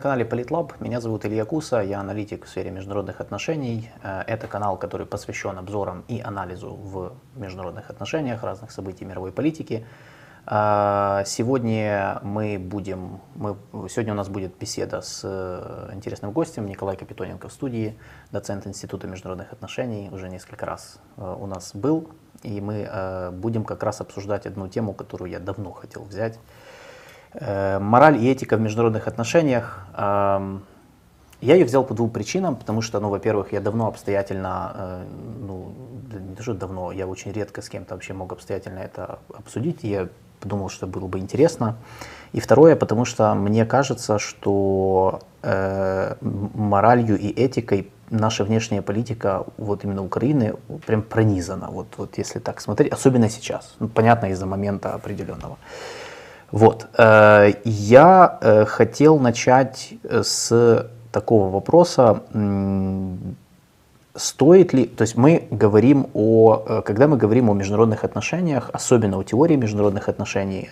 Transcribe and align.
На 0.00 0.02
канале 0.02 0.24
Политлаб. 0.24 0.80
Меня 0.80 0.98
зовут 0.98 1.26
Илья 1.26 1.44
Куса, 1.44 1.80
я 1.80 2.00
аналитик 2.00 2.46
в 2.46 2.48
сфере 2.48 2.70
международных 2.70 3.20
отношений. 3.20 3.90
Э, 4.02 4.22
это 4.26 4.46
канал, 4.46 4.78
который 4.78 5.06
посвящен 5.06 5.58
обзорам 5.58 6.04
и 6.08 6.22
анализу 6.22 6.70
в 6.70 7.12
международных 7.36 7.90
отношениях, 7.90 8.42
разных 8.42 8.70
событий 8.70 9.04
мировой 9.04 9.30
политики. 9.30 9.84
Э, 10.46 11.22
сегодня 11.26 12.18
мы 12.22 12.58
будем, 12.58 13.20
мы, 13.34 13.58
сегодня 13.90 14.14
у 14.14 14.16
нас 14.16 14.30
будет 14.30 14.56
беседа 14.58 15.02
с 15.02 15.20
э, 15.22 15.90
интересным 15.92 16.32
гостем 16.32 16.64
Николай 16.64 16.96
Капитоненко 16.96 17.48
в 17.48 17.52
студии, 17.52 17.98
доцент 18.32 18.66
Института 18.66 19.06
международных 19.06 19.52
отношений, 19.52 20.08
уже 20.10 20.30
несколько 20.30 20.64
раз 20.64 20.98
у 21.18 21.46
нас 21.46 21.74
был, 21.74 22.08
и 22.42 22.62
мы 22.62 23.30
будем 23.32 23.64
как 23.64 23.82
раз 23.82 24.00
обсуждать 24.00 24.46
одну 24.46 24.66
тему, 24.66 24.94
которую 24.94 25.30
я 25.30 25.40
давно 25.40 25.72
хотел 25.72 26.04
взять 26.04 26.38
мораль 27.34 28.16
и 28.16 28.30
этика 28.30 28.56
в 28.56 28.60
международных 28.60 29.06
отношениях. 29.06 29.86
Я 31.40 31.54
ее 31.54 31.64
взял 31.64 31.84
по 31.84 31.94
двум 31.94 32.10
причинам, 32.10 32.54
потому 32.54 32.82
что, 32.82 33.00
ну, 33.00 33.08
во-первых, 33.08 33.52
я 33.52 33.60
давно 33.60 33.86
обстоятельно, 33.86 34.72
э, 34.74 35.04
ну, 35.40 35.72
не 36.12 36.34
даже 36.34 36.52
давно, 36.52 36.92
я 36.92 37.06
очень 37.06 37.32
редко 37.32 37.62
с 37.62 37.70
кем-то 37.70 37.94
вообще 37.94 38.12
мог 38.12 38.32
обстоятельно 38.32 38.78
это 38.80 39.20
обсудить, 39.32 39.82
и 39.82 39.88
я 39.88 40.08
подумал, 40.40 40.68
что 40.68 40.86
было 40.86 41.06
бы 41.06 41.18
интересно. 41.18 41.76
И 42.32 42.40
второе, 42.40 42.76
потому 42.76 43.06
что 43.06 43.34
мне 43.34 43.64
кажется, 43.64 44.18
что 44.18 45.20
э, 45.42 46.14
моралью 46.20 47.18
и 47.18 47.28
этикой 47.28 47.90
наша 48.10 48.44
внешняя 48.44 48.82
политика 48.82 49.46
вот 49.56 49.84
именно 49.84 50.04
Украины 50.04 50.56
прям 50.86 51.00
пронизана, 51.02 51.68
вот, 51.70 51.86
вот 51.96 52.18
если 52.18 52.38
так 52.38 52.60
смотреть, 52.60 52.92
особенно 52.92 53.30
сейчас, 53.30 53.76
ну, 53.78 53.88
понятно, 53.88 54.26
из-за 54.26 54.44
момента 54.44 54.92
определенного. 54.92 55.56
Вот. 56.52 56.88
Э, 56.98 57.52
я 57.64 58.38
э, 58.40 58.64
хотел 58.64 59.18
начать 59.18 59.94
э, 60.02 60.22
с 60.22 60.90
такого 61.12 61.50
вопроса, 61.50 62.22
стоит 64.14 64.72
ли, 64.72 64.86
то 64.86 65.02
есть 65.02 65.16
мы 65.16 65.48
говорим 65.50 66.06
о, 66.14 66.82
когда 66.84 67.08
мы 67.08 67.16
говорим 67.16 67.50
о 67.50 67.54
международных 67.54 68.04
отношениях, 68.04 68.70
особенно 68.72 69.18
о 69.18 69.24
теории 69.24 69.56
международных 69.56 70.08
отношений, 70.08 70.70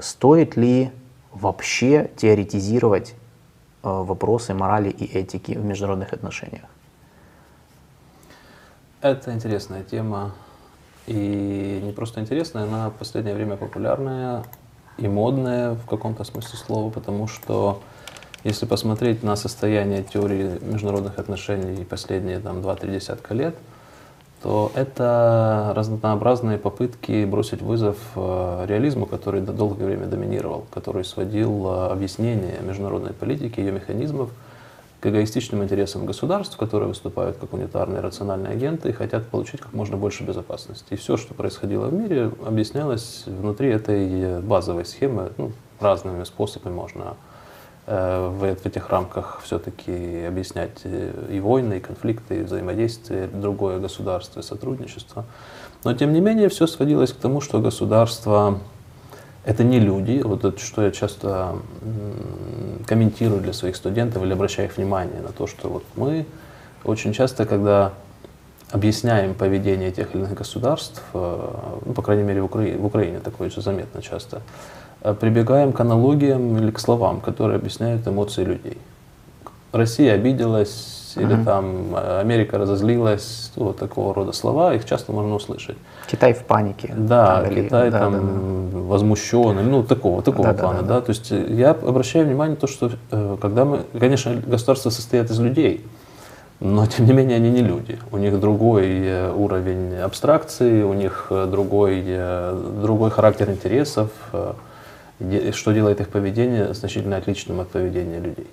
стоит 0.00 0.56
ли 0.56 0.90
вообще 1.30 2.10
теоретизировать 2.16 3.14
вопросы 3.82 4.54
морали 4.54 4.88
и 4.88 5.04
этики 5.04 5.52
в 5.52 5.64
международных 5.64 6.12
отношениях? 6.12 6.64
Это 9.02 9.32
интересная 9.32 9.84
тема. 9.84 10.32
И 11.06 11.80
не 11.84 11.92
просто 11.92 12.20
интересная, 12.20 12.64
она 12.64 12.90
в 12.90 12.94
последнее 12.94 13.36
время 13.36 13.56
популярная 13.56 14.42
и 14.98 15.08
модное 15.08 15.74
в 15.74 15.86
каком-то 15.86 16.24
смысле 16.24 16.58
слова, 16.58 16.90
потому 16.90 17.26
что 17.26 17.80
если 18.44 18.66
посмотреть 18.66 19.22
на 19.22 19.36
состояние 19.36 20.02
теории 20.02 20.58
международных 20.62 21.18
отношений 21.18 21.84
последние 21.84 22.38
там, 22.38 22.58
2-3 22.58 22.92
десятка 22.92 23.34
лет, 23.34 23.56
то 24.42 24.70
это 24.74 25.72
разнообразные 25.74 26.58
попытки 26.58 27.24
бросить 27.24 27.62
вызов 27.62 27.96
э, 28.14 28.66
реализму, 28.68 29.06
который 29.06 29.40
долгое 29.40 29.86
время 29.86 30.06
доминировал, 30.06 30.66
который 30.70 31.04
сводил 31.04 31.66
э, 31.66 31.88
объяснение 31.88 32.60
международной 32.60 33.12
политики, 33.12 33.58
ее 33.58 33.72
механизмов 33.72 34.30
эгоистичным 35.06 35.62
интересам 35.62 36.06
государств, 36.06 36.56
которые 36.56 36.88
выступают 36.88 37.36
как 37.36 37.52
унитарные 37.52 38.00
рациональные 38.00 38.52
агенты 38.52 38.90
и 38.90 38.92
хотят 38.92 39.28
получить 39.28 39.60
как 39.60 39.72
можно 39.72 39.96
больше 39.96 40.24
безопасности. 40.24 40.94
И 40.94 40.96
все, 40.96 41.16
что 41.16 41.34
происходило 41.34 41.86
в 41.86 41.94
мире, 41.94 42.30
объяснялось 42.44 43.24
внутри 43.26 43.70
этой 43.70 44.40
базовой 44.40 44.84
схемы, 44.84 45.32
ну, 45.36 45.52
разными 45.80 46.24
способами 46.24 46.74
можно 46.74 47.16
э, 47.86 48.28
в, 48.28 48.44
этих 48.44 48.88
рамках 48.90 49.40
все-таки 49.42 50.24
объяснять 50.24 50.82
и 50.84 51.40
войны, 51.40 51.78
и 51.78 51.80
конфликты, 51.80 52.40
и 52.40 52.42
взаимодействие, 52.42 53.28
другое 53.28 53.78
государство, 53.78 54.40
и 54.40 54.42
сотрудничество. 54.42 55.24
Но 55.84 55.94
тем 55.94 56.12
не 56.12 56.20
менее 56.20 56.48
все 56.48 56.66
сводилось 56.66 57.12
к 57.12 57.16
тому, 57.16 57.40
что 57.40 57.60
государство 57.60 58.58
это 59.46 59.62
не 59.62 59.78
люди, 59.78 60.20
вот 60.22 60.44
это, 60.44 60.58
что 60.60 60.82
я 60.82 60.90
часто 60.90 61.56
комментирую 62.86 63.40
для 63.40 63.52
своих 63.52 63.76
студентов 63.76 64.22
или 64.24 64.32
обращаю 64.32 64.68
их 64.68 64.76
внимание 64.76 65.20
на 65.22 65.28
то, 65.28 65.46
что 65.46 65.68
вот 65.68 65.84
мы 65.94 66.26
очень 66.84 67.12
часто, 67.12 67.46
когда 67.46 67.92
объясняем 68.72 69.34
поведение 69.34 69.92
тех 69.92 70.14
или 70.14 70.22
иных 70.22 70.34
государств, 70.34 71.00
э, 71.14 71.50
ну, 71.86 71.92
по 71.92 72.02
крайней 72.02 72.24
мере 72.24 72.42
в 72.42 72.46
Украине, 72.46 72.78
в 72.78 72.84
Украине 72.84 73.20
такое 73.20 73.46
очень 73.46 73.62
заметно 73.62 74.02
часто, 74.02 74.42
э, 75.02 75.14
прибегаем 75.14 75.72
к 75.72 75.78
аналогиям 75.78 76.58
или 76.58 76.72
к 76.72 76.80
словам, 76.80 77.20
которые 77.20 77.56
объясняют 77.56 78.06
эмоции 78.08 78.44
людей. 78.44 78.78
Россия 79.70 80.14
обиделась, 80.14 81.05
или 81.16 81.34
угу. 81.34 81.44
там 81.44 81.94
э, 81.96 82.20
Америка 82.20 82.58
разозлилась, 82.58 83.52
вот 83.56 83.78
такого 83.78 84.14
рода 84.14 84.32
слова, 84.32 84.74
их 84.74 84.84
часто 84.84 85.12
можно 85.12 85.34
услышать. 85.34 85.76
Китай 86.06 86.34
в 86.34 86.44
панике. 86.44 86.92
Да, 86.96 87.42
там, 87.42 87.54
Китай 87.54 87.90
да, 87.90 87.98
там 87.98 88.12
да, 88.12 88.20
да. 88.20 88.78
возмущенный, 88.84 89.62
ну 89.62 89.82
такого, 89.82 90.22
такого 90.22 90.48
да, 90.48 90.54
плана, 90.54 90.82
да, 90.82 90.88
да, 90.88 90.94
да. 90.96 91.00
То 91.00 91.10
есть 91.10 91.32
э, 91.32 91.46
я 91.50 91.70
обращаю 91.70 92.26
внимание 92.26 92.54
на 92.54 92.60
то, 92.60 92.66
что 92.66 92.90
э, 93.10 93.36
когда 93.40 93.64
мы, 93.64 93.80
конечно, 93.98 94.34
государство 94.46 94.90
состоит 94.90 95.30
из 95.30 95.40
людей, 95.40 95.84
но 96.60 96.86
тем 96.86 97.06
не 97.06 97.12
менее 97.12 97.36
они 97.36 97.50
не 97.50 97.62
люди. 97.62 97.98
У 98.12 98.16
них 98.16 98.40
другой 98.40 99.30
уровень 99.30 99.96
абстракции, 99.96 100.82
у 100.82 100.94
них 100.94 101.26
другой, 101.28 102.02
другой 102.80 103.10
характер 103.10 103.50
интересов, 103.50 104.10
что 105.52 105.72
делает 105.72 106.00
их 106.00 106.08
поведение 106.08 106.72
значительно 106.72 107.18
отличным 107.18 107.60
от 107.60 107.68
поведения 107.68 108.20
людей. 108.20 108.46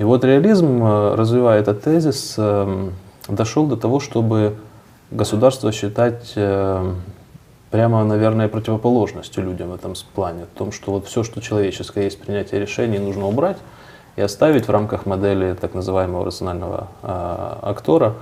И 0.00 0.02
вот 0.02 0.24
реализм, 0.24 0.82
э, 0.82 1.14
развивая 1.14 1.60
этот 1.60 1.82
тезис, 1.82 2.36
эм, 2.38 2.94
дошел 3.28 3.66
до 3.66 3.76
того, 3.76 4.00
чтобы 4.00 4.56
государство 5.10 5.72
считать 5.72 6.32
э, 6.36 6.94
прямо, 7.70 8.02
наверное, 8.04 8.48
противоположностью 8.48 9.44
людям 9.44 9.68
в 9.68 9.74
этом 9.74 9.92
плане. 10.14 10.46
В 10.54 10.58
том, 10.58 10.72
что 10.72 10.92
вот 10.92 11.06
все, 11.06 11.22
что 11.22 11.42
человеческое 11.42 12.04
есть 12.04 12.18
принятие 12.18 12.62
решений, 12.62 12.98
нужно 12.98 13.26
убрать 13.26 13.58
и 14.16 14.22
оставить 14.22 14.68
в 14.68 14.70
рамках 14.70 15.04
модели 15.04 15.54
так 15.60 15.74
называемого 15.74 16.24
рационального 16.24 16.88
э, 17.02 17.56
актора, 17.60 18.14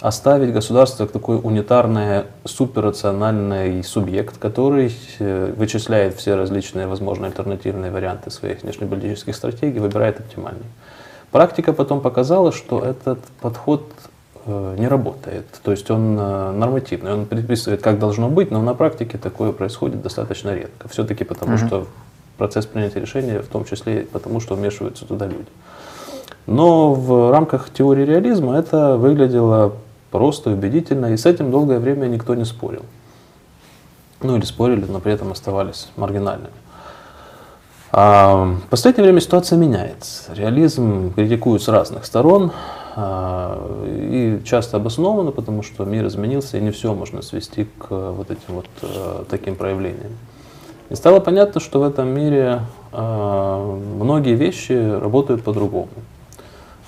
оставить 0.00 0.52
государство 0.52 1.04
как 1.04 1.12
такой 1.12 1.38
унитарный, 1.40 2.24
суперрациональный 2.44 3.84
субъект, 3.84 4.38
который 4.38 4.92
э, 5.20 5.54
вычисляет 5.56 6.16
все 6.16 6.34
различные 6.34 6.88
возможные 6.88 7.28
альтернативные 7.28 7.92
варианты 7.92 8.32
своих 8.32 8.64
внешнеполитических 8.64 9.36
стратегий, 9.36 9.78
выбирает 9.78 10.18
оптимальный. 10.18 10.66
Практика 11.32 11.72
потом 11.72 12.02
показала, 12.02 12.52
что 12.52 12.80
этот 12.84 13.18
подход 13.40 13.90
э, 14.44 14.76
не 14.78 14.86
работает. 14.86 15.46
То 15.62 15.70
есть 15.70 15.90
он 15.90 16.18
э, 16.18 16.52
нормативный, 16.52 17.14
он 17.14 17.24
предписывает, 17.24 17.80
как 17.80 17.98
должно 17.98 18.28
быть, 18.28 18.50
но 18.50 18.60
на 18.60 18.74
практике 18.74 19.16
такое 19.16 19.52
происходит 19.52 20.02
достаточно 20.02 20.54
редко. 20.54 20.88
Все-таки 20.88 21.24
потому, 21.24 21.54
угу. 21.54 21.66
что 21.66 21.86
процесс 22.36 22.66
принятия 22.66 23.00
решения, 23.00 23.40
в 23.40 23.48
том 23.48 23.64
числе 23.64 24.06
потому, 24.12 24.40
что 24.40 24.54
вмешиваются 24.56 25.06
туда 25.06 25.26
люди. 25.26 25.48
Но 26.46 26.92
в 26.92 27.32
рамках 27.32 27.70
теории 27.70 28.04
реализма 28.04 28.58
это 28.58 28.98
выглядело 28.98 29.72
просто 30.10 30.50
убедительно, 30.50 31.14
и 31.14 31.16
с 31.16 31.24
этим 31.24 31.50
долгое 31.50 31.78
время 31.78 32.08
никто 32.08 32.34
не 32.34 32.44
спорил. 32.44 32.82
Ну 34.20 34.36
или 34.36 34.44
спорили, 34.44 34.84
но 34.84 35.00
при 35.00 35.14
этом 35.14 35.32
оставались 35.32 35.88
маргинальными. 35.96 36.52
А, 37.94 38.46
в 38.46 38.68
последнее 38.70 39.04
время 39.04 39.20
ситуация 39.20 39.58
меняется. 39.58 40.32
Реализм 40.34 41.12
критикуют 41.12 41.62
с 41.62 41.68
разных 41.68 42.06
сторон 42.06 42.50
а, 42.96 43.60
и 43.86 44.40
часто 44.46 44.78
обоснованно, 44.78 45.30
потому 45.30 45.62
что 45.62 45.84
мир 45.84 46.06
изменился, 46.06 46.56
и 46.56 46.62
не 46.62 46.70
все 46.70 46.94
можно 46.94 47.20
свести 47.20 47.68
к 47.78 47.90
вот 47.90 48.30
этим 48.30 48.54
вот 48.54 48.66
э, 48.80 49.24
таким 49.28 49.56
проявлениям. 49.56 50.12
И 50.88 50.94
стало 50.94 51.20
понятно, 51.20 51.60
что 51.60 51.80
в 51.80 51.82
этом 51.82 52.08
мире 52.08 52.62
а, 52.92 53.78
многие 53.98 54.36
вещи 54.36 54.72
работают 54.72 55.44
по-другому. 55.44 55.90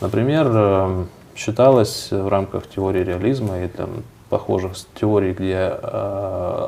Например, 0.00 0.50
э, 0.50 1.04
считалось 1.36 2.08
в 2.12 2.28
рамках 2.28 2.66
теории 2.66 3.04
реализма 3.04 3.62
и 3.62 3.68
там, 3.68 3.90
похожих 4.30 4.72
теорий, 4.98 5.34
где 5.34 5.66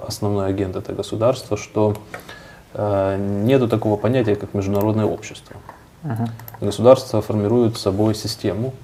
основной 0.06 0.48
агент 0.48 0.76
это 0.76 0.92
государство, 0.92 1.56
что 1.56 1.94
Э, 1.94 2.45
нету 2.76 3.68
такого 3.68 3.96
понятия, 3.96 4.36
как 4.36 4.54
международное 4.54 5.06
общество. 5.06 5.56
Uh-huh. 6.02 6.28
Государство 6.60 7.22
формирует 7.22 7.76
собой 7.78 8.14
систему, 8.14 8.74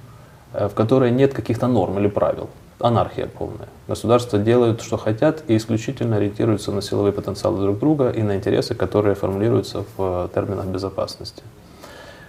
э, 0.53 0.67
в 0.67 0.73
которой 0.73 1.11
нет 1.11 1.33
каких-то 1.33 1.67
норм 1.67 1.99
или 1.99 2.07
правил. 2.07 2.49
Анархия 2.79 3.27
полная. 3.27 3.69
Государства 3.87 4.39
делают, 4.39 4.81
что 4.81 4.97
хотят, 4.97 5.43
и 5.47 5.55
исключительно 5.55 6.17
ориентируются 6.17 6.71
на 6.71 6.81
силовые 6.81 7.13
потенциалы 7.13 7.61
друг 7.61 7.79
друга 7.79 8.09
и 8.09 8.21
на 8.23 8.35
интересы, 8.35 8.75
которые 8.75 9.15
формулируются 9.15 9.85
в 9.95 10.29
терминах 10.33 10.65
безопасности. 10.65 11.43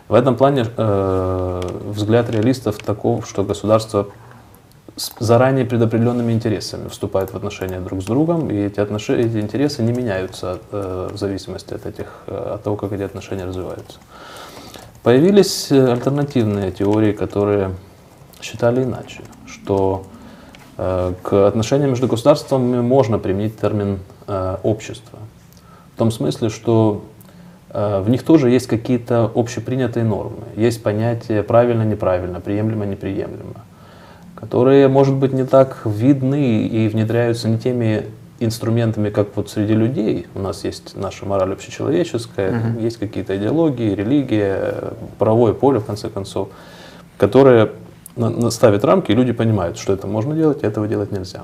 В 0.09 0.15
этом 0.15 0.37
плане 0.37 0.67
э, 0.77 1.61
взгляд 1.87 2.31
реалистов 2.31 2.79
таков, 2.79 3.27
что 3.27 3.43
государство 3.43 4.09
с 4.97 5.13
заранее 5.19 5.65
предопределенными 5.65 6.33
интересами 6.33 6.89
вступают 6.89 7.33
в 7.33 7.37
отношения 7.37 7.81
друг 7.81 8.03
с 8.03 8.05
другом, 8.05 8.51
и 8.51 8.55
эти, 8.55 8.81
отношения, 8.81 9.25
эти 9.25 9.39
интересы 9.39 9.83
не 9.83 9.93
меняются 9.93 10.61
э, 10.71 11.11
в 11.13 11.17
зависимости 11.17 11.75
от, 11.75 11.85
этих, 11.87 12.23
э, 12.27 12.53
от 12.55 12.63
того, 12.63 12.77
как 12.77 12.93
эти 12.93 13.03
отношения 13.03 13.45
развиваются. 13.45 13.99
Появились 15.03 15.71
альтернативные 15.71 16.71
теории, 16.71 17.13
которые 17.13 17.75
считали 18.41 18.85
иначе, 18.85 19.23
что 19.47 20.05
э, 20.79 21.13
к 21.23 21.47
отношениям 21.47 21.91
между 21.91 22.07
государствами 22.07 22.81
можно 22.81 23.19
применить 23.19 23.59
термин 23.59 23.99
э, 24.27 24.57
общество. 24.63 25.19
В 25.95 25.99
том 25.99 26.11
смысле, 26.11 26.51
что 26.51 27.05
э, 27.71 28.01
в 28.01 28.09
них 28.11 28.23
тоже 28.23 28.51
есть 28.51 28.67
какие-то 28.67 29.31
общепринятые 29.35 30.05
нормы, 30.05 30.45
есть 30.57 30.83
понятие 30.83 31.43
правильно-неправильно, 31.43 32.39
приемлемо-неприемлемо, 32.39 33.61
которые, 34.35 34.89
может 34.89 35.15
быть, 35.15 35.33
не 35.33 35.45
так 35.45 35.83
видны 35.85 36.67
и 36.67 36.89
внедряются 36.89 37.49
не 37.49 37.59
теми 37.59 38.07
инструментами, 38.41 39.11
как 39.11 39.29
вот 39.37 39.49
среди 39.49 39.75
людей. 39.75 40.27
У 40.35 40.41
нас 40.41 40.65
есть 40.65 40.97
наша 40.97 41.25
мораль 41.25 41.53
общечеловеческая, 41.53 42.51
uh-huh. 42.51 42.83
есть 42.83 42.99
какие-то 42.99 43.37
идеологии, 43.37 43.95
религия, 43.95 44.93
правовое 45.19 45.53
поле, 45.55 45.79
в 45.79 45.85
конце 45.85 46.09
концов, 46.09 46.49
которые 47.17 47.71
ставят 48.51 48.85
рамки, 48.85 49.11
и 49.11 49.15
люди 49.15 49.33
понимают, 49.33 49.79
что 49.79 49.93
это 49.93 50.07
можно 50.07 50.35
делать, 50.35 50.63
а 50.63 50.67
этого 50.67 50.87
делать 50.87 51.13
нельзя. 51.13 51.43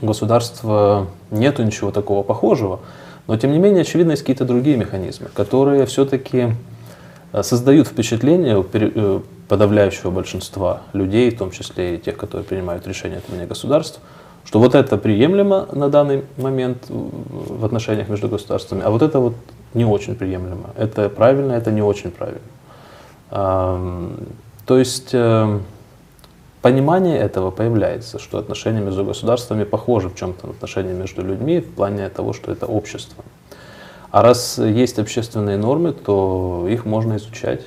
У 0.00 0.06
государства 0.06 1.06
нету 1.30 1.62
ничего 1.62 1.90
такого 1.90 2.22
похожего, 2.22 2.80
но 3.26 3.36
тем 3.36 3.52
не 3.52 3.58
менее, 3.58 3.82
очевидно, 3.82 4.12
есть 4.12 4.22
какие-то 4.22 4.44
другие 4.44 4.76
механизмы, 4.76 5.28
которые 5.32 5.86
все-таки 5.86 6.54
э, 7.32 7.42
создают 7.42 7.88
впечатление 7.88 8.64
э, 8.72 9.20
подавляющего 9.48 10.10
большинства 10.10 10.82
людей, 10.92 11.30
в 11.30 11.38
том 11.38 11.50
числе 11.50 11.96
и 11.96 11.98
тех, 11.98 12.16
которые 12.16 12.44
принимают 12.44 12.86
решения 12.86 13.18
от 13.18 13.28
имени 13.28 13.46
государств, 13.46 14.00
что 14.44 14.58
вот 14.58 14.74
это 14.74 14.96
приемлемо 14.96 15.68
на 15.72 15.88
данный 15.88 16.24
момент 16.36 16.84
в 16.88 17.64
отношениях 17.64 18.08
между 18.08 18.28
государствами, 18.28 18.82
а 18.84 18.90
вот 18.90 19.02
это 19.02 19.18
вот 19.18 19.34
не 19.74 19.84
очень 19.84 20.14
приемлемо. 20.14 20.70
Это 20.76 21.08
правильно, 21.08 21.52
это 21.52 21.70
не 21.70 21.82
очень 21.82 22.10
правильно. 22.10 22.40
То 24.66 24.78
есть 24.78 25.10
э, 25.12 25.58
понимание 26.62 27.18
этого 27.18 27.50
появляется, 27.50 28.18
что 28.18 28.38
отношения 28.38 28.80
между 28.80 29.04
государствами 29.04 29.64
похожи 29.64 30.08
в 30.08 30.14
чем-то 30.14 30.46
на 30.46 30.52
отношения 30.52 30.94
между 30.94 31.22
людьми 31.22 31.60
в 31.60 31.74
плане 31.74 32.08
того, 32.08 32.32
что 32.32 32.50
это 32.52 32.66
общество. 32.66 33.24
А 34.10 34.22
раз 34.22 34.58
есть 34.58 34.98
общественные 34.98 35.58
нормы, 35.58 35.92
то 35.92 36.66
их 36.70 36.86
можно 36.86 37.16
изучать. 37.16 37.62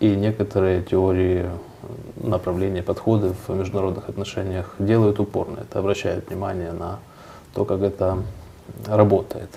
И 0.00 0.14
некоторые 0.14 0.82
теории 0.82 1.46
направления, 2.16 2.82
подходы 2.82 3.34
в 3.46 3.54
международных 3.54 4.08
отношениях 4.08 4.74
делают 4.78 5.20
упорно 5.20 5.60
это, 5.60 5.78
обращают 5.78 6.28
внимание 6.28 6.72
на 6.72 6.98
то, 7.54 7.64
как 7.64 7.82
это 7.82 8.18
работает. 8.86 9.50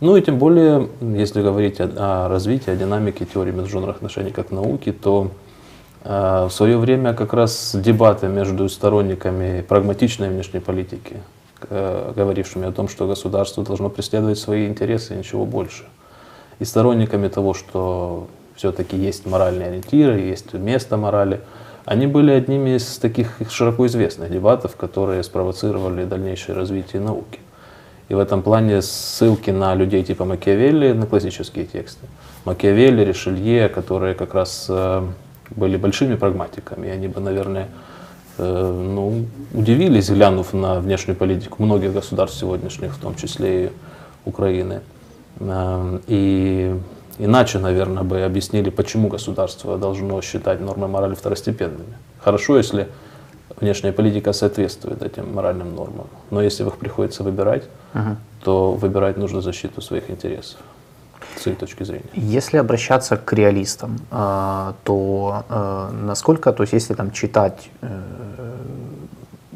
Ну 0.00 0.16
и 0.16 0.22
тем 0.22 0.38
более, 0.38 0.88
если 1.00 1.42
говорить 1.42 1.78
о, 1.80 2.24
о 2.24 2.28
развитии, 2.28 2.70
о 2.70 2.76
динамике 2.76 3.26
теории 3.26 3.52
международных 3.52 3.96
отношений 3.96 4.30
как 4.30 4.50
науки, 4.50 4.92
то 4.92 5.30
э, 6.04 6.46
в 6.46 6.50
свое 6.50 6.78
время 6.78 7.12
как 7.12 7.34
раз 7.34 7.76
дебаты 7.78 8.26
между 8.28 8.68
сторонниками 8.68 9.60
прагматичной 9.60 10.30
внешней 10.30 10.60
политики, 10.60 11.20
э, 11.68 12.12
говорившими 12.16 12.66
о 12.66 12.72
том, 12.72 12.88
что 12.88 13.06
государство 13.06 13.62
должно 13.62 13.90
преследовать 13.90 14.38
свои 14.38 14.66
интересы 14.66 15.14
и 15.14 15.18
ничего 15.18 15.44
больше, 15.44 15.84
и 16.60 16.64
сторонниками 16.64 17.28
того, 17.28 17.52
что 17.52 18.26
все-таки 18.60 18.94
есть 18.94 19.24
моральные 19.24 19.68
ориентиры, 19.68 20.20
есть 20.20 20.52
место 20.52 20.98
морали, 20.98 21.40
они 21.86 22.06
были 22.06 22.30
одними 22.30 22.76
из 22.76 22.98
таких 22.98 23.38
широко 23.50 23.86
известных 23.86 24.30
дебатов, 24.30 24.76
которые 24.76 25.22
спровоцировали 25.22 26.04
дальнейшее 26.04 26.54
развитие 26.54 27.00
науки. 27.00 27.40
И 28.10 28.14
в 28.14 28.18
этом 28.18 28.42
плане 28.42 28.82
ссылки 28.82 29.50
на 29.50 29.74
людей 29.74 30.04
типа 30.04 30.26
Макиавелли, 30.26 30.92
на 30.92 31.06
классические 31.06 31.64
тексты. 31.64 32.06
Макиавелли, 32.44 33.02
Ришелье, 33.02 33.70
которые 33.70 34.14
как 34.14 34.34
раз 34.34 34.66
э, 34.68 35.06
были 35.56 35.78
большими 35.78 36.16
прагматиками, 36.16 36.90
они 36.90 37.08
бы, 37.08 37.20
наверное, 37.20 37.68
э, 38.36 38.84
ну, 38.94 39.24
удивились, 39.54 40.10
глянув 40.10 40.52
на 40.52 40.80
внешнюю 40.80 41.16
политику 41.16 41.62
многих 41.62 41.94
государств 41.94 42.38
сегодняшних, 42.38 42.92
в 42.92 43.00
том 43.00 43.14
числе 43.14 43.64
и 43.64 43.70
Украины. 44.26 44.82
Э, 45.38 45.98
и 46.08 46.74
Иначе, 47.22 47.58
наверное, 47.58 48.02
бы 48.02 48.22
объяснили, 48.22 48.70
почему 48.70 49.08
государство 49.08 49.76
должно 49.76 50.22
считать 50.22 50.60
нормы 50.60 50.88
морали 50.88 51.14
второстепенными. 51.14 51.94
Хорошо, 52.18 52.56
если 52.56 52.88
внешняя 53.60 53.92
политика 53.92 54.32
соответствует 54.32 55.02
этим 55.02 55.34
моральным 55.34 55.74
нормам. 55.74 56.06
Но 56.30 56.40
если 56.40 56.64
их 56.66 56.78
приходится 56.78 57.22
выбирать, 57.22 57.64
угу. 57.94 58.16
то 58.42 58.72
выбирать 58.72 59.18
нужно 59.18 59.42
защиту 59.42 59.82
своих 59.82 60.10
интересов 60.10 60.60
с 61.36 61.46
их 61.46 61.58
точки 61.58 61.84
зрения. 61.84 62.08
Если 62.14 62.56
обращаться 62.56 63.16
к 63.16 63.32
реалистам, 63.34 63.98
а, 64.10 64.74
то 64.84 65.44
а, 65.48 65.90
насколько, 65.90 66.52
то 66.52 66.62
есть 66.62 66.72
если 66.72 66.94
там 66.94 67.10
читать 67.10 67.70
э, 67.82 68.00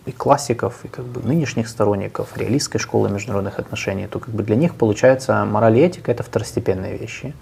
и 0.06 0.12
классиков, 0.12 0.84
и 0.84 0.88
как 0.88 1.04
бы 1.04 1.20
нынешних 1.22 1.68
сторонников 1.68 2.36
реалистской 2.36 2.80
школы 2.80 3.08
международных 3.08 3.58
отношений, 3.58 4.06
то 4.06 4.18
как 4.18 4.34
бы 4.34 4.42
для 4.42 4.56
них 4.56 4.74
получается 4.74 5.44
мораль 5.44 5.78
и 5.78 5.80
этика 5.80 6.12
это 6.12 6.22
второстепенные 6.22 6.96
вещи. 6.96 7.34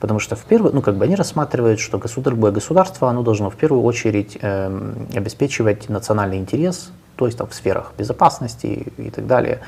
Потому 0.00 0.20
что 0.20 0.36
в 0.36 0.44
первую, 0.44 0.74
ну 0.74 0.82
как 0.82 0.96
бы 0.96 1.04
они 1.04 1.14
рассматривают, 1.14 1.80
что 1.80 1.98
государ, 1.98 2.34
любое 2.34 2.52
государство, 2.52 3.08
оно 3.08 3.22
должно 3.22 3.48
в 3.48 3.56
первую 3.56 3.82
очередь 3.84 4.36
э, 4.40 4.92
обеспечивать 5.14 5.88
национальный 5.88 6.36
интерес, 6.36 6.90
то 7.16 7.26
есть 7.26 7.38
там 7.38 7.48
в 7.48 7.54
сферах 7.54 7.92
безопасности 7.96 8.66
и, 8.66 9.02
и 9.06 9.10
так 9.10 9.26
далее. 9.26 9.60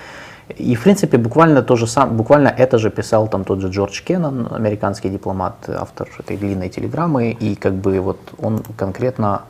И 0.54 0.74
в 0.76 0.82
принципе 0.82 1.16
буквально 1.16 1.62
то 1.62 1.74
же 1.76 1.86
самое, 1.86 2.16
буквально 2.16 2.48
это 2.48 2.78
же 2.78 2.90
писал 2.90 3.28
там 3.28 3.44
тот 3.44 3.60
же 3.60 3.68
Джордж 3.68 4.02
Кеннон, 4.02 4.48
американский 4.52 5.08
дипломат, 5.08 5.68
автор 5.68 6.08
этой 6.18 6.36
длинной 6.36 6.68
телеграммы, 6.68 7.30
и 7.30 7.54
как 7.56 7.74
бы 7.74 7.98
вот 8.00 8.18
он 8.38 8.62
конкретно 8.76 9.42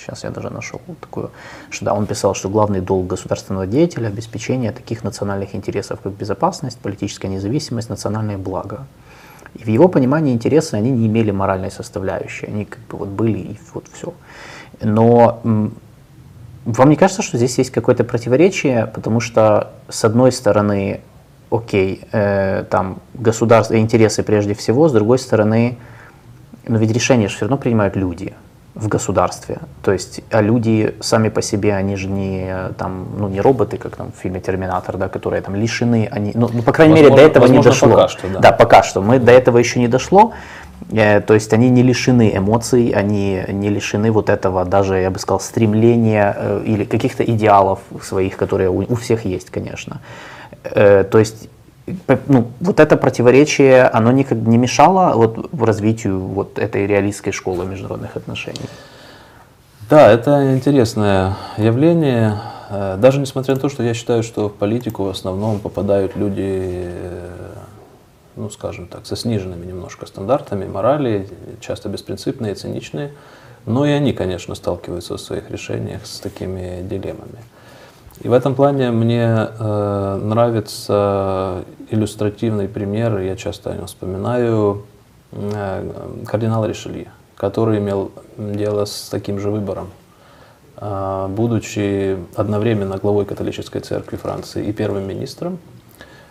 сейчас 0.00 0.24
я 0.24 0.30
даже 0.30 0.50
нашел 0.50 0.80
такую, 1.00 1.30
что 1.70 1.84
да, 1.84 1.94
он 1.94 2.06
писал, 2.06 2.34
что 2.34 2.48
главный 2.48 2.80
долг 2.80 3.06
государственного 3.06 3.66
деятеля– 3.66 4.08
обеспечение 4.08 4.72
таких 4.72 5.04
национальных 5.04 5.54
интересов, 5.54 6.00
как 6.00 6.12
безопасность, 6.12 6.78
политическая 6.78 7.28
независимость, 7.28 7.90
национальное 7.90 8.38
благо. 8.38 8.86
И 9.54 9.64
в 9.64 9.68
его 9.68 9.88
понимании 9.88 10.32
интересы, 10.32 10.74
они 10.74 10.90
не 10.90 11.06
имели 11.06 11.30
моральной 11.30 11.70
составляющей, 11.70 12.46
они 12.46 12.64
как 12.64 12.80
бы 12.88 12.98
вот 12.98 13.08
были 13.08 13.38
и 13.38 13.60
вот 13.74 13.86
все. 13.92 14.14
Но 14.80 15.40
вам 16.64 16.90
не 16.90 16.96
кажется, 16.96 17.22
что 17.22 17.36
здесь 17.36 17.58
есть 17.58 17.70
какое-то 17.70 18.04
противоречие, 18.04 18.86
потому 18.86 19.20
что 19.20 19.72
с 19.88 20.04
одной 20.04 20.30
стороны, 20.30 21.00
окей, 21.50 22.02
э, 22.12 22.64
там 22.70 23.00
государство, 23.14 23.76
интересы 23.78 24.22
прежде 24.22 24.54
всего, 24.54 24.88
с 24.88 24.92
другой 24.92 25.18
стороны, 25.18 25.78
но 26.68 26.78
ведь 26.78 26.92
решения 26.92 27.26
все 27.28 27.40
равно 27.40 27.56
принимают 27.56 27.96
люди 27.96 28.34
в 28.74 28.88
государстве. 28.88 29.58
То 29.82 29.92
есть, 29.92 30.20
а 30.30 30.40
люди 30.40 30.94
сами 31.00 31.28
по 31.28 31.42
себе, 31.42 31.74
они 31.74 31.96
же 31.96 32.08
не, 32.08 32.72
там, 32.78 33.08
ну, 33.18 33.28
не 33.28 33.40
роботы, 33.40 33.76
как 33.76 33.96
там 33.96 34.12
в 34.12 34.20
фильме 34.20 34.40
«Терминатор», 34.40 34.96
да, 34.96 35.08
которые 35.08 35.42
там 35.42 35.56
лишены, 35.56 36.08
они, 36.10 36.32
ну, 36.34 36.48
ну 36.52 36.62
по 36.62 36.72
крайней 36.72 36.94
возможно, 36.94 37.16
мере, 37.16 37.28
до 37.28 37.30
этого 37.30 37.46
не 37.46 37.62
дошло. 37.62 37.88
Пока 37.88 38.08
что, 38.08 38.28
да. 38.28 38.38
да, 38.38 38.52
пока 38.52 38.82
что. 38.82 39.02
Мы 39.02 39.18
до 39.18 39.32
этого 39.32 39.58
еще 39.58 39.80
не 39.80 39.88
дошло. 39.88 40.32
Э, 40.92 41.20
то 41.20 41.34
есть 41.34 41.52
они 41.52 41.68
не 41.68 41.82
лишены 41.82 42.32
эмоций, 42.36 42.90
они 42.90 43.42
не 43.48 43.68
лишены 43.70 44.10
вот 44.12 44.30
этого 44.30 44.64
даже, 44.64 44.98
я 44.98 45.10
бы 45.10 45.18
сказал, 45.18 45.40
стремления 45.40 46.34
э, 46.36 46.62
или 46.64 46.84
каких-то 46.84 47.24
идеалов 47.24 47.80
своих, 48.02 48.36
которые 48.36 48.70
у, 48.70 48.78
у 48.88 48.94
всех 48.94 49.24
есть, 49.24 49.50
конечно. 49.50 50.00
Э, 50.64 51.04
то 51.04 51.18
есть 51.18 51.48
ну, 52.28 52.50
вот 52.60 52.80
это 52.80 52.96
противоречие, 52.96 53.84
оно 53.84 54.12
никак 54.12 54.38
не 54.38 54.58
мешало 54.58 55.14
вот 55.14 55.50
развитию 55.60 56.20
вот 56.20 56.58
этой 56.58 56.86
реалистской 56.86 57.32
школы 57.32 57.64
международных 57.64 58.16
отношений? 58.16 58.68
Да, 59.88 60.10
это 60.10 60.54
интересное 60.54 61.36
явление. 61.56 62.36
Э, 62.68 62.96
даже 62.96 63.18
несмотря 63.18 63.54
на 63.54 63.60
то, 63.60 63.68
что 63.68 63.82
я 63.82 63.92
считаю, 63.92 64.22
что 64.22 64.48
в 64.48 64.54
политику 64.54 65.04
в 65.04 65.08
основном 65.08 65.58
попадают 65.58 66.14
люди, 66.14 66.84
э, 66.84 67.54
ну, 68.36 68.50
скажем 68.50 68.86
так, 68.86 69.06
со 69.06 69.16
сниженными 69.16 69.66
немножко 69.66 70.06
стандартами 70.06 70.66
морали, 70.66 71.28
часто 71.60 71.88
беспринципные, 71.88 72.54
циничные, 72.54 73.12
но 73.66 73.84
и 73.84 73.90
они, 73.90 74.12
конечно, 74.12 74.54
сталкиваются 74.54 75.16
в 75.16 75.20
своих 75.20 75.50
решениях 75.50 76.06
с 76.06 76.20
такими 76.20 76.82
дилеммами. 76.82 77.40
И 78.22 78.28
в 78.28 78.34
этом 78.34 78.54
плане 78.54 78.90
мне 78.90 79.24
э, 79.24 80.20
нравится 80.22 81.64
иллюстративный 81.88 82.68
пример, 82.68 83.18
я 83.18 83.34
часто 83.34 83.70
о 83.70 83.74
нем 83.74 83.86
вспоминаю, 83.86 84.84
э, 85.32 86.22
кардинала 86.26 86.66
Ришелье, 86.66 87.10
который 87.34 87.78
имел 87.78 88.12
дело 88.36 88.84
с 88.84 89.08
таким 89.08 89.38
же 89.40 89.50
выбором. 89.50 89.88
Э, 90.76 91.28
будучи 91.30 92.18
одновременно 92.36 92.98
главой 92.98 93.24
католической 93.24 93.80
церкви 93.80 94.16
Франции 94.16 94.66
и 94.66 94.72
первым 94.72 95.08
министром, 95.08 95.58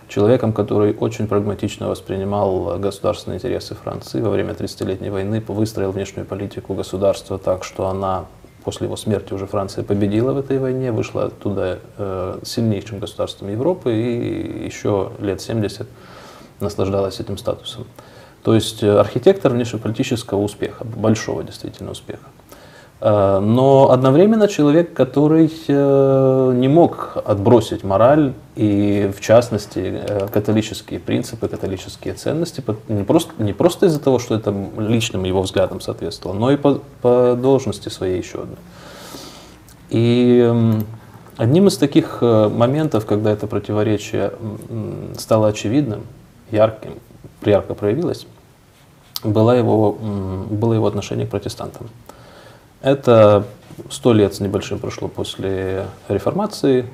человеком, 0.07 0.53
который 0.53 0.93
очень 0.93 1.27
прагматично 1.27 1.89
воспринимал 1.89 2.77
государственные 2.77 3.37
интересы 3.37 3.73
Франции 3.73 4.21
во 4.21 4.29
время 4.29 4.53
30-летней 4.53 5.09
войны, 5.09 5.43
выстроил 5.47 5.91
внешнюю 5.91 6.27
политику 6.27 6.75
государства 6.75 7.39
так, 7.39 7.63
что 7.63 7.87
она 7.87 8.25
после 8.63 8.85
его 8.87 8.95
смерти 8.95 9.33
уже 9.33 9.45
Франция 9.47 9.83
победила 9.83 10.33
в 10.33 10.37
этой 10.37 10.59
войне, 10.59 10.91
вышла 10.91 11.25
оттуда 11.25 11.79
э, 11.97 12.39
сильнейшим 12.43 12.99
государством 12.99 13.49
Европы 13.49 13.93
и 13.93 14.65
еще 14.65 15.11
лет 15.19 15.41
70 15.41 15.87
наслаждалась 16.59 17.19
этим 17.19 17.37
статусом. 17.37 17.85
То 18.43 18.55
есть 18.55 18.83
э, 18.83 18.99
архитектор 18.99 19.51
внешнеполитического 19.51 20.39
успеха, 20.39 20.83
большого 20.83 21.43
действительно 21.43 21.91
успеха. 21.91 22.25
Э, 23.01 23.39
но 23.39 23.91
одновременно 23.91 24.47
человек, 24.47 24.93
который 24.93 25.51
э, 25.67 26.53
не 26.55 26.67
мог 26.67 27.17
отбросить 27.23 27.83
мораль 27.83 28.33
и, 28.55 29.11
в 29.15 29.21
частности, 29.21 30.01
католические 30.31 30.99
принципы, 30.99 31.47
католические 31.47 32.13
ценности, 32.13 32.63
не 32.87 33.03
просто, 33.03 33.31
не 33.41 33.53
просто 33.53 33.85
из-за 33.85 33.99
того, 33.99 34.19
что 34.19 34.35
это 34.35 34.53
личным 34.77 35.23
его 35.23 35.41
взглядам 35.41 35.79
соответствовало, 35.79 36.37
но 36.37 36.51
и 36.51 36.57
по, 36.57 36.81
по 37.01 37.35
должности 37.35 37.89
своей 37.89 38.17
еще 38.17 38.39
одной. 38.39 38.57
И 39.89 40.53
одним 41.37 41.67
из 41.67 41.77
таких 41.77 42.21
моментов, 42.21 43.05
когда 43.05 43.31
это 43.31 43.47
противоречие 43.47 44.33
стало 45.17 45.47
очевидным, 45.47 46.01
ярким, 46.51 46.99
ярко 47.43 47.73
проявилось, 47.73 48.27
было 49.23 49.51
его, 49.51 49.93
было 49.93 50.73
его 50.73 50.85
отношение 50.85 51.25
к 51.25 51.31
протестантам. 51.31 51.87
Это 52.81 53.45
сто 53.89 54.13
лет 54.13 54.33
с 54.35 54.39
небольшим 54.39 54.79
прошло 54.79 55.07
после 55.07 55.85
реформации. 56.07 56.85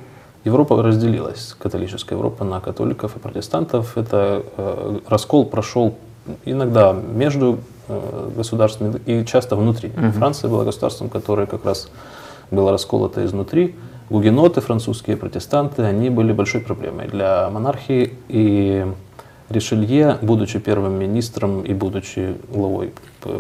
Европа 0.44 0.82
разделилась, 0.82 1.56
католическая 1.58 2.18
Европа, 2.18 2.44
на 2.44 2.60
католиков 2.60 3.16
и 3.18 3.20
протестантов. 3.20 3.98
Это 3.98 4.44
э, 4.58 5.00
раскол 5.08 5.46
прошел 5.46 5.96
иногда 6.46 6.94
между 6.94 7.60
э, 7.88 8.30
государствами 8.36 9.00
и 9.06 9.26
часто 9.26 9.56
внутри. 9.56 9.90
Угу. 9.90 10.12
Франция 10.12 10.50
была 10.50 10.64
государством, 10.64 11.10
которое 11.10 11.48
как 11.48 11.66
раз 11.66 11.90
было 12.52 12.72
расколото 12.72 13.26
изнутри. 13.26 13.76
Гугеноты, 14.10 14.62
французские 14.62 15.18
протестанты, 15.18 15.82
они 15.82 16.12
были 16.12 16.32
большой 16.32 16.62
проблемой 16.62 17.08
для 17.08 17.50
монархии. 17.50 18.14
И 18.28 18.86
Ришелье, 19.50 20.18
будучи 20.22 20.60
первым 20.60 20.94
министром 20.94 21.62
и 21.64 21.74
будучи 21.74 22.36
главой 22.52 22.94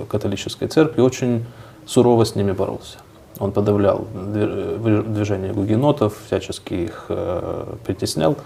католической 0.10 0.68
церкви, 0.68 1.02
очень 1.02 1.46
сурово 1.86 2.26
с 2.26 2.36
ними 2.36 2.52
боролся. 2.52 2.98
Он 3.40 3.52
подавлял 3.52 4.08
движение 4.14 5.54
гугенотов, 5.54 6.14
всячески 6.28 6.74
их 6.74 7.06
э, 7.10 7.66
притеснял, 7.86 8.38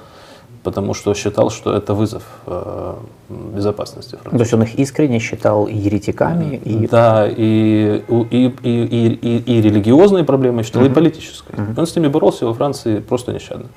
потому 0.64 0.94
что 0.96 1.14
считал, 1.14 1.52
что 1.52 1.74
это 1.76 1.94
вызов 1.94 2.24
э, 2.48 2.96
безопасности 3.30 4.16
Франции. 4.16 4.38
То 4.38 4.44
есть 4.44 4.54
он 4.54 4.64
их 4.64 4.80
искренне 4.80 5.20
считал 5.20 5.68
еретиками? 5.68 6.56
И... 6.66 6.88
Да, 6.88 7.28
и, 7.28 8.04
и, 8.08 8.54
и, 8.64 9.20
и, 9.22 9.38
и, 9.38 9.62
религиозной 9.62 10.24
проблемой 10.24 10.64
считал, 10.64 10.82
uh-huh. 10.82 10.92
и 10.92 10.94
политической. 10.94 11.54
Uh-huh. 11.54 11.80
Он 11.80 11.86
с 11.86 11.96
ними 11.96 12.08
боролся 12.08 12.48
во 12.48 12.54
Франции 12.54 13.00
просто 13.00 13.32
нещадно. 13.32 13.68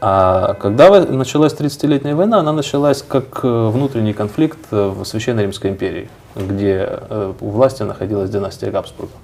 А 0.00 0.54
когда 0.54 1.04
началась 1.04 1.52
30-летняя 1.52 2.14
война, 2.14 2.38
она 2.38 2.52
началась 2.52 3.02
как 3.02 3.40
э, 3.42 3.68
внутренний 3.68 4.14
конфликт 4.14 4.58
э, 4.70 4.88
в 4.88 5.04
Священной 5.04 5.42
Римской 5.42 5.70
империи, 5.70 6.08
где 6.34 6.88
э, 6.88 7.34
у 7.38 7.50
власти 7.50 7.82
находилась 7.82 8.30
династия 8.30 8.70
Габсбургов. 8.70 9.14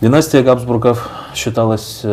Династия 0.00 0.42
Габсбургов 0.42 1.08
считалась, 1.34 2.04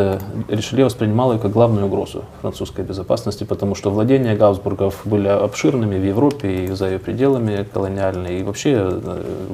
Ришелье 0.48 0.84
воспринимала 0.84 1.32
ее 1.32 1.40
как 1.40 1.50
главную 1.50 1.86
угрозу 1.86 2.24
французской 2.40 2.84
безопасности, 2.84 3.42
потому 3.42 3.74
что 3.74 3.90
владения 3.90 4.36
Габсбургов 4.36 5.00
были 5.04 5.26
обширными 5.26 5.98
в 5.98 6.04
Европе 6.04 6.64
и 6.64 6.68
за 6.68 6.90
ее 6.90 7.00
пределами 7.00 7.66
колониальные. 7.70 8.40
И 8.40 8.42
вообще 8.44 9.00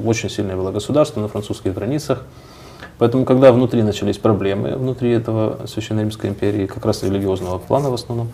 очень 0.05 0.29
сильное 0.29 0.55
было 0.55 0.71
государство 0.71 1.19
на 1.19 1.27
французских 1.27 1.73
границах. 1.73 2.23
Поэтому, 2.99 3.25
когда 3.25 3.51
внутри 3.51 3.81
начались 3.81 4.17
проблемы, 4.17 4.75
внутри 4.75 5.11
этого 5.11 5.65
Священной 5.65 6.03
Римской 6.03 6.29
империи, 6.29 6.67
как 6.67 6.85
раз 6.85 7.01
религиозного 7.01 7.57
плана 7.57 7.89
в 7.89 7.93
основном, 7.93 8.29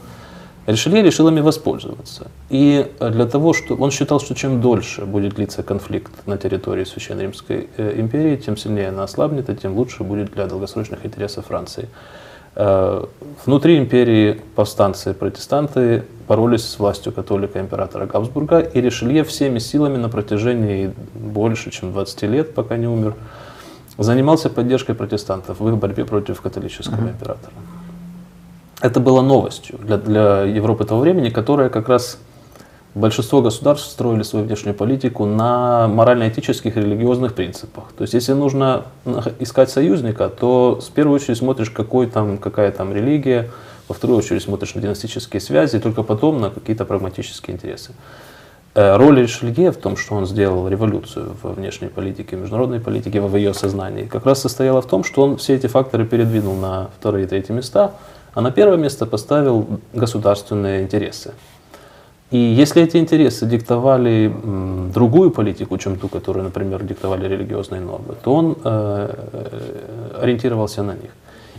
Ришелье 0.65 1.03
решил 1.03 1.27
ими 1.27 1.41
воспользоваться. 1.41 2.31
И 2.49 2.91
для 2.99 3.27
того, 3.27 3.53
что 3.53 3.75
он 3.75 3.91
считал, 3.91 4.19
что 4.19 4.33
чем 4.33 4.61
дольше 4.61 5.05
будет 5.05 5.35
длиться 5.35 5.61
конфликт 5.61 6.11
на 6.25 6.39
территории 6.39 6.83
Священной 6.83 7.23
Римской 7.23 7.69
э, 7.77 7.99
империи, 7.99 8.35
тем 8.35 8.57
сильнее 8.57 8.89
она 8.89 9.03
ослабнет, 9.03 9.49
и 9.51 9.55
тем 9.55 9.77
лучше 9.77 10.03
будет 10.03 10.33
для 10.33 10.47
долгосрочных 10.47 11.05
интересов 11.05 11.45
Франции. 11.45 11.87
Э, 12.55 13.05
внутри 13.45 13.77
империи 13.77 14.41
повстанцы 14.55 15.13
протестанты 15.13 16.05
боролись 16.27 16.67
с 16.67 16.79
властью 16.79 17.11
католика 17.11 17.59
императора 17.59 18.07
Габсбурга, 18.07 18.59
и 18.61 18.81
Ришелье 18.81 19.23
всеми 19.23 19.59
силами 19.59 19.97
на 19.97 20.09
протяжении 20.09 20.91
больше, 21.13 21.69
чем 21.69 21.91
20 21.91 22.23
лет, 22.23 22.55
пока 22.55 22.77
не 22.77 22.87
умер, 22.87 23.13
занимался 23.97 24.49
поддержкой 24.49 24.95
протестантов 24.95 25.59
в 25.59 25.67
их 25.67 25.77
борьбе 25.77 26.05
против 26.05 26.41
католического 26.41 26.95
uh-huh. 26.95 27.11
императора. 27.11 27.53
Это 28.81 28.99
было 28.99 29.21
новостью 29.21 29.79
для, 29.81 29.97
для 29.97 30.41
Европы 30.43 30.85
того 30.85 31.01
времени, 31.01 31.29
которая 31.29 31.69
как 31.69 31.89
раз 31.89 32.19
большинство 32.93 33.41
государств 33.41 33.89
строили 33.89 34.23
свою 34.23 34.45
внешнюю 34.45 34.75
политику 34.75 35.25
на 35.25 35.87
морально-этических 35.87 36.77
и 36.77 36.81
религиозных 36.81 37.33
принципах. 37.33 37.85
То 37.97 38.03
есть, 38.03 38.13
если 38.13 38.33
нужно 38.33 38.85
искать 39.39 39.69
союзника, 39.69 40.29
то 40.29 40.79
в 40.81 40.91
первую 40.91 41.15
очередь 41.15 41.37
смотришь, 41.37 41.69
какой 41.69 42.07
там, 42.07 42.37
какая 42.37 42.71
там 42.71 42.93
религия, 42.93 43.49
во 43.87 43.93
вторую 43.93 44.17
очередь 44.19 44.41
смотришь 44.41 44.75
на 44.75 44.81
династические 44.81 45.39
связи, 45.39 45.75
и 45.75 45.79
только 45.79 46.03
потом 46.03 46.41
на 46.41 46.49
какие-то 46.49 46.85
прагматические 46.85 47.55
интересы. 47.55 47.91
Э, 48.75 48.97
роль 48.97 49.21
Ришелье 49.21 49.71
в 49.71 49.77
том, 49.77 49.95
что 49.95 50.15
он 50.15 50.25
сделал 50.25 50.67
революцию 50.67 51.31
во 51.41 51.51
внешней 51.51 51.87
политике, 51.87 52.35
международной 52.35 52.81
политике, 52.81 53.21
в 53.21 53.33
ее 53.37 53.53
сознании, 53.53 54.03
как 54.03 54.25
раз 54.25 54.41
состояла 54.41 54.81
в 54.81 54.85
том, 54.85 55.05
что 55.05 55.21
он 55.21 55.37
все 55.37 55.55
эти 55.55 55.67
факторы 55.67 56.05
передвинул 56.05 56.55
на 56.55 56.89
вторые 56.99 57.23
и 57.23 57.27
третьи 57.27 57.53
места, 57.53 57.93
а 58.33 58.41
на 58.41 58.51
первое 58.51 58.77
место 58.77 59.05
поставил 59.05 59.79
государственные 59.93 60.81
интересы. 60.81 61.31
И 62.31 62.37
если 62.37 62.83
эти 62.83 62.97
интересы 62.97 63.45
диктовали 63.45 64.33
другую 64.93 65.31
политику, 65.31 65.77
чем 65.77 65.97
ту, 65.97 66.09
которую, 66.09 66.43
например, 66.43 66.83
диктовали 66.83 67.29
религиозные 67.29 67.79
нормы, 67.79 68.15
то 68.23 68.33
он 68.33 68.57
э, 68.61 69.09
э 69.31 70.21
ориентировался 70.21 70.83
на 70.83 70.95
них. 70.95 71.11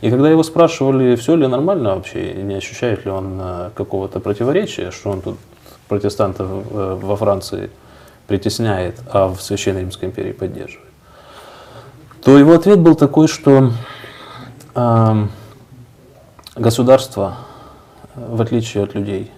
И 0.03 0.11
когда 0.11 0.29
его 0.29 0.43
спрашивали, 0.43 1.17
все 1.17 1.35
ли 1.37 1.47
нормально 1.47 1.95
вообще, 1.95 2.35
не 2.43 2.57
ощущает 2.57 3.07
ли 3.07 3.11
он 3.11 3.41
какого-то 3.75 4.21
противоречия, 4.21 4.91
что 4.91 5.11
он 5.11 5.23
тут 5.23 5.37
протестантов 5.89 6.49
э, 6.49 6.99
во 7.01 7.17
Франции 7.17 7.71
притесняет, 8.27 9.01
а 9.11 9.29
в 9.29 9.41
Священной 9.41 9.83
Римской 9.83 10.09
империи 10.09 10.33
поддерживает, 10.33 10.89
то 12.23 12.37
его 12.37 12.55
ответ 12.55 12.81
был 12.81 12.95
такой, 12.97 13.29
что 13.29 13.73
э, 14.75 15.27
государство, 16.57 17.37
в 18.15 18.41
отличие 18.43 18.85
от 18.85 18.95
людей, 18.95 19.31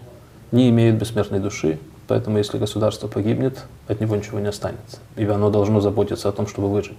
не 0.53 0.71
имеет 0.71 0.97
бессмертной 0.97 1.41
души, 1.41 1.79
поэтому 2.07 2.39
если 2.39 2.59
государство 2.59 3.09
погибнет, 3.09 3.65
от 3.87 4.01
него 4.01 4.17
ничего 4.17 4.41
не 4.41 4.49
останется. 4.49 4.99
И 5.17 5.27
оно 5.27 5.51
должно 5.51 5.81
заботиться 5.81 6.29
о 6.29 6.33
том, 6.33 6.47
чтобы 6.47 6.71
выжить. 6.71 6.99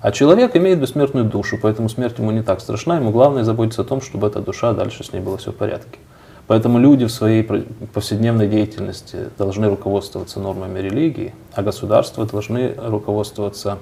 А 0.00 0.10
человек 0.10 0.56
имеет 0.56 0.80
бессмертную 0.80 1.26
душу, 1.26 1.58
поэтому 1.60 1.88
смерть 1.88 2.18
ему 2.18 2.30
не 2.32 2.42
так 2.42 2.60
страшна, 2.60 2.96
ему 2.96 3.10
главное 3.10 3.44
заботиться 3.44 3.82
о 3.82 3.84
том, 3.84 4.00
чтобы 4.00 4.26
эта 4.26 4.40
душа 4.40 4.72
дальше 4.72 5.04
с 5.04 5.12
ней 5.12 5.20
было 5.20 5.36
все 5.36 5.52
в 5.52 5.56
порядке. 5.56 5.98
Поэтому 6.46 6.78
люди 6.78 7.06
в 7.06 7.10
своей 7.10 7.42
повседневной 7.42 8.48
деятельности 8.48 9.30
должны 9.38 9.68
руководствоваться 9.68 10.40
нормами 10.40 10.78
религии, 10.78 11.34
а 11.54 11.62
государства 11.62 12.26
должны 12.26 12.74
руководствоваться 12.76 13.78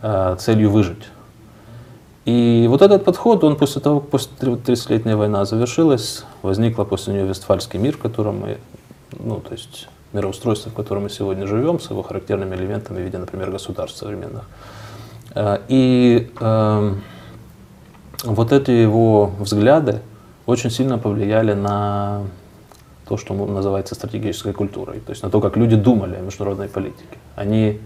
э, 0.00 0.36
целью 0.38 0.70
выжить. 0.70 1.04
И 2.24 2.66
вот 2.70 2.80
этот 2.80 3.04
подход, 3.04 3.42
он 3.42 3.56
после 3.56 3.82
того, 3.82 4.00
как 4.00 4.10
после 4.10 4.30
30-летняя 4.40 5.16
война 5.16 5.44
завершилась, 5.44 6.24
возникла 6.42 6.84
после 6.84 7.14
нее 7.14 7.26
Вестфальский 7.26 7.78
мир, 7.78 7.96
в 7.96 8.00
котором 8.00 8.38
мы, 8.38 8.58
ну, 9.18 9.40
то 9.40 9.52
есть 9.52 9.88
мироустройство, 10.12 10.70
в 10.70 10.74
котором 10.74 11.02
мы 11.02 11.10
сегодня 11.10 11.46
живем, 11.46 11.80
с 11.80 11.90
его 11.90 12.02
характерными 12.02 12.54
элементами 12.54 12.98
в 12.98 13.02
виде, 13.02 13.18
например, 13.18 13.50
государств 13.50 13.98
современных. 13.98 14.48
Э, 15.34 15.58
и 15.66 16.30
э, 16.38 16.94
вот 18.22 18.52
эти 18.52 18.70
его 18.70 19.32
взгляды, 19.40 20.00
очень 20.46 20.70
сильно 20.70 20.98
повлияли 20.98 21.54
на 21.54 22.22
то, 23.06 23.16
что 23.16 23.34
называется 23.34 23.94
стратегической 23.94 24.52
культурой, 24.52 25.00
то 25.00 25.10
есть 25.10 25.22
на 25.22 25.30
то, 25.30 25.40
как 25.40 25.56
люди 25.56 25.76
думали 25.76 26.16
о 26.16 26.20
международной 26.20 26.68
политике. 26.68 27.18
Они 27.36 27.80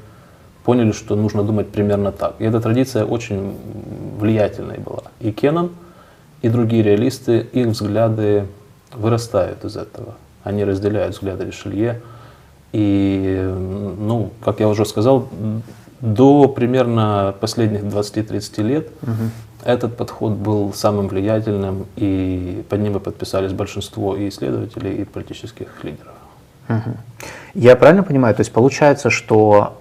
поняли, 0.65 0.93
что 0.93 1.17
нужно 1.17 1.43
думать 1.43 1.69
примерно 1.69 2.13
так. 2.13 2.35
И 2.39 2.45
эта 2.45 2.61
традиция 2.61 3.05
очень 3.05 3.57
влиятельной 4.19 4.79
была. 4.79 5.05
И 5.21 5.33
Кеннон, 5.33 5.71
и 6.43 6.49
другие 6.49 6.83
реалисты, 6.83 7.41
их 7.53 7.69
взгляды 7.69 8.47
вырастают 8.95 9.65
из 9.65 9.77
этого. 9.77 10.15
Они 10.45 10.65
разделяют 10.65 11.15
взгляды 11.15 11.47
Ришелье. 11.47 12.01
И, 12.73 13.43
ну, 13.99 14.31
как 14.45 14.61
я 14.61 14.69
уже 14.69 14.85
сказал, 14.85 15.29
до 16.01 16.49
примерно 16.49 17.35
последних 17.41 17.83
20-30 17.83 18.63
лет 18.63 18.89
угу. 19.03 19.31
Этот 19.65 19.97
подход 19.97 20.33
был 20.33 20.73
самым 20.73 21.09
влиятельным, 21.09 21.87
и 21.97 22.65
под 22.69 22.81
ним 22.81 22.97
и 22.97 23.01
подписались 23.01 23.53
большинство 23.53 24.17
и 24.17 24.29
исследователей, 24.29 25.03
и 25.03 25.05
политических 25.05 25.69
лидеров. 25.83 26.15
Я 27.55 27.77
правильно 27.77 28.03
понимаю, 28.03 28.35
то 28.35 28.41
есть 28.41 28.53
получается, 28.53 29.11
что 29.11 29.79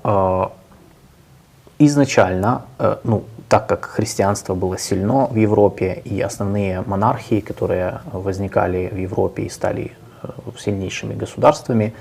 э, 1.79 1.85
изначально, 1.85 2.63
э, 2.79 2.97
ну, 3.03 3.23
так 3.49 3.67
как 3.67 3.85
христианство 3.85 4.55
было 4.55 4.77
сильно 4.77 5.27
в 5.27 5.35
Европе, 5.35 6.01
и 6.05 6.21
основные 6.21 6.81
монархии, 6.81 7.39
которые 7.39 8.01
возникали 8.11 8.89
в 8.91 8.97
Европе 8.97 9.43
и 9.43 9.49
стали 9.49 9.91
э, 10.23 10.27
сильнейшими 10.57 11.13
государствами, 11.13 11.93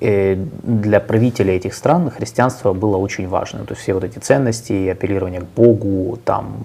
для 0.00 1.00
правителей 1.00 1.56
этих 1.56 1.74
стран 1.74 2.10
христианство 2.10 2.72
было 2.72 2.96
очень 2.96 3.28
важно. 3.28 3.60
То 3.64 3.72
есть 3.72 3.82
все 3.82 3.94
вот 3.94 4.04
эти 4.04 4.18
ценности, 4.18 4.88
апеллирование 4.88 5.40
к 5.40 5.46
Богу, 5.56 6.18
там, 6.24 6.56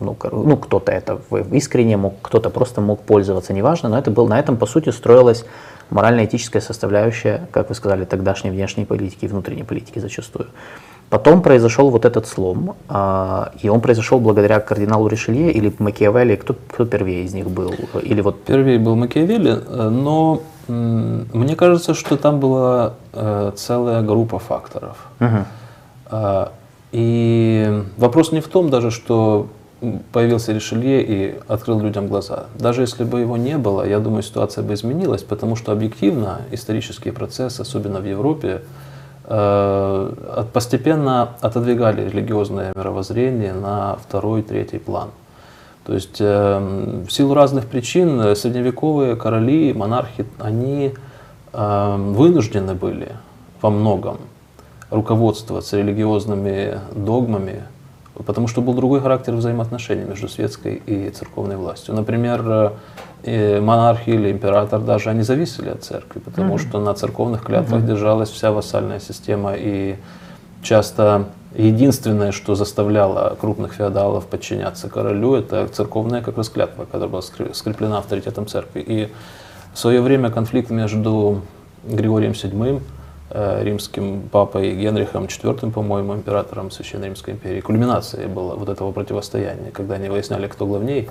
ну, 0.00 0.16
ну 0.30 0.56
кто-то 0.56 0.92
это 0.92 1.18
искренне 1.52 1.96
мог, 1.96 2.14
кто-то 2.22 2.50
просто 2.50 2.80
мог 2.80 3.00
пользоваться, 3.00 3.52
неважно, 3.52 3.88
но 3.88 3.98
это 3.98 4.10
был, 4.10 4.28
на 4.28 4.38
этом, 4.38 4.56
по 4.56 4.66
сути, 4.66 4.90
строилась 4.90 5.44
морально-этическая 5.90 6.62
составляющая, 6.62 7.46
как 7.50 7.68
вы 7.68 7.74
сказали, 7.74 8.04
тогдашней 8.04 8.50
внешней 8.50 8.84
политики 8.84 9.24
и 9.24 9.28
внутренней 9.28 9.64
политики 9.64 9.98
зачастую. 9.98 10.48
Потом 11.10 11.42
произошел 11.42 11.90
вот 11.90 12.04
этот 12.04 12.26
слом, 12.26 12.76
а, 12.88 13.52
и 13.62 13.68
он 13.68 13.80
произошел 13.80 14.18
благодаря 14.18 14.60
кардиналу 14.60 15.06
Ришелье 15.06 15.52
или 15.52 15.72
Макиавелли. 15.78 16.36
Кто, 16.36 16.54
кто 16.54 16.86
первее 16.86 17.24
из 17.24 17.34
них 17.34 17.48
был? 17.50 17.74
Или 18.02 18.20
вот... 18.20 18.44
Первее 18.44 18.78
был 18.78 18.96
Макиавелли, 18.96 19.60
но 19.90 20.42
мне 20.68 21.56
кажется, 21.56 21.94
что 21.94 22.16
там 22.16 22.40
была 22.40 22.94
э, 23.12 23.52
целая 23.56 24.02
группа 24.02 24.38
факторов. 24.38 24.96
Угу. 25.20 26.48
И 26.92 27.82
вопрос 27.96 28.30
не 28.32 28.40
в 28.40 28.46
том 28.46 28.70
даже, 28.70 28.90
что 28.92 29.48
появился 30.12 30.52
Ришелье 30.52 31.02
и 31.02 31.40
открыл 31.48 31.80
людям 31.80 32.06
глаза. 32.08 32.44
Даже 32.54 32.82
если 32.82 33.04
бы 33.04 33.20
его 33.20 33.36
не 33.36 33.58
было, 33.58 33.86
я 33.86 33.98
думаю, 33.98 34.22
ситуация 34.22 34.62
бы 34.62 34.74
изменилась, 34.74 35.22
потому 35.22 35.56
что 35.56 35.72
объективно 35.72 36.42
исторические 36.52 37.12
процессы, 37.12 37.60
особенно 37.60 38.00
в 38.00 38.06
Европе, 38.06 38.62
э, 39.24 40.44
постепенно 40.52 41.30
отодвигали 41.40 42.08
религиозное 42.08 42.72
мировоззрение 42.74 43.52
на 43.52 43.96
второй, 43.96 44.42
третий 44.42 44.78
план. 44.78 45.08
То 45.84 45.92
есть 45.92 46.16
э, 46.20 47.04
в 47.06 47.10
силу 47.10 47.34
разных 47.34 47.66
причин 47.66 48.34
средневековые 48.34 49.16
короли, 49.16 49.72
монархи, 49.74 50.24
они 50.38 50.94
э, 51.52 51.96
вынуждены 51.98 52.74
были 52.74 53.12
во 53.60 53.70
многом 53.70 54.18
руководствоваться 54.90 55.76
религиозными 55.76 56.78
догмами, 56.94 57.64
потому 58.26 58.48
что 58.48 58.62
был 58.62 58.74
другой 58.74 59.00
характер 59.00 59.34
взаимоотношений 59.34 60.04
между 60.04 60.28
светской 60.28 60.76
и 60.86 61.10
церковной 61.10 61.56
властью. 61.56 61.94
Например, 61.94 62.72
э, 63.22 63.60
монархи 63.60 64.10
или 64.10 64.30
император 64.30 64.80
даже, 64.80 65.10
они 65.10 65.22
зависели 65.22 65.68
от 65.68 65.84
церкви, 65.84 66.20
потому 66.20 66.54
mm-hmm. 66.54 66.68
что 66.68 66.80
на 66.80 66.94
церковных 66.94 67.42
клятвах 67.42 67.82
mm-hmm. 67.82 67.86
держалась 67.86 68.30
вся 68.30 68.52
вассальная 68.52 69.00
система, 69.00 69.54
и 69.54 69.96
часто 70.62 71.26
единственное, 71.54 72.32
что 72.32 72.54
заставляло 72.54 73.36
крупных 73.40 73.74
феодалов 73.74 74.26
подчиняться 74.26 74.88
королю, 74.88 75.34
это 75.34 75.68
церковная 75.68 76.22
как 76.22 76.36
раз 76.36 76.48
клятва, 76.48 76.84
которая 76.84 77.08
была 77.08 77.22
скреплена 77.22 77.98
авторитетом 77.98 78.46
церкви. 78.46 78.80
И 78.80 79.12
в 79.72 79.78
свое 79.78 80.00
время 80.00 80.30
конфликт 80.30 80.70
между 80.70 81.42
Григорием 81.84 82.32
VII 82.32 82.80
Э, 83.36 83.64
римским 83.64 84.28
папой 84.30 84.76
Генрихом 84.76 85.24
IV, 85.24 85.72
по-моему, 85.72 86.14
императором 86.14 86.70
Священной 86.70 87.08
Римской 87.08 87.34
империи. 87.34 87.60
Кульминацией 87.60 88.28
было 88.28 88.54
вот 88.54 88.68
этого 88.68 88.92
противостояния, 88.92 89.72
когда 89.72 89.96
они 89.96 90.08
выясняли, 90.08 90.46
кто 90.46 90.66
главней. 90.66 91.08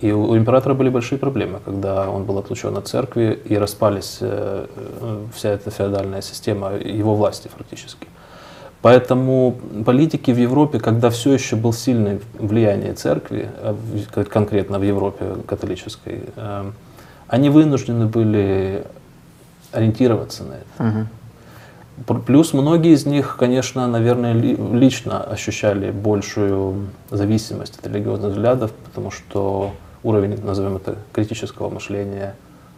И 0.00 0.12
у 0.12 0.36
императора 0.36 0.74
были 0.74 0.90
большие 0.90 1.18
проблемы, 1.18 1.60
когда 1.64 2.10
он 2.10 2.24
был 2.24 2.38
отлучен 2.38 2.76
от 2.76 2.88
церкви 2.88 3.40
и 3.46 3.56
распались 3.56 4.18
э, 4.20 4.66
вся 5.34 5.50
эта 5.50 5.70
феодальная 5.70 6.20
система 6.20 6.72
его 6.72 7.14
власти 7.14 7.48
фактически. 7.56 8.08
Поэтому 8.84 9.56
политики 9.86 10.30
в 10.30 10.36
Европе, 10.36 10.78
когда 10.78 11.08
все 11.08 11.32
еще 11.32 11.56
был 11.56 11.72
сильное 11.72 12.20
влияние 12.38 12.92
церкви, 12.92 13.48
э, 13.56 14.24
конкретно 14.24 14.78
в 14.78 14.82
Европе 14.82 15.36
католической, 15.46 16.24
они 17.26 17.48
вынуждены 17.48 18.04
были 18.04 18.84
ориентироваться 19.72 20.44
на 20.44 20.52
это. 20.52 21.08
Угу. 22.04 22.20
Плюс 22.26 22.52
многие 22.52 22.92
из 22.92 23.06
них, 23.06 23.38
конечно, 23.38 23.86
наверное, 23.86 24.34
лично 24.34 25.22
ощущали 25.22 25.90
большую 25.90 26.88
зависимость 27.10 27.78
от 27.78 27.86
религиозных 27.86 28.32
взглядов, 28.32 28.70
потому 28.84 29.10
что 29.10 29.72
уровень, 30.02 30.38
назовем 30.44 30.76
это, 30.76 30.96
критического 31.14 31.70
мышления 31.70 32.34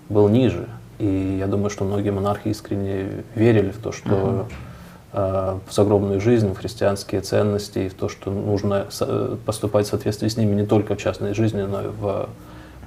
был 0.09 0.29
ниже. 0.29 0.69
И 1.01 1.37
я 1.41 1.49
думаю, 1.49 1.71
что 1.71 1.85
многие 1.85 2.11
монархи 2.11 2.47
искренне 2.47 3.25
верили 3.35 3.73
в 3.73 3.79
то, 3.79 3.91
что 3.91 4.47
в 5.17 5.73
загробную 5.73 6.21
жизнь, 6.21 6.53
в 6.53 6.59
христианские 6.59 7.23
ценности 7.23 7.79
и 7.79 7.89
в 7.89 7.95
то, 7.95 8.11
что 8.11 8.31
нужно 8.31 8.85
со- 8.91 9.39
поступать 9.47 9.87
в 9.87 9.89
соответствии 9.89 10.29
с 10.29 10.37
ними 10.37 10.55
не 10.55 10.67
только 10.67 10.95
в 10.95 10.99
частной 10.99 11.33
жизни, 11.33 11.63
но 11.63 11.81
и 11.81 11.87
в 11.87 12.29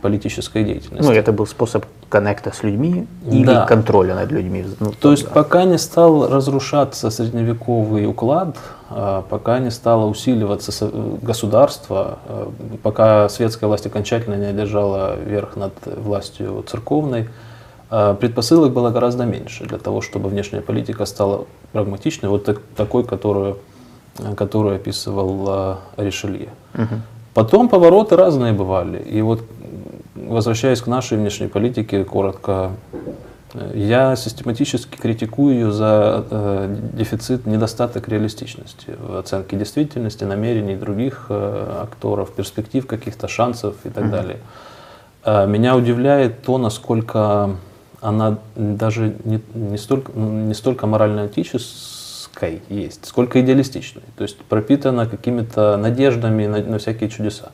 политической 0.01 0.63
деятельности. 0.63 1.05
Ну, 1.05 1.11
это 1.11 1.31
был 1.31 1.47
способ 1.47 1.85
коннекта 2.07 2.51
с 2.53 2.63
людьми 2.63 3.07
или 3.25 3.45
да. 3.45 3.65
контроля 3.65 4.15
над 4.15 4.31
людьми. 4.31 4.65
Ну, 4.79 4.91
То 4.91 5.11
есть, 5.11 5.25
да. 5.25 5.31
пока 5.31 5.65
не 5.65 5.77
стал 5.77 6.27
разрушаться 6.27 7.09
средневековый 7.09 8.05
уклад, 8.05 8.55
а, 8.89 9.23
пока 9.29 9.59
не 9.59 9.71
стало 9.71 10.05
усиливаться 10.05 10.91
государство, 11.21 12.19
пока 12.83 13.27
светская 13.29 13.67
власть 13.67 13.85
окончательно 13.85 14.35
не 14.35 14.45
одержала 14.45 15.15
верх 15.15 15.55
над 15.55 15.73
властью 15.85 16.63
церковной, 16.67 17.29
предпосылок 17.89 18.71
было 18.71 18.91
гораздо 18.91 19.25
меньше 19.25 19.65
для 19.65 19.77
того, 19.77 20.01
чтобы 20.01 20.29
внешняя 20.29 20.61
политика 20.61 21.05
стала 21.05 21.45
прагматичной, 21.71 22.29
вот 22.29 22.49
такой, 22.75 23.03
которую, 23.03 23.57
которую 24.35 24.75
описывал 24.75 25.77
Ришелье. 25.97 26.49
Угу. 26.75 26.95
Потом 27.33 27.69
повороты 27.69 28.15
разные 28.15 28.53
бывали. 28.53 28.99
И 28.99 29.21
вот 29.21 29.41
возвращаясь 30.29 30.81
к 30.81 30.87
нашей 30.87 31.17
внешней 31.17 31.47
политике, 31.47 32.03
коротко, 32.03 32.71
я 33.73 34.15
систематически 34.15 34.95
критикую 34.95 35.53
ее 35.53 35.71
за 35.71 36.23
э, 36.29 36.75
дефицит, 36.93 37.47
недостаток 37.47 38.07
реалистичности 38.07 38.95
в 38.99 39.17
оценке 39.17 39.57
действительности, 39.57 40.23
намерений 40.23 40.75
других 40.75 41.25
э, 41.29 41.81
акторов, 41.83 42.31
перспектив 42.31 42.85
каких-то 42.85 43.27
шансов 43.27 43.75
и 43.85 43.89
так 43.89 44.03
mm-hmm. 44.03 44.11
далее. 44.11 44.37
Э, 45.25 45.47
меня 45.47 45.75
удивляет 45.75 46.43
то, 46.43 46.59
насколько 46.59 47.55
она 48.01 48.37
даже 48.55 49.15
не, 49.23 49.41
не, 49.53 49.77
столько, 49.77 50.11
не 50.13 50.53
столько 50.53 50.87
морально-этической 50.87 52.61
есть, 52.69 53.05
сколько 53.05 53.41
идеалистичной. 53.41 54.03
То 54.17 54.23
есть 54.23 54.37
пропитана 54.37 55.05
какими-то 55.05 55.77
надеждами 55.77 56.47
на, 56.47 56.59
на 56.59 56.77
всякие 56.77 57.09
чудеса. 57.09 57.51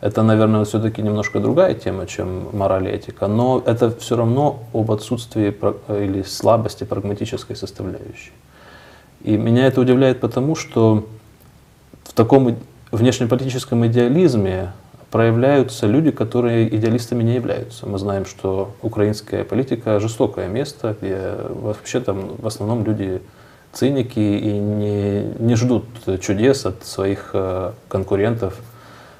Это, 0.00 0.22
наверное, 0.22 0.64
все-таки 0.64 1.02
немножко 1.02 1.40
другая 1.40 1.74
тема, 1.74 2.06
чем 2.06 2.56
мораль 2.56 2.86
и 2.86 2.90
этика, 2.92 3.26
но 3.26 3.60
это 3.66 3.90
все 3.90 4.16
равно 4.16 4.62
об 4.72 4.92
отсутствии 4.92 5.52
или 5.88 6.22
слабости 6.22 6.84
прагматической 6.84 7.56
составляющей. 7.56 8.32
И 9.24 9.36
меня 9.36 9.66
это 9.66 9.80
удивляет 9.80 10.20
потому, 10.20 10.54
что 10.54 11.08
в 12.04 12.12
таком 12.12 12.56
внешнеполитическом 12.92 13.84
идеализме 13.88 14.72
проявляются 15.10 15.86
люди, 15.86 16.10
которые 16.10 16.74
идеалистами 16.74 17.22
не 17.22 17.34
являются. 17.34 17.86
Мы 17.86 17.98
знаем, 17.98 18.26
что 18.26 18.72
украинская 18.82 19.44
политика 19.44 20.00
жестокое 20.00 20.48
место, 20.48 20.96
где 21.00 21.34
вообще 21.48 22.00
там 22.00 22.36
в 22.36 22.46
основном 22.46 22.84
люди 22.84 23.22
циники 23.72 24.18
и 24.18 24.52
не, 24.52 25.22
не 25.38 25.54
ждут 25.56 25.84
чудес 26.20 26.66
от 26.66 26.84
своих 26.84 27.30
э, 27.32 27.72
конкурентов 27.88 28.58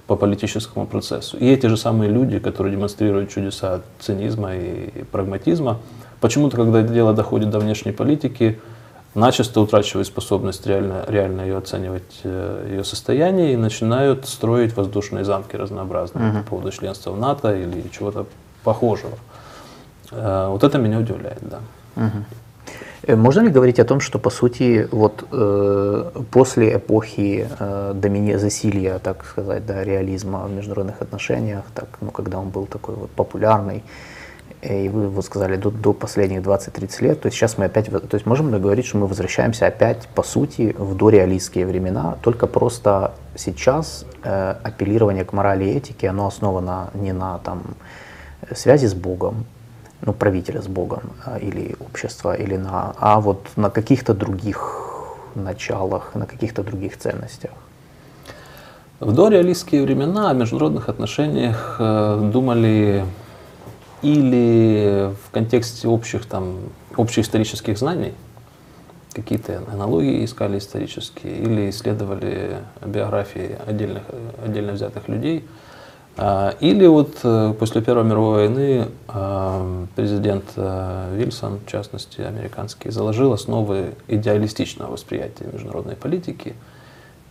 по 0.07 0.17
политическому 0.17 0.87
процессу. 0.87 1.37
И 1.37 1.47
эти 1.47 1.67
же 1.67 1.77
самые 1.77 2.11
люди, 2.11 2.39
которые 2.39 2.75
демонстрируют 2.75 3.31
чудеса 3.31 3.83
цинизма 4.01 4.57
и 4.57 5.05
прагматизма, 5.13 5.79
почему-то, 6.21 6.57
когда 6.57 6.83
дело 6.83 7.13
доходит 7.13 7.51
до 7.51 7.59
внешней 7.61 7.93
политики, 7.93 8.59
начисто 9.19 9.61
утрачивают 9.61 10.07
способность 10.07 10.67
реально, 10.67 11.05
реально 11.09 11.43
ее 11.43 11.59
оценивать, 11.59 12.21
э, 12.25 12.67
ее 12.71 12.85
состояние, 12.85 13.53
и 13.53 13.57
начинают 13.57 14.27
строить 14.27 14.77
воздушные 14.77 15.25
замки 15.25 15.57
разнообразные 15.57 16.31
uh-huh. 16.31 16.43
по 16.43 16.51
поводу 16.51 16.71
членства 16.71 17.13
в 17.13 17.19
НАТО 17.19 17.55
или 17.55 17.89
чего-то 17.89 18.27
похожего. 18.65 19.19
Э, 20.11 20.49
вот 20.49 20.65
это 20.65 20.79
меня 20.79 20.99
удивляет, 20.99 21.41
да. 21.43 21.61
Э, 23.03 23.17
можно 23.17 23.41
ли 23.43 23.51
говорить 23.51 23.79
о 23.79 23.85
том, 23.85 24.01
что 24.01 24.19
по 24.19 24.31
сути 24.31 24.89
вот 24.91 25.25
э, 25.33 26.11
после 26.31 26.77
эпохи 26.77 27.49
э, 27.59 27.93
домини... 27.95 28.37
засилья, 28.37 28.99
так 28.99 29.25
сказать, 29.25 29.67
да, 29.67 29.85
реализма 29.85 30.47
в 30.47 30.51
международных 30.51 31.03
отношениях, 31.03 31.65
так, 31.75 31.89
ну, 32.01 32.11
когда 32.11 32.39
он 32.39 32.51
был 32.51 32.67
такой 32.67 32.95
вот 32.95 33.11
популярный, 33.11 33.83
и 34.63 34.89
вы 34.89 35.09
вот 35.09 35.25
сказали 35.25 35.57
до, 35.57 35.71
до 35.71 35.93
последних 35.93 36.41
20-30 36.41 37.03
лет, 37.05 37.21
то 37.21 37.27
есть 37.27 37.37
сейчас 37.37 37.59
мы 37.59 37.67
опять, 37.67 37.87
то 37.87 38.15
есть 38.15 38.27
можем 38.27 38.53
ли 38.53 38.59
говорить, 38.59 38.87
что 38.87 38.99
мы 38.99 39.07
возвращаемся 39.07 39.67
опять 39.67 40.09
по 40.09 40.23
сути 40.23 40.75
в 40.77 40.97
дореалистские 40.97 41.67
времена, 41.67 42.17
только 42.23 42.47
просто 42.47 43.13
сейчас 43.37 44.05
э, 44.25 44.55
апеллирование 44.63 45.25
к 45.25 45.33
морали 45.33 45.65
и 45.65 45.77
этике, 45.77 46.09
оно 46.09 46.27
основано 46.27 46.91
не 46.95 47.13
на 47.13 47.39
там 47.39 47.63
связи 48.55 48.87
с 48.87 48.95
Богом, 48.95 49.45
ну, 50.01 50.13
правителя 50.13 50.61
с 50.61 50.67
Богом 50.67 51.03
а, 51.25 51.39
или 51.39 51.77
общества, 51.81 52.35
или 52.35 52.57
на, 52.57 52.95
а 52.99 53.21
вот 53.21 53.47
на 53.57 53.71
каких-то 53.71 54.15
других 54.15 54.85
началах, 55.35 56.15
на 56.15 56.27
каких-то 56.27 56.63
других 56.63 56.97
ценностях. 56.97 57.51
В 59.01 59.13
дореалистские 59.13 59.85
времена 59.85 60.31
о 60.31 60.35
международных 60.35 60.89
отношениях 60.89 61.77
э, 61.79 62.31
думали 62.33 63.05
или 64.03 65.13
в 65.27 65.31
контексте 65.31 65.89
общих, 65.89 66.27
там, 66.27 66.59
общеисторических 66.97 67.79
знаний, 67.79 68.15
какие-то 69.13 69.63
аналогии 69.73 70.25
искали 70.25 70.59
исторические, 70.59 71.39
или 71.39 71.71
исследовали 71.71 72.59
биографии 72.85 73.57
отдельных, 73.67 74.03
отдельно 74.45 74.73
взятых 74.73 75.09
людей. 75.09 75.45
А, 76.21 76.57
или 76.59 76.85
вот 76.87 77.17
э, 77.23 77.55
после 77.59 77.81
Первой 77.81 78.05
мировой 78.05 78.49
войны 78.49 78.87
а, 79.07 79.87
президент 79.95 80.45
э, 80.57 81.15
Вильсон, 81.17 81.61
в 81.65 81.71
частности 81.71 82.23
американский, 82.23 82.91
заложил 82.91 83.33
основы 83.33 83.95
идеалистичного 84.09 84.93
восприятия 84.93 85.47
международной 85.53 85.95
политики. 85.95 86.55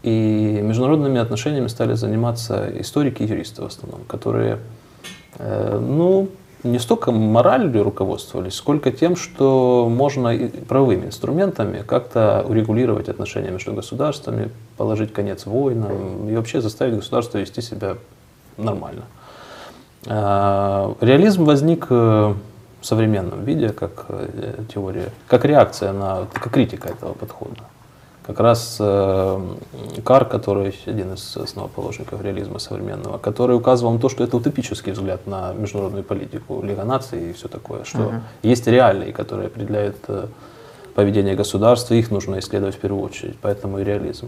И 0.04 0.62
международными 0.64 1.20
отношениями 1.20 1.68
стали 1.68 1.96
заниматься 1.96 2.72
историки 2.80 3.24
и 3.24 3.28
юристы 3.28 3.62
в 3.62 3.66
основном, 3.66 4.06
которые 4.06 4.60
э, 5.38 5.80
ну, 5.80 6.30
не 6.64 6.80
столько 6.80 7.12
моралью 7.12 7.84
руководствовались, 7.84 8.56
сколько 8.56 8.92
тем, 8.92 9.16
что 9.16 9.88
можно 9.90 10.36
правовыми 10.68 11.06
инструментами 11.06 11.84
как-то 11.86 12.46
урегулировать 12.48 13.10
отношения 13.10 13.52
между 13.52 13.74
государствами, 13.74 14.50
положить 14.78 15.14
конец 15.14 15.46
войнам 15.46 16.28
и 16.30 16.36
вообще 16.36 16.62
заставить 16.62 16.96
государство 16.96 17.38
вести 17.38 17.62
себя 17.62 17.98
нормально. 18.58 19.04
А, 20.08 20.96
реализм 21.02 21.46
возник 21.46 21.90
в 21.90 22.86
современном 22.86 23.44
виде 23.44 23.70
как 23.70 24.06
э, 24.10 24.64
теория, 24.74 25.10
как 25.28 25.46
реакция 25.46 25.92
на, 25.94 26.28
как 26.32 26.52
критика 26.52 26.90
этого 26.90 27.14
подхода. 27.14 27.64
Как 28.28 28.42
раз 28.42 28.76
э, 28.82 29.42
Кар, 30.04 30.26
который 30.26 30.76
один 30.86 31.14
из 31.14 31.38
основоположников 31.38 32.22
реализма 32.22 32.60
современного, 32.60 33.18
который 33.18 33.56
указывал 33.56 33.94
на 33.94 34.00
то, 34.00 34.10
что 34.10 34.22
это 34.22 34.36
утопический 34.36 34.92
взгляд 34.92 35.26
на 35.28 35.54
международную 35.54 36.04
политику, 36.04 36.62
Лига 36.62 36.84
наций 36.84 37.30
и 37.30 37.34
все 37.34 37.48
такое, 37.48 37.86
что 37.86 38.00
uh-huh. 38.00 38.20
есть 38.44 38.68
реалии, 38.68 39.14
которые 39.14 39.48
определяют 39.48 39.96
э, 40.10 40.26
поведение 40.94 41.36
государства, 41.36 41.94
их 41.94 42.12
нужно 42.12 42.40
исследовать 42.40 42.76
в 42.76 42.80
первую 42.80 43.02
очередь, 43.02 43.38
поэтому 43.42 43.80
и 43.80 43.86
реализм. 43.86 44.28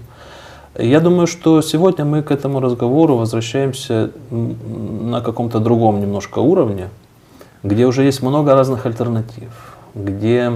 Я 0.78 1.02
думаю, 1.02 1.28
что 1.28 1.62
сегодня 1.62 2.06
мы 2.06 2.24
к 2.24 2.32
этому 2.32 2.62
разговору 2.62 3.18
возвращаемся 3.18 4.12
на 4.30 5.20
каком-то 5.20 5.60
другом 5.60 6.00
немножко 6.00 6.40
уровне, 6.40 6.88
где 7.64 7.86
уже 7.86 8.04
есть 8.04 8.22
много 8.22 8.54
разных 8.54 8.86
альтернатив, 8.86 9.52
где 9.94 10.54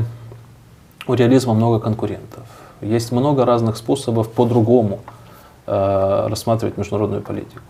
у 1.07 1.13
реализма 1.13 1.53
много 1.53 1.79
конкурентов 1.79 2.47
есть 2.83 3.11
много 3.11 3.45
разных 3.45 3.77
способов 3.77 4.31
по-другому 4.31 4.99
э, 5.65 6.27
рассматривать 6.29 6.77
международную 6.77 7.21
политику. 7.21 7.61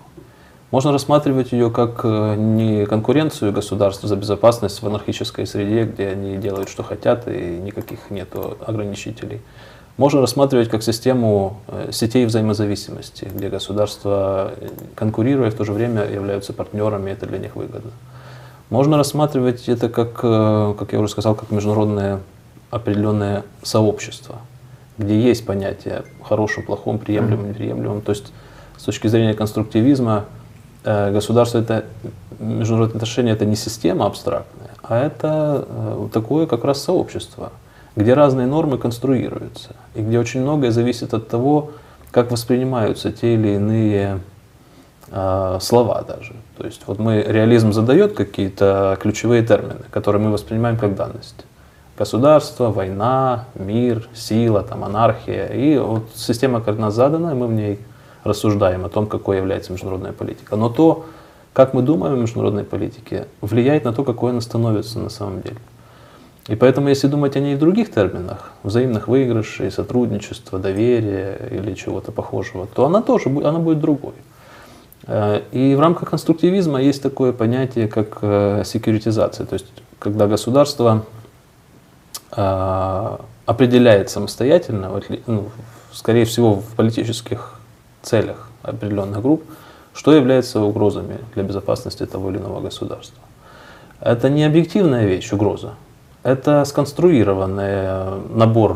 Можно 0.71 0.91
рассматривать 0.91 1.51
ее 1.51 1.69
как 1.69 2.01
э, 2.03 2.35
не 2.35 2.85
конкуренцию 2.85 3.53
государств 3.53 4.03
за 4.03 4.15
безопасность 4.15 4.81
в 4.81 4.87
анархической 4.87 5.45
среде, 5.45 5.83
где 5.83 6.09
они 6.09 6.37
делают, 6.37 6.69
что 6.69 6.83
хотят, 6.83 7.27
и 7.27 7.59
никаких 7.63 8.09
нет 8.09 8.29
ограничителей. 8.65 9.41
Можно 9.97 10.21
рассматривать 10.21 10.69
как 10.69 10.81
систему 10.81 11.57
э, 11.67 11.89
сетей 11.91 12.25
взаимозависимости, 12.25 13.29
где 13.33 13.49
государства, 13.49 14.51
конкурируя, 14.95 15.51
в 15.51 15.55
то 15.55 15.63
же 15.63 15.73
время 15.73 16.09
являются 16.09 16.53
партнерами, 16.53 17.11
и 17.11 17.13
это 17.13 17.27
для 17.27 17.37
них 17.37 17.55
выгодно. 17.55 17.91
Можно 18.69 18.97
рассматривать 18.97 19.69
это 19.69 19.87
как, 19.87 20.13
как 20.15 20.93
я 20.93 20.99
уже 20.99 21.09
сказал, 21.09 21.35
как 21.35 21.51
международное 21.51 22.21
определенное 22.71 23.43
сообщество– 23.61 24.37
где 24.97 25.19
есть 25.19 25.45
понятие 25.45 26.03
хорошем, 26.23 26.63
плохом, 26.63 26.99
приемлемом, 26.99 27.49
неприемлемом. 27.49 28.01
То 28.01 28.11
есть 28.11 28.31
с 28.77 28.83
точки 28.83 29.07
зрения 29.07 29.33
конструктивизма 29.33 30.25
э, 30.83 31.11
государство 31.11 31.59
это 31.59 31.85
международные 32.39 32.97
отношения 32.97 33.31
это 33.31 33.45
не 33.45 33.55
система 33.55 34.05
абстрактная, 34.05 34.71
а 34.81 34.99
это 34.99 35.65
э, 35.67 36.07
такое 36.13 36.45
как 36.45 36.63
раз 36.63 36.81
сообщество, 36.81 37.51
где 37.95 38.13
разные 38.13 38.47
нормы 38.47 38.77
конструируются 38.77 39.75
и 39.95 40.01
где 40.01 40.19
очень 40.19 40.41
многое 40.41 40.71
зависит 40.71 41.13
от 41.13 41.27
того, 41.27 41.71
как 42.11 42.31
воспринимаются 42.31 43.11
те 43.11 43.35
или 43.35 43.55
иные 43.55 44.19
э, 45.09 45.57
слова 45.61 46.03
даже. 46.03 46.33
То 46.57 46.65
есть 46.65 46.81
вот 46.85 46.99
мы 46.99 47.21
реализм 47.21 47.73
задает 47.73 48.13
какие-то 48.13 48.97
ключевые 49.01 49.43
термины, 49.43 49.81
которые 49.89 50.21
мы 50.21 50.31
воспринимаем 50.31 50.77
как 50.77 50.95
данность 50.95 51.45
государство, 51.97 52.69
война, 52.69 53.45
мир, 53.55 54.07
сила, 54.13 54.63
там, 54.63 54.83
анархия. 54.83 55.47
И 55.47 55.77
вот 55.77 56.09
система 56.15 56.61
координат 56.61 56.93
задана, 56.93 57.31
и 57.31 57.35
мы 57.35 57.47
в 57.47 57.53
ней 57.53 57.79
рассуждаем 58.23 58.85
о 58.85 58.89
том, 58.89 59.07
какой 59.07 59.37
является 59.37 59.71
международная 59.71 60.13
политика. 60.13 60.55
Но 60.55 60.69
то, 60.69 61.05
как 61.53 61.73
мы 61.73 61.81
думаем 61.81 62.13
о 62.15 62.17
международной 62.17 62.63
политике, 62.63 63.27
влияет 63.41 63.83
на 63.83 63.93
то, 63.93 64.03
какой 64.03 64.31
она 64.31 64.41
становится 64.41 64.99
на 64.99 65.09
самом 65.09 65.41
деле. 65.41 65.57
И 66.47 66.55
поэтому, 66.55 66.89
если 66.89 67.07
думать 67.07 67.37
о 67.37 67.39
ней 67.39 67.55
в 67.55 67.59
других 67.59 67.91
терминах, 67.91 68.51
взаимных 68.63 69.07
выигрышей, 69.07 69.71
сотрудничества, 69.71 70.59
доверия 70.59 71.37
или 71.51 71.73
чего-то 71.73 72.11
похожего, 72.11 72.67
то 72.67 72.85
она 72.85 73.01
тоже 73.01 73.29
она 73.29 73.59
будет 73.59 73.79
другой. 73.79 74.13
Э, 75.07 75.41
и 75.51 75.73
в 75.75 75.79
рамках 75.79 76.09
конструктивизма 76.09 76.81
есть 76.81 77.01
такое 77.01 77.31
понятие, 77.31 77.87
как 77.87 78.17
э, 78.21 78.63
секьюритизация, 78.65 79.45
то 79.45 79.53
есть 79.53 79.67
когда 79.99 80.27
государство 80.27 81.05
определяет 82.35 84.09
самостоятельно, 84.09 85.01
ну, 85.27 85.49
скорее 85.91 86.25
всего 86.25 86.55
в 86.55 86.75
политических 86.75 87.59
целях 88.01 88.49
определенных 88.63 89.21
групп, 89.21 89.43
что 89.93 90.13
является 90.13 90.61
угрозами 90.61 91.19
для 91.35 91.43
безопасности 91.43 92.05
того 92.05 92.31
или 92.31 92.37
иного 92.37 92.61
государства. 92.61 93.21
Это 93.99 94.29
не 94.29 94.43
объективная 94.43 95.05
вещь, 95.05 95.31
угроза. 95.31 95.75
Это 96.23 96.65
сконструированный 96.65 98.19
набор 98.33 98.71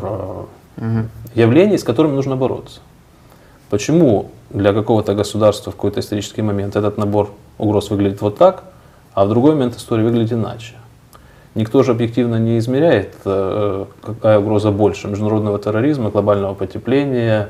угу. 0.78 1.08
явлений, 1.34 1.78
с 1.78 1.84
которыми 1.84 2.14
нужно 2.14 2.36
бороться. 2.36 2.82
Почему 3.70 4.32
для 4.50 4.74
какого-то 4.74 5.16
государства 5.16 5.72
в 5.72 5.76
какой-то 5.76 6.00
исторический 6.00 6.42
момент 6.42 6.76
этот 6.76 6.98
набор 6.98 7.32
угроз 7.58 7.90
выглядит 7.90 8.22
вот 8.22 8.38
так, 8.38 8.64
а 9.14 9.26
в 9.26 9.30
другой 9.30 9.56
момент 9.56 9.76
истории 9.76 10.04
выглядит 10.04 10.34
иначе? 10.34 10.76
Никто 11.58 11.82
же 11.82 11.92
объективно 11.94 12.36
не 12.36 12.60
измеряет, 12.60 13.16
э, 13.26 13.86
какая 14.04 14.38
угроза 14.38 14.72
больше 14.72 15.08
международного 15.08 15.58
терроризма, 15.58 16.12
глобального 16.12 16.54
потепления, 16.54 17.50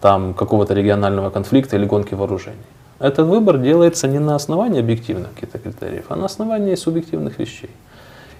там, 0.00 0.34
какого-то 0.34 0.72
регионального 0.72 1.30
конфликта 1.30 1.76
или 1.76 1.84
гонки 1.84 2.14
вооружений. 2.14 2.68
Этот 3.00 3.26
выбор 3.26 3.58
делается 3.58 4.06
не 4.06 4.20
на 4.20 4.36
основании 4.36 4.78
объективных 4.78 5.34
каких-то 5.34 5.58
критериев, 5.58 6.04
а 6.10 6.14
на 6.14 6.26
основании 6.26 6.76
субъективных 6.76 7.40
вещей. 7.40 7.70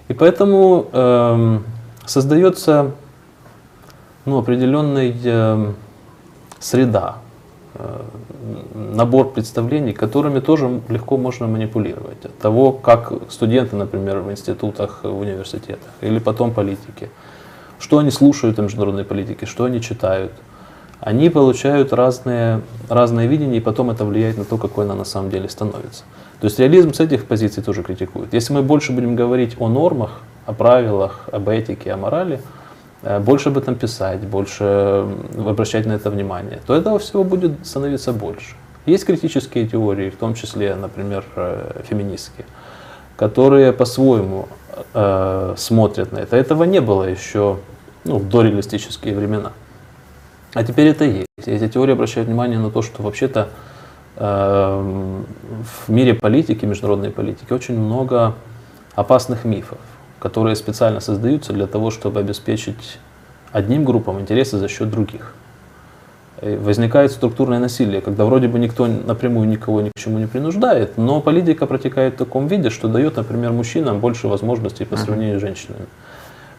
И 0.07 0.13
поэтому 0.13 0.85
э, 0.93 1.59
создается 2.05 2.91
ну, 4.23 4.37
определенная 4.37 5.13
э, 5.21 5.73
среда, 6.59 7.15
набор 8.73 9.31
представлений, 9.31 9.93
которыми 9.93 10.39
тоже 10.39 10.81
легко 10.89 11.17
можно 11.17 11.47
манипулировать. 11.47 12.25
От 12.25 12.37
того, 12.39 12.71
как 12.71 13.13
студенты, 13.29 13.75
например, 13.75 14.19
в 14.19 14.31
институтах, 14.31 15.03
в 15.03 15.19
университетах, 15.19 15.89
или 16.01 16.19
потом 16.19 16.51
политики, 16.51 17.09
что 17.79 17.97
они 17.97 18.11
слушают 18.11 18.59
о 18.59 18.63
международной 18.63 19.03
политике, 19.03 19.45
что 19.45 19.65
они 19.65 19.81
читают, 19.81 20.31
они 20.99 21.29
получают 21.29 21.93
разные, 21.93 22.61
разные 22.89 23.27
видения, 23.27 23.57
и 23.57 23.61
потом 23.61 23.89
это 23.89 24.05
влияет 24.05 24.37
на 24.37 24.45
то, 24.45 24.57
какой 24.57 24.85
она 24.85 24.95
на 24.95 25.05
самом 25.05 25.31
деле 25.31 25.49
становится. 25.49 26.03
То 26.39 26.45
есть 26.45 26.59
реализм 26.59 26.93
с 26.93 26.99
этих 26.99 27.25
позиций 27.25 27.63
тоже 27.63 27.83
критикует. 27.83 28.33
Если 28.33 28.53
мы 28.53 28.61
больше 28.61 28.91
будем 28.91 29.15
говорить 29.15 29.55
о 29.59 29.67
нормах, 29.67 30.21
о 30.45 30.53
правилах, 30.53 31.27
об 31.31 31.49
этике, 31.49 31.91
о 31.93 31.97
морали, 31.97 32.39
Э, 32.39 32.60
больше 33.03 33.49
об 33.49 33.57
этом 33.57 33.75
писать, 33.75 34.19
больше 34.19 35.07
обращать 35.37 35.85
на 35.85 35.93
это 35.93 36.09
внимание, 36.09 36.59
то 36.67 36.75
этого 36.75 36.99
всего 36.99 37.23
будет 37.23 37.65
становиться 37.65 38.13
больше. 38.13 38.55
Есть 38.85 39.05
критические 39.05 39.67
теории, 39.67 40.09
в 40.09 40.15
том 40.15 40.33
числе, 40.33 40.75
например, 40.75 41.23
э, 41.35 41.81
феминистские, 41.87 42.45
которые 43.15 43.73
по-своему 43.73 44.47
э, 44.93 45.53
смотрят 45.57 46.11
на 46.11 46.19
это. 46.19 46.35
Этого 46.35 46.63
не 46.63 46.81
было 46.81 47.03
еще 47.03 47.57
ну, 48.05 48.17
в 48.17 48.27
дореалистические 48.27 49.15
времена. 49.15 49.51
А 50.53 50.63
теперь 50.63 50.87
это 50.87 51.05
есть. 51.05 51.27
Эти 51.45 51.67
теории 51.67 51.93
обращают 51.93 52.27
внимание 52.27 52.57
на 52.57 52.71
то, 52.71 52.81
что 52.81 53.03
вообще-то 53.03 53.49
э, 54.15 54.23
в 55.85 55.89
мире 55.89 56.15
политики, 56.15 56.65
международной 56.65 57.11
политики, 57.11 57.53
очень 57.53 57.79
много 57.79 58.33
опасных 58.95 59.45
мифов 59.45 59.77
которые 60.21 60.55
специально 60.55 60.99
создаются 60.99 61.51
для 61.51 61.65
того, 61.65 61.89
чтобы 61.89 62.19
обеспечить 62.19 62.99
одним 63.51 63.83
группам 63.83 64.19
интересы 64.19 64.59
за 64.59 64.67
счет 64.67 64.91
других. 64.91 65.33
И 66.43 66.55
возникает 66.55 67.11
структурное 67.11 67.57
насилие, 67.57 68.01
когда 68.01 68.25
вроде 68.25 68.47
бы 68.47 68.59
никто 68.59 68.85
напрямую 68.85 69.47
никого 69.47 69.81
ни 69.81 69.89
к 69.89 69.99
чему 69.99 70.19
не 70.19 70.27
принуждает, 70.27 70.97
но 70.97 71.21
политика 71.21 71.65
протекает 71.65 72.13
в 72.13 72.17
таком 72.17 72.47
виде, 72.47 72.69
что 72.69 72.87
дает, 72.87 73.17
например, 73.17 73.51
мужчинам 73.51 73.99
больше 73.99 74.27
возможностей 74.27 74.85
по 74.85 74.95
сравнению 74.95 75.39
с 75.39 75.41
женщинами. 75.41 75.85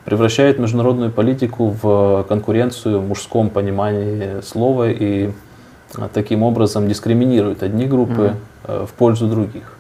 Превращает 0.05 0.59
международную 0.59 1.13
политику 1.13 1.77
в 1.81 2.27
конкуренцию 2.29 2.99
в 2.99 3.07
мужском 3.07 3.49
понимании 3.49 4.41
слова 4.41 4.91
и 4.91 5.31
а, 5.97 6.09
таким 6.13 6.43
образом 6.43 6.89
дискриминирует 6.89 7.63
одни 7.63 7.87
группы 7.87 8.35
mm-hmm. 8.65 8.87
в 8.87 8.93
пользу 8.95 9.29
других. 9.29 9.77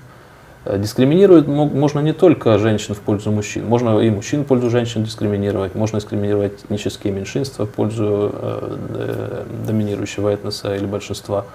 Дискриминирует 0.64 1.48
можно 1.48 1.98
не 1.98 2.12
только 2.12 2.56
женщин 2.58 2.94
в 2.94 3.00
пользу 3.00 3.32
мужчин, 3.32 3.66
можно 3.66 3.98
и 3.98 4.10
мужчин 4.10 4.44
в 4.44 4.46
пользу 4.46 4.70
женщин 4.70 5.02
дискриминировать, 5.02 5.74
можно 5.74 5.98
дискриминировать 5.98 6.62
этнические 6.64 7.12
меньшинства 7.12 7.66
в 7.66 7.70
пользу 7.70 8.30
э, 8.32 9.44
доминирующего 9.66 10.28
этноса 10.28 10.76
или 10.76 10.86
большинства. 10.86 11.46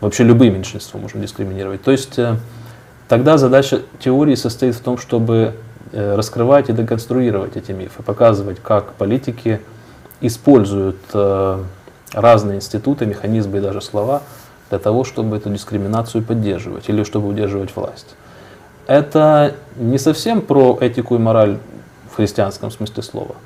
Вообще 0.00 0.24
любые 0.24 0.50
меньшинства 0.50 0.98
можно 0.98 1.20
дискриминировать. 1.20 1.82
То 1.82 1.92
есть 1.92 2.18
э, 2.18 2.34
тогда 3.08 3.38
задача 3.38 3.82
теории 4.00 4.34
состоит 4.34 4.74
в 4.74 4.80
том, 4.80 4.98
чтобы 4.98 5.54
э, 5.92 6.16
раскрывать 6.16 6.68
и 6.68 6.72
деконструировать 6.72 7.56
эти 7.56 7.70
мифы, 7.70 8.02
показывать, 8.02 8.58
как 8.60 8.94
политики 8.94 9.60
используют 10.20 10.98
э, 11.14 11.62
разные 12.12 12.56
институты, 12.56 13.06
механизмы 13.06 13.58
и 13.58 13.60
даже 13.60 13.80
слова 13.80 14.22
для 14.70 14.80
того, 14.80 15.04
чтобы 15.04 15.36
эту 15.36 15.48
дискриминацию 15.50 16.24
поддерживать 16.24 16.88
или 16.88 17.04
чтобы 17.04 17.28
удерживать 17.28 17.74
власть. 17.76 18.16
Это 18.88 19.54
не 19.76 19.98
совсем 19.98 20.40
про 20.40 20.78
этику 20.80 21.14
и 21.14 21.18
мораль 21.18 21.58
в 22.10 22.16
христианском 22.16 22.70
смысле 22.70 23.02
слова, 23.02 23.36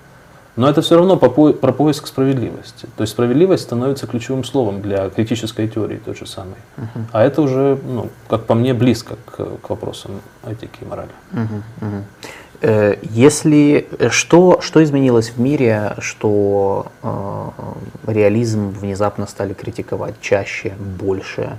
но 0.54 0.70
это 0.70 0.82
все 0.82 0.96
равно 0.96 1.16
про 1.16 1.72
поиск 1.72 2.06
справедливости. 2.06 2.86
То 2.96 3.02
есть 3.02 3.12
справедливость 3.12 3.64
становится 3.64 4.06
ключевым 4.06 4.44
словом 4.44 4.80
для 4.80 5.10
критической 5.10 5.66
теории 5.66 5.96
той 5.96 6.14
же 6.14 6.26
самой. 6.26 6.54
Uh-huh. 6.76 7.04
А 7.12 7.24
это 7.24 7.42
уже, 7.42 7.76
ну, 7.84 8.08
как 8.28 8.44
по 8.44 8.54
мне, 8.54 8.72
близко 8.72 9.16
к, 9.26 9.36
к 9.60 9.70
вопросам 9.70 10.20
этики 10.46 10.82
и 10.82 10.84
морали. 10.84 11.10
Uh-huh. 11.32 12.02
Э, 12.60 12.96
если 13.02 13.88
что, 14.10 14.60
что 14.60 14.82
изменилось 14.84 15.30
в 15.30 15.40
мире, 15.40 15.96
что 15.98 16.86
э, 17.02 17.48
реализм 18.06 18.68
внезапно 18.68 19.26
стали 19.26 19.54
критиковать 19.54 20.14
чаще, 20.20 20.74
больше, 20.78 21.58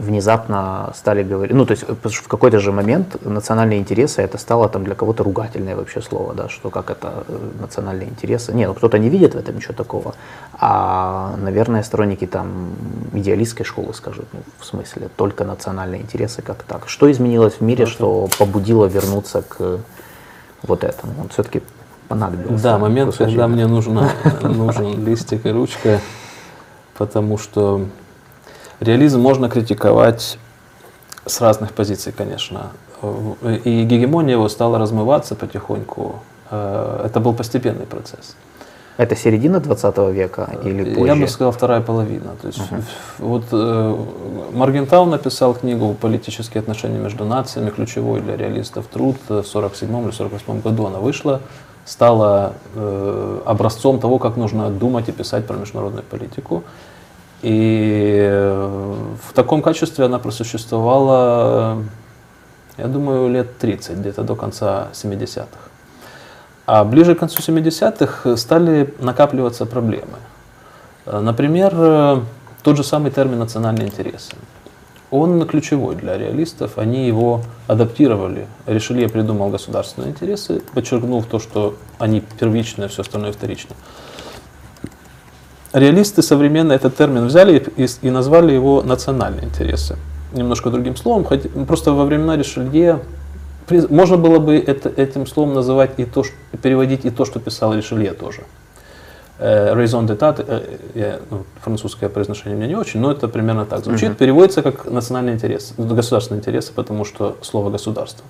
внезапно 0.00 0.92
стали 0.96 1.22
говорить, 1.22 1.54
ну 1.54 1.66
то 1.66 1.72
есть 1.72 1.84
в 1.86 2.28
какой-то 2.28 2.58
же 2.58 2.72
момент 2.72 3.16
национальные 3.24 3.78
интересы 3.78 4.22
это 4.22 4.38
стало 4.38 4.68
там 4.68 4.84
для 4.84 4.94
кого-то 4.94 5.22
ругательное 5.22 5.76
вообще 5.76 6.00
слово, 6.00 6.34
да, 6.34 6.48
что 6.48 6.70
как 6.70 6.90
это 6.90 7.24
национальные 7.60 8.08
интересы. 8.08 8.52
Нет, 8.52 8.68
ну 8.68 8.74
кто-то 8.74 8.98
не 8.98 9.08
видит 9.08 9.34
в 9.34 9.38
этом 9.38 9.56
ничего 9.56 9.74
такого, 9.74 10.14
а, 10.52 11.36
наверное, 11.36 11.82
сторонники 11.82 12.26
там 12.26 12.72
идеалистской 13.12 13.66
школы 13.66 13.94
скажут, 13.94 14.26
ну, 14.32 14.40
в 14.58 14.64
смысле 14.64 15.08
только 15.16 15.44
национальные 15.44 16.00
интересы 16.00 16.42
как 16.42 16.62
так. 16.62 16.88
Что 16.88 17.10
изменилось 17.10 17.54
в 17.54 17.60
мире, 17.60 17.86
что 17.86 18.28
побудило 18.38 18.86
вернуться 18.86 19.42
к 19.42 19.80
вот 20.62 20.84
этому. 20.84 21.12
Он 21.20 21.28
все-таки 21.28 21.62
понадобился. 22.08 22.62
Да, 22.62 22.78
момент, 22.78 23.12
кусочек. 23.12 23.28
когда 23.28 23.48
мне 23.48 23.66
нужно, 23.66 24.10
нужен 24.42 25.04
листик 25.04 25.46
и 25.46 25.50
ручка, 25.50 26.00
потому 26.96 27.38
что 27.38 27.86
реализм 28.80 29.20
можно 29.20 29.48
критиковать 29.48 30.38
с 31.26 31.40
разных 31.40 31.72
позиций, 31.72 32.12
конечно. 32.12 32.70
И 33.64 33.84
гегемония 33.84 34.34
его 34.34 34.48
стала 34.48 34.78
размываться 34.78 35.34
потихоньку. 35.34 36.20
Э, 36.50 37.02
это 37.06 37.20
был 37.20 37.32
постепенный 37.34 37.86
процесс. 37.86 38.36
Это 38.96 39.16
середина 39.16 39.60
20 39.60 39.96
века 40.12 40.50
или 40.62 40.94
позже? 40.94 41.06
Я 41.06 41.16
бы 41.16 41.26
сказал, 41.26 41.52
вторая 41.52 41.80
половина. 41.80 42.36
То 42.42 42.48
есть, 42.48 42.58
uh-huh. 42.58 42.82
вот 43.18 43.44
э, 43.50 43.96
Маргентау 44.52 45.06
написал 45.06 45.54
книгу 45.54 45.94
«Политические 45.94 46.60
отношения 46.60 46.98
между 46.98 47.24
нациями. 47.24 47.70
Ключевой 47.70 48.20
для 48.20 48.36
реалистов 48.36 48.86
труд» 48.88 49.16
в 49.28 49.42
47 49.42 50.04
или 50.04 50.10
48 50.10 50.60
году. 50.60 50.86
Она 50.86 50.98
вышла, 50.98 51.40
стала 51.86 52.52
э, 52.74 53.40
образцом 53.46 54.00
того, 54.00 54.18
как 54.18 54.36
нужно 54.36 54.68
думать 54.68 55.08
и 55.08 55.12
писать 55.12 55.46
про 55.46 55.56
международную 55.56 56.04
политику. 56.04 56.62
И 57.42 58.18
э, 58.20 59.06
в 59.28 59.32
таком 59.32 59.62
качестве 59.62 60.04
она 60.04 60.18
просуществовала, 60.18 61.82
я 62.76 62.86
думаю, 62.86 63.30
лет 63.30 63.58
30, 63.58 63.98
где-то 63.98 64.22
до 64.22 64.34
конца 64.36 64.88
70-х. 64.92 65.46
А 66.66 66.84
ближе 66.84 67.14
к 67.14 67.18
концу 67.18 67.40
70-х 67.40 68.36
стали 68.36 68.94
накапливаться 69.00 69.66
проблемы. 69.66 70.18
Например, 71.06 72.22
тот 72.62 72.76
же 72.76 72.84
самый 72.84 73.10
термин 73.10 73.38
«национальные 73.38 73.88
интересы». 73.88 74.32
Он 75.10 75.44
ключевой 75.46 75.96
для 75.96 76.16
реалистов, 76.16 76.78
они 76.78 77.06
его 77.06 77.42
адаптировали. 77.66 78.46
Решили, 78.66 79.02
я 79.02 79.08
придумал 79.08 79.48
государственные 79.48 80.10
интересы, 80.10 80.62
подчеркнув 80.72 81.26
то, 81.26 81.40
что 81.40 81.74
они 81.98 82.22
первичные, 82.38 82.88
все 82.88 83.02
остальное 83.02 83.32
вторичное. 83.32 83.76
Реалисты 85.72 86.22
современно 86.22 86.72
этот 86.72 86.96
термин 86.96 87.26
взяли 87.26 87.64
и, 87.76 87.86
и 88.02 88.10
назвали 88.10 88.52
его 88.52 88.82
национальные 88.82 89.44
интересы. 89.44 89.96
Немножко 90.32 90.70
другим 90.70 90.96
словом, 90.96 91.24
хоть, 91.24 91.50
просто 91.66 91.92
во 91.92 92.04
времена 92.04 92.36
Ришелье 92.36 93.00
можно 93.88 94.16
было 94.16 94.38
бы 94.40 94.56
это, 94.56 94.88
этим 94.88 95.26
словом 95.26 95.54
называть 95.54 95.92
и 95.98 96.04
то, 96.04 96.24
что, 96.24 96.34
переводить 96.60 97.04
и 97.04 97.10
то, 97.10 97.24
что 97.24 97.38
писал 97.38 97.74
Ришелье 97.74 98.12
тоже. 98.14 98.42
Э, 99.38 99.74
raison 99.74 100.06
d'état, 100.06 100.44
э, 100.94 101.18
ну, 101.30 101.44
французское 101.62 102.10
произношение 102.10 102.56
у 102.56 102.58
меня 102.58 102.68
не 102.68 102.76
очень, 102.76 103.00
но 103.00 103.10
это 103.12 103.28
примерно 103.28 103.64
так 103.64 103.84
звучит. 103.84 104.10
Mm-hmm. 104.10 104.16
Переводится 104.16 104.62
как 104.62 104.90
национальный 104.90 105.32
интерес, 105.32 105.72
государственные 105.78 106.40
интересы, 106.40 106.72
потому 106.74 107.04
что 107.04 107.36
слово 107.40 107.70
государство. 107.70 108.24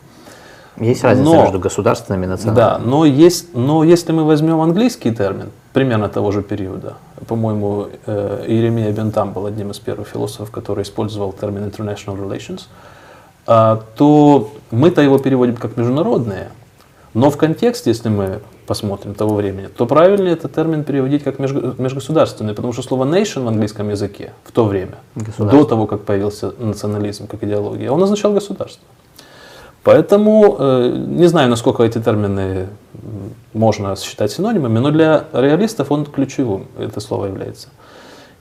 Есть 0.77 1.05
разница 1.05 1.31
но, 1.31 1.43
между 1.43 1.59
государственными 1.59 2.25
и 2.25 2.29
национальными. 2.29 2.79
Да, 2.79 2.79
но, 2.79 3.05
есть, 3.05 3.55
но 3.55 3.85
если 3.85 4.13
мы 4.13 4.25
возьмем 4.25 4.61
английский 4.61 5.13
термин, 5.13 5.51
примерно 5.73 6.09
того 6.09 6.31
же 6.33 6.43
периода, 6.43 6.95
по-моему, 7.27 7.89
э, 8.07 8.45
Иеремия 8.47 8.93
Бентам 8.93 9.33
был 9.33 9.47
одним 9.47 9.71
из 9.71 9.79
первых 9.79 10.09
философов, 10.09 10.51
который 10.51 10.83
использовал 10.83 11.33
термин 11.33 11.65
international 11.65 12.17
relations, 12.17 12.63
а, 13.47 13.83
то 13.97 14.51
мы-то 14.71 15.03
его 15.03 15.19
переводим 15.19 15.57
как 15.57 15.77
международные, 15.77 16.51
но 17.15 17.31
в 17.31 17.37
контексте, 17.37 17.91
если 17.91 18.09
мы 18.09 18.41
посмотрим 18.67 19.15
того 19.15 19.35
времени, 19.35 19.67
то 19.67 19.87
правильнее 19.87 20.35
этот 20.35 20.55
термин 20.55 20.85
переводить 20.85 21.25
как 21.25 21.41
межгосударственный, 21.41 22.55
потому 22.55 22.73
что 22.73 22.83
слово 22.83 23.05
nation 23.05 23.43
в 23.43 23.49
английском 23.49 23.91
языке 23.91 24.33
в 24.45 24.53
то 24.53 24.65
время, 24.65 24.99
до 25.39 25.65
того, 25.65 25.87
как 25.87 26.03
появился 26.03 26.53
национализм 26.59 27.27
как 27.27 27.43
идеология, 27.43 27.91
он 27.91 28.01
означал 28.03 28.33
государство. 28.33 28.85
Поэтому 29.83 30.57
э, 30.59 30.95
не 31.09 31.27
знаю, 31.27 31.49
насколько 31.49 31.83
эти 31.83 31.99
термины 31.99 32.69
можно 33.53 33.97
считать 33.97 34.31
синонимами, 34.31 34.79
но 34.79 34.91
для 34.91 35.25
реалистов 35.33 35.91
он 35.91 36.05
ключевым, 36.05 36.67
это 36.79 37.01
слово 37.01 37.27
является. 37.27 37.69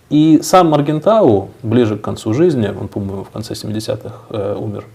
И 0.09 0.41
сам 0.41 0.69
Маргентау, 0.69 1.49
ближе 1.63 1.97
к 1.97 2.01
концу 2.01 2.33
жизни, 2.33 2.67
он, 2.67 2.87
по-моему, 2.87 3.23
в 3.23 3.29
конце 3.29 3.53
70-х 3.53 4.13
э, 4.29 4.55
умер, 4.55 4.85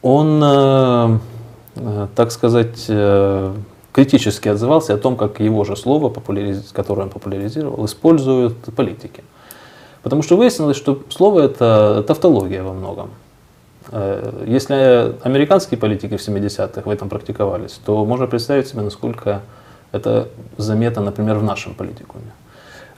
он, 0.00 0.40
э, 0.42 1.18
э, 1.76 2.06
так 2.14 2.30
сказать, 2.30 2.86
э, 2.88 3.52
критически 3.92 4.48
отзывался 4.48 4.94
о 4.94 4.98
том, 4.98 5.16
как 5.16 5.40
его 5.40 5.64
же 5.64 5.76
слово, 5.76 6.14
которое 6.72 7.02
он 7.02 7.10
популяризировал, 7.10 7.84
используют 7.84 8.56
политики. 8.76 9.24
Потому 10.02 10.22
что 10.22 10.36
выяснилось, 10.36 10.76
что 10.76 11.02
слово 11.08 11.40
это 11.40 12.04
тавтология 12.06 12.62
во 12.62 12.72
многом. 12.72 13.10
Э, 13.90 14.44
если 14.46 15.14
американские 15.22 15.78
политики 15.78 16.16
в 16.16 16.20
70-х 16.20 16.82
в 16.82 16.90
этом 16.90 17.08
практиковались, 17.08 17.80
то 17.84 18.04
можно 18.04 18.26
представить 18.26 18.68
себе, 18.68 18.82
насколько 18.82 19.42
это 19.92 20.28
заметно, 20.56 21.02
например, 21.02 21.36
в 21.36 21.42
нашем 21.42 21.74
политикуме. 21.74 22.32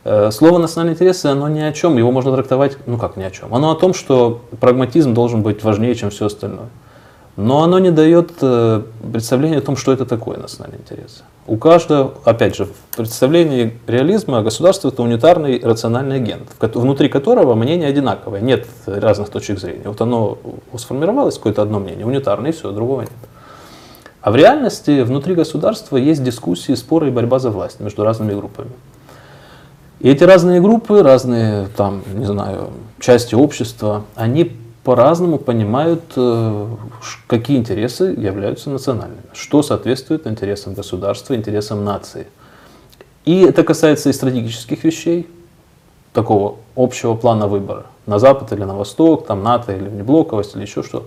Э, 0.04 0.30
слово 0.30 0.58
национальные 0.58 0.94
интересы, 0.94 1.26
оно 1.26 1.48
ни 1.48 1.60
о 1.60 1.72
чем, 1.72 1.98
его 1.98 2.10
можно 2.10 2.32
трактовать, 2.32 2.78
ну 2.86 2.98
как 2.98 3.16
ни 3.16 3.22
о 3.22 3.30
чем. 3.30 3.54
Оно 3.54 3.70
о 3.70 3.74
том, 3.74 3.94
что 3.94 4.42
прагматизм 4.60 5.14
должен 5.14 5.42
быть 5.42 5.62
важнее, 5.62 5.94
чем 5.94 6.10
все 6.10 6.26
остальное. 6.26 6.68
Но 7.38 7.62
оно 7.62 7.78
не 7.78 7.92
дает 7.92 8.32
э, 8.40 8.82
представления 9.12 9.58
о 9.58 9.60
том, 9.60 9.76
что 9.76 9.92
это 9.92 10.04
такое 10.04 10.38
национальный 10.38 10.80
интерес. 10.80 11.22
У 11.46 11.56
каждого, 11.56 12.14
опять 12.24 12.56
же, 12.56 12.64
в 12.64 12.96
представлении 12.96 13.78
реализма 13.86 14.42
государство 14.42 14.88
это 14.88 15.04
унитарный 15.04 15.60
рациональный 15.62 16.16
агент, 16.16 16.48
внутри 16.60 17.08
которого 17.08 17.54
мнение 17.54 17.88
одинаковое, 17.88 18.40
нет 18.40 18.66
разных 18.86 19.28
точек 19.28 19.60
зрения. 19.60 19.84
Вот 19.84 20.00
оно 20.00 20.38
сформировалось, 20.76 21.36
какое-то 21.36 21.62
одно 21.62 21.78
мнение, 21.78 22.04
унитарное, 22.04 22.50
и 22.50 22.52
все, 22.52 22.72
другого 22.72 23.02
нет. 23.02 23.12
А 24.20 24.32
в 24.32 24.36
реальности 24.36 25.02
внутри 25.02 25.36
государства 25.36 25.96
есть 25.96 26.24
дискуссии, 26.24 26.74
споры 26.74 27.06
и 27.06 27.10
борьба 27.12 27.38
за 27.38 27.50
власть 27.50 27.78
между 27.78 28.02
разными 28.02 28.34
группами. 28.34 28.72
И 30.00 30.08
эти 30.08 30.24
разные 30.24 30.60
группы, 30.60 31.04
разные 31.04 31.68
там, 31.76 32.02
не 32.14 32.26
знаю, 32.26 32.70
части 32.98 33.36
общества, 33.36 34.02
они 34.16 34.57
по-разному 34.84 35.38
понимают, 35.38 36.02
э, 36.16 36.66
какие 37.26 37.58
интересы 37.58 38.14
являются 38.16 38.70
национальными, 38.70 39.22
что 39.32 39.62
соответствует 39.62 40.26
интересам 40.26 40.74
государства, 40.74 41.34
интересам 41.34 41.84
нации. 41.84 42.26
И 43.24 43.40
это 43.42 43.62
касается 43.62 44.08
и 44.08 44.12
стратегических 44.12 44.84
вещей, 44.84 45.28
такого 46.12 46.56
общего 46.74 47.14
плана 47.14 47.46
выбора, 47.46 47.86
на 48.06 48.18
запад 48.18 48.52
или 48.52 48.64
на 48.64 48.76
восток, 48.76 49.26
там 49.26 49.42
НАТО 49.42 49.76
или 49.76 49.88
внеблоковость 49.88 50.54
или 50.54 50.62
еще 50.62 50.82
что. 50.82 51.06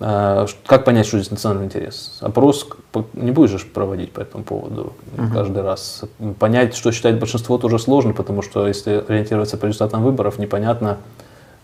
Э, 0.00 0.46
как 0.66 0.84
понять, 0.84 1.06
что 1.06 1.18
здесь 1.18 1.30
национальный 1.30 1.66
интерес? 1.66 2.18
Опрос 2.20 2.66
не 3.14 3.30
будешь 3.30 3.50
же 3.50 3.66
проводить 3.66 4.12
по 4.12 4.20
этому 4.20 4.44
поводу 4.44 4.92
угу. 5.16 5.32
каждый 5.32 5.62
раз. 5.62 6.02
Понять, 6.38 6.74
что 6.74 6.92
считает 6.92 7.18
большинство, 7.18 7.58
тоже 7.58 7.78
сложно, 7.78 8.12
потому 8.12 8.42
что 8.42 8.66
если 8.66 9.04
ориентироваться 9.06 9.56
по 9.56 9.66
результатам 9.66 10.02
выборов, 10.02 10.38
непонятно, 10.38 10.98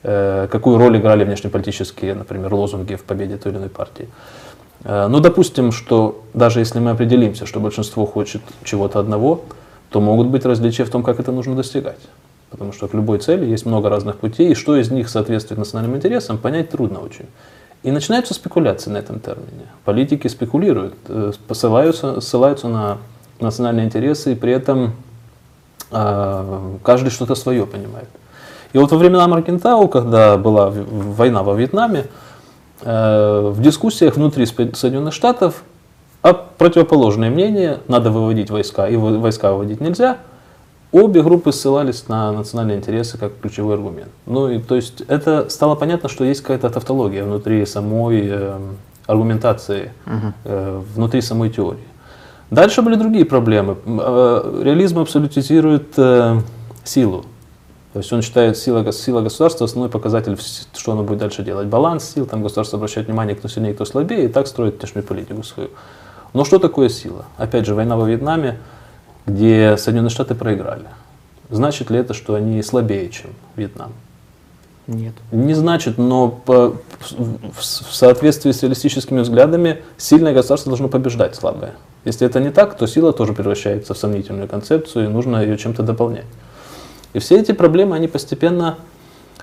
какую 0.03 0.79
роль 0.79 0.97
играли 0.99 1.25
внешнеполитические, 1.25 2.15
например, 2.15 2.53
лозунги 2.53 2.97
в 2.97 3.05
победе 3.05 3.37
той 3.37 3.53
или 3.53 3.59
иной 3.59 3.69
партии. 3.69 4.09
Э, 4.85 5.07
ну, 5.09 5.21
допустим, 5.21 5.73
что 5.73 6.23
даже 6.35 6.61
если 6.61 6.79
мы 6.81 6.91
определимся, 6.91 7.47
что 7.47 7.61
большинство 7.61 8.07
хочет 8.07 8.43
чего-то 8.65 8.99
одного, 8.99 9.43
то 9.91 10.01
могут 10.01 10.29
быть 10.29 10.45
различия 10.45 10.85
в 10.85 10.91
том, 10.91 11.03
как 11.03 11.21
это 11.21 11.33
нужно 11.33 11.55
достигать. 11.55 12.01
Потому 12.51 12.73
что 12.73 12.89
к 12.89 12.95
любой 12.95 13.19
цели 13.19 13.47
есть 13.47 13.67
много 13.67 13.89
разных 13.89 14.17
путей, 14.17 14.53
и 14.53 14.55
что 14.55 14.77
из 14.77 14.91
них 14.91 15.09
соответствует 15.09 15.59
национальным 15.59 15.97
интересам, 15.97 16.39
понять 16.39 16.71
трудно 16.71 17.01
очень. 17.01 17.27
И 17.83 17.91
начинаются 17.91 18.35
спекуляции 18.35 18.91
на 18.91 18.99
этом 18.99 19.21
термине. 19.21 19.67
Политики 19.85 20.29
спекулируют, 20.29 20.95
э, 21.09 21.33
ссылаются, 21.53 22.21
ссылаются 22.21 22.69
на 22.69 22.99
национальные 23.41 23.87
интересы, 23.87 24.33
и 24.33 24.35
при 24.35 24.53
этом 24.53 24.93
э, 25.91 26.77
каждый 26.83 27.11
что-то 27.11 27.35
свое 27.35 27.67
понимает. 27.67 28.09
И 28.73 28.79
вот 28.79 28.91
во 28.91 28.99
времена 28.99 29.27
Маркентау, 29.29 29.89
когда 29.89 30.37
была 30.37 30.71
война 30.71 31.43
во 31.43 31.55
Вьетнаме, 31.55 32.07
э, 32.83 33.51
в 33.53 33.61
дискуссиях 33.61 34.17
внутри 34.17 34.47
Соединенных 34.47 35.13
Штатов 35.15 35.63
а 36.23 36.35
противоположное 36.35 37.31
мнение, 37.31 37.81
надо 37.89 38.11
выводить 38.11 38.49
войска, 38.49 38.89
и 38.89 38.97
войска 38.97 39.53
выводить 39.53 39.81
нельзя, 39.81 40.19
обе 40.93 41.21
группы 41.21 41.51
ссылались 41.53 42.07
на 42.07 42.31
национальные 42.33 42.79
интересы 42.79 43.19
как 43.19 43.33
ключевой 43.41 43.75
аргумент. 43.75 44.11
Ну 44.27 44.49
и 44.49 44.61
то 44.61 44.77
есть 44.77 45.01
это 45.09 45.51
стало 45.51 45.75
понятно, 45.75 46.09
что 46.09 46.25
есть 46.25 46.43
какая-то 46.43 46.71
тавтология 46.71 47.25
внутри 47.25 47.67
самой 47.67 48.29
э, 48.31 48.59
аргументации, 49.07 49.93
угу. 50.07 50.33
э, 50.45 50.83
внутри 50.95 51.23
самой 51.23 51.51
теории. 51.51 51.83
Дальше 52.51 52.83
были 52.83 52.95
другие 52.95 53.25
проблемы. 53.25 53.77
Э, 53.85 54.61
реализм 54.63 55.01
абсолютизирует 55.01 55.95
э, 55.97 56.39
силу. 56.85 57.25
То 57.93 57.99
есть 57.99 58.11
он 58.13 58.23
считает 58.23 58.57
сила, 58.57 58.91
сила 58.91 59.21
государства 59.21 59.67
основной 59.67 59.91
показатель, 59.91 60.39
что 60.75 60.93
оно 60.93 61.03
будет 61.03 61.19
дальше 61.19 61.43
делать. 61.43 61.67
Баланс 61.67 62.13
сил, 62.15 62.25
там 62.25 62.43
государство 62.43 62.79
обращает 62.79 63.07
внимание, 63.07 63.37
кто 63.37 63.49
сильнее, 63.49 63.75
кто 63.75 63.85
слабее, 63.85 64.25
и 64.25 64.29
так 64.29 64.47
строит 64.47 64.79
внешнюю 64.79 65.05
политику 65.05 65.43
свою. 65.43 65.71
Но 66.33 66.45
что 66.45 66.59
такое 66.59 66.89
сила? 66.89 67.27
Опять 67.37 67.67
же, 67.67 67.75
война 67.75 67.97
во 67.99 68.09
Вьетнаме, 68.09 68.59
где 69.27 69.77
Соединенные 69.77 70.11
Штаты 70.11 70.35
проиграли. 70.35 70.87
Значит 71.51 71.91
ли 71.91 71.99
это, 71.99 72.15
что 72.15 72.35
они 72.35 72.63
слабее, 72.63 73.11
чем 73.11 73.31
Вьетнам? 73.57 73.93
Нет. 74.87 75.15
Не 75.31 75.53
значит, 75.53 75.99
но 75.99 76.29
по, 76.29 76.71
в, 77.01 77.59
в 77.59 77.63
соответствии 77.63 78.51
с 78.53 78.63
реалистическими 78.63 79.21
взглядами 79.21 79.83
сильное 79.99 80.33
государство 80.33 80.71
должно 80.71 80.89
побеждать 80.89 81.37
слабое. 81.37 81.75
Если 82.05 82.27
это 82.27 82.41
не 82.41 82.51
так, 82.51 82.77
то 82.77 82.87
сила 82.87 83.13
тоже 83.13 83.35
превращается 83.35 83.95
в 83.95 83.99
сомнительную 83.99 84.49
концепцию, 84.49 85.05
и 85.05 85.09
нужно 85.09 85.43
ее 85.43 85.57
чем-то 85.57 85.83
дополнять. 85.83 86.25
И 87.13 87.19
все 87.19 87.39
эти 87.39 87.53
проблемы, 87.53 87.97
они 87.97 88.09
постепенно 88.09 88.79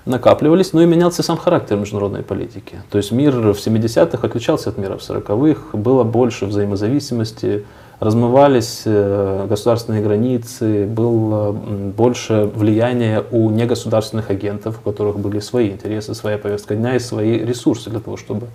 накапливались, 0.06 0.74
но 0.74 0.82
и 0.82 0.86
менялся 0.86 1.24
сам 1.24 1.38
характер 1.38 1.78
международной 1.78 2.24
политики. 2.24 2.82
То 2.90 2.98
есть 2.98 3.12
мир 3.12 3.32
в 3.32 3.58
70-х 3.58 4.26
отличался 4.26 4.70
от 4.70 4.78
мира 4.78 4.98
в 4.98 5.02
40-х, 5.02 5.78
было 5.78 6.04
больше 6.04 6.46
взаимозависимости, 6.46 7.66
размывались 8.00 8.84
э, 8.86 9.46
государственные 9.48 10.02
границы, 10.02 10.86
было 10.86 11.52
больше 11.52 12.50
влияния 12.56 13.24
у 13.32 13.50
негосударственных 13.50 14.30
агентов, 14.30 14.80
у 14.84 14.90
которых 14.90 15.20
были 15.20 15.40
свои 15.40 15.72
интересы, 15.72 16.16
своя 16.16 16.38
повестка 16.38 16.76
дня 16.76 16.96
и 16.96 17.00
свои 17.00 17.40
ресурсы 17.40 17.90
для 17.90 18.00
того, 18.00 18.16
чтобы 18.16 18.48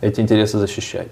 эти 0.00 0.20
интересы 0.20 0.58
защищать. 0.58 1.08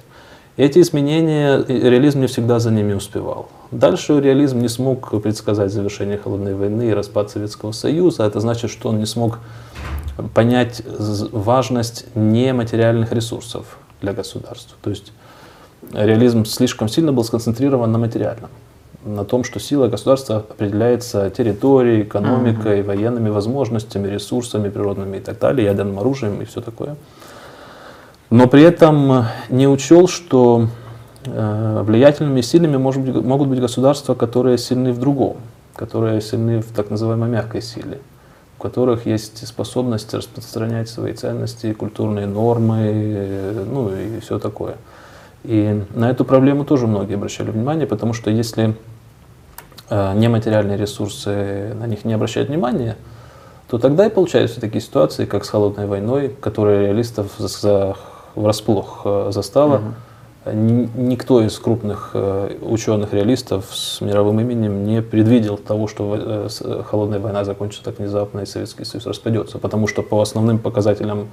Эти 0.59 0.81
изменения 0.81 1.65
реализм 1.67 2.21
не 2.21 2.27
всегда 2.27 2.59
за 2.59 2.71
ними 2.71 2.93
успевал. 2.93 3.49
Дальше 3.71 4.21
реализм 4.21 4.59
не 4.61 4.69
смог 4.69 5.23
предсказать 5.23 5.73
завершение 5.73 6.19
холодной 6.19 6.55
войны 6.55 6.91
и 6.91 6.93
распад 6.93 7.31
Советского 7.31 7.73
Союза. 7.73 8.25
Это 8.25 8.39
значит, 8.41 8.71
что 8.71 8.91
он 8.91 8.99
не 8.99 9.07
смог 9.07 9.39
понять 10.35 10.83
важность 11.33 12.05
нематериальных 12.15 13.13
ресурсов 13.13 13.79
для 14.03 14.13
государства. 14.13 14.77
То 14.83 14.91
есть 14.91 15.13
реализм 15.95 16.45
слишком 16.45 16.87
сильно 16.89 17.15
был 17.15 17.25
сконцентрирован 17.25 17.91
на 17.91 17.97
материальном, 17.97 18.51
на 19.07 19.25
том, 19.25 19.45
что 19.45 19.59
сила 19.59 19.89
государства 19.89 20.45
определяется 20.51 21.31
территорией, 21.31 22.03
экономикой, 22.03 22.81
mm-hmm. 22.81 22.87
военными 22.87 23.31
возможностями, 23.31 24.07
ресурсами 24.07 24.69
природными 24.69 25.17
и 25.17 25.21
так 25.21 25.39
далее, 25.39 25.65
ядерным 25.65 25.99
оружием 25.99 26.43
и 26.43 26.45
все 26.45 26.61
такое 26.61 26.97
но 28.33 28.49
при 28.49 28.63
этом 28.63 29.27
не 29.51 29.69
учел, 29.69 30.09
что 30.09 30.69
э, 31.27 31.83
влиятельными 31.85 32.41
и 32.41 32.43
сильными 32.43 32.79
может 32.79 33.03
быть, 33.03 33.15
могут 33.23 33.49
быть 33.49 33.61
государства, 33.61 34.15
которые 34.15 34.57
сильны 34.57 34.95
в 34.95 34.99
другом, 34.99 35.37
которые 35.77 36.23
сильны 36.23 36.63
в 36.63 36.73
так 36.73 36.89
называемой 36.89 37.29
мягкой 37.29 37.61
силе, 37.61 37.99
у 38.59 38.63
которых 38.63 39.05
есть 39.05 39.47
способность 39.47 40.15
распространять 40.15 40.89
свои 40.89 41.13
ценности, 41.13 41.75
культурные 41.75 42.25
нормы, 42.25 42.79
э, 42.81 43.67
ну 43.71 43.91
и 43.95 44.19
все 44.21 44.39
такое. 44.39 44.77
И 45.45 45.85
на 45.95 46.09
эту 46.09 46.25
проблему 46.25 46.65
тоже 46.65 46.87
многие 46.87 47.17
обращали 47.17 47.51
внимание, 47.51 47.87
потому 47.87 48.15
что 48.15 48.31
если 48.31 48.75
э, 49.91 50.15
нематериальные 50.15 50.79
ресурсы, 50.79 51.75
на 51.79 51.87
них 51.87 52.07
не 52.07 52.15
обращают 52.15 52.49
внимания, 52.49 52.97
то 53.69 53.77
тогда 53.77 54.07
и 54.07 54.09
получаются 54.09 54.59
такие 54.59 54.81
ситуации, 54.81 55.27
как 55.27 55.45
с 55.45 55.51
холодной 55.51 55.87
войной, 55.87 56.35
которые 56.41 56.87
реалистов 56.87 57.33
за 57.37 57.95
врасплох 58.35 59.03
э, 59.05 59.31
застала. 59.33 59.77
Угу. 59.77 60.53
Никто 60.55 61.41
из 61.41 61.57
крупных 61.59 62.11
э, 62.15 62.57
ученых-реалистов 62.63 63.67
с 63.73 64.01
мировым 64.01 64.41
именем 64.41 64.85
не 64.85 65.01
предвидел 65.01 65.57
того, 65.57 65.87
что 65.87 66.49
э, 66.51 66.83
холодная 66.85 67.21
война 67.21 67.45
закончится 67.45 67.85
так 67.85 67.99
внезапно 67.99 68.41
и 68.41 68.47
Советский 68.47 68.85
Союз 68.85 69.07
распадется, 69.07 69.59
потому 69.59 69.87
что 69.87 70.03
по 70.03 70.21
основным 70.21 70.59
показателям 70.59 71.29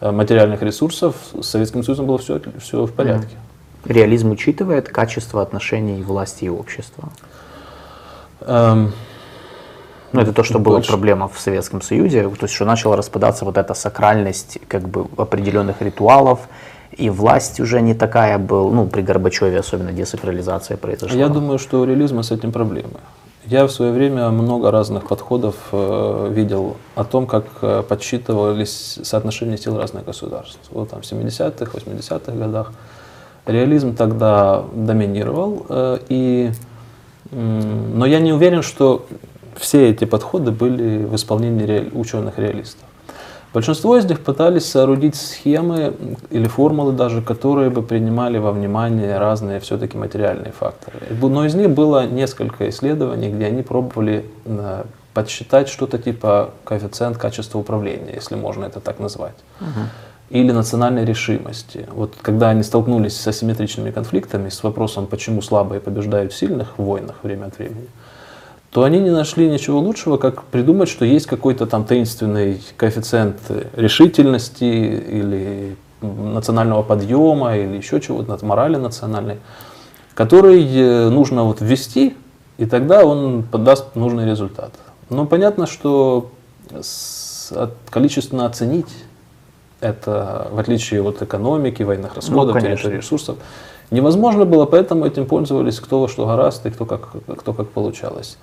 материальных 0.00 0.62
ресурсов 0.62 1.16
с 1.40 1.46
Советским 1.46 1.82
Союзом 1.82 2.06
было 2.06 2.18
все, 2.18 2.40
все 2.58 2.84
в 2.84 2.92
порядке. 2.92 3.34
Реализм 3.86 4.30
учитывает 4.30 4.88
качество 4.88 5.40
отношений 5.40 6.02
власти 6.02 6.44
и 6.44 6.48
общества? 6.48 7.10
Эм, 8.40 8.92
ну, 10.12 10.20
это 10.20 10.32
то, 10.32 10.42
что 10.42 10.58
была 10.58 10.80
проблема 10.80 11.28
в 11.28 11.38
Советском 11.40 11.82
Союзе, 11.82 12.22
то 12.22 12.36
есть, 12.42 12.54
что 12.54 12.64
начала 12.64 12.96
распадаться 12.96 13.44
вот 13.44 13.58
эта 13.58 13.74
сакральность 13.74 14.58
как 14.68 14.88
бы 14.88 15.06
определенных 15.16 15.82
ритуалов, 15.82 16.40
и 16.92 17.10
власть 17.10 17.60
уже 17.60 17.80
не 17.82 17.94
такая 17.94 18.38
была, 18.38 18.70
ну, 18.70 18.86
при 18.86 19.02
Горбачеве 19.02 19.58
особенно 19.58 19.92
десакрализация 19.92 20.76
произошла. 20.76 21.18
Я 21.18 21.28
думаю, 21.28 21.58
что 21.58 21.80
у 21.80 21.84
реализма 21.84 22.22
с 22.22 22.30
этим 22.30 22.52
проблемы. 22.52 23.00
Я 23.46 23.64
в 23.66 23.70
свое 23.70 23.92
время 23.92 24.30
много 24.30 24.72
разных 24.72 25.06
подходов 25.06 25.54
э, 25.70 26.32
видел 26.32 26.76
о 26.96 27.04
том, 27.04 27.26
как 27.28 27.44
э, 27.62 27.84
подсчитывались 27.88 28.98
соотношения 29.04 29.56
сил 29.56 29.78
разных 29.78 30.04
государств. 30.04 30.58
Вот 30.72 30.90
там 30.90 31.02
в 31.02 31.04
70-х, 31.04 31.78
80-х 31.78 32.32
годах 32.32 32.72
реализм 33.46 33.94
тогда 33.94 34.64
доминировал, 34.74 35.64
э, 35.68 35.98
и, 36.08 36.50
но 37.30 38.04
я 38.06 38.18
не 38.18 38.32
уверен, 38.32 38.62
что 38.62 39.06
все 39.58 39.90
эти 39.90 40.04
подходы 40.04 40.50
были 40.50 41.04
в 41.04 41.14
исполнении 41.14 41.64
реаль... 41.64 41.90
ученых-реалистов. 41.92 42.84
Большинство 43.54 43.96
из 43.96 44.04
них 44.04 44.20
пытались 44.20 44.66
соорудить 44.66 45.16
схемы 45.16 45.94
или 46.30 46.46
формулы 46.46 46.92
даже, 46.92 47.22
которые 47.22 47.70
бы 47.70 47.82
принимали 47.82 48.36
во 48.36 48.52
внимание 48.52 49.18
разные 49.18 49.60
все-таки 49.60 49.96
материальные 49.96 50.52
факторы. 50.52 50.98
Но 51.22 51.46
из 51.46 51.54
них 51.54 51.70
было 51.70 52.06
несколько 52.06 52.68
исследований, 52.68 53.30
где 53.30 53.46
они 53.46 53.62
пробовали 53.62 54.26
э, 54.44 54.84
подсчитать 55.14 55.68
что-то 55.68 55.96
типа 55.96 56.50
коэффициент 56.64 57.16
качества 57.16 57.58
управления, 57.58 58.12
если 58.14 58.34
можно 58.34 58.66
это 58.66 58.80
так 58.80 58.98
назвать. 58.98 59.36
Угу. 59.62 59.80
Или 60.38 60.52
национальной 60.52 61.06
решимости. 61.06 61.86
Вот 61.92 62.14
когда 62.20 62.50
они 62.50 62.62
столкнулись 62.62 63.18
с 63.18 63.26
асимметричными 63.26 63.90
конфликтами, 63.90 64.50
с 64.50 64.62
вопросом, 64.62 65.06
почему 65.06 65.40
слабые 65.40 65.80
побеждают 65.80 66.34
сильных 66.34 66.76
в 66.76 66.82
войнах 66.82 67.14
время 67.22 67.46
от 67.46 67.56
времени, 67.58 67.88
то 68.76 68.84
они 68.84 68.98
не 68.98 69.08
нашли 69.08 69.48
ничего 69.48 69.80
лучшего, 69.80 70.18
как 70.18 70.42
придумать, 70.44 70.90
что 70.90 71.06
есть 71.06 71.24
какой-то 71.24 71.64
там 71.64 71.86
таинственный 71.86 72.60
коэффициент 72.76 73.38
решительности 73.74 74.64
или 74.64 75.76
национального 76.02 76.82
подъема 76.82 77.56
или 77.56 77.78
еще 77.78 78.02
чего-то, 78.02 78.38
морали 78.44 78.76
национальной, 78.76 79.38
который 80.12 80.62
э, 80.62 81.08
нужно 81.08 81.44
вот 81.44 81.62
ввести, 81.62 82.18
и 82.58 82.66
тогда 82.66 83.06
он 83.06 83.44
подаст 83.44 83.96
нужный 83.96 84.26
результат. 84.26 84.74
Но 85.08 85.24
понятно, 85.24 85.66
что 85.66 86.30
количественно 87.88 88.44
оценить 88.44 88.94
это, 89.80 90.48
в 90.52 90.58
отличие 90.58 91.02
от 91.02 91.22
экономики, 91.22 91.82
военных 91.82 92.10
ну, 92.10 92.16
расходов, 92.16 92.56
ну, 92.56 92.60
территории 92.60 92.98
ресурсов, 92.98 93.38
невозможно 93.90 94.44
было, 94.44 94.66
поэтому 94.66 95.06
этим 95.06 95.24
пользовались 95.24 95.80
кто 95.80 96.02
во 96.02 96.08
что 96.08 96.26
гораздо 96.26 96.68
и 96.68 96.72
кто 96.72 96.84
как, 96.84 97.08
кто 97.38 97.54
как 97.54 97.70
получалось. 97.70 98.36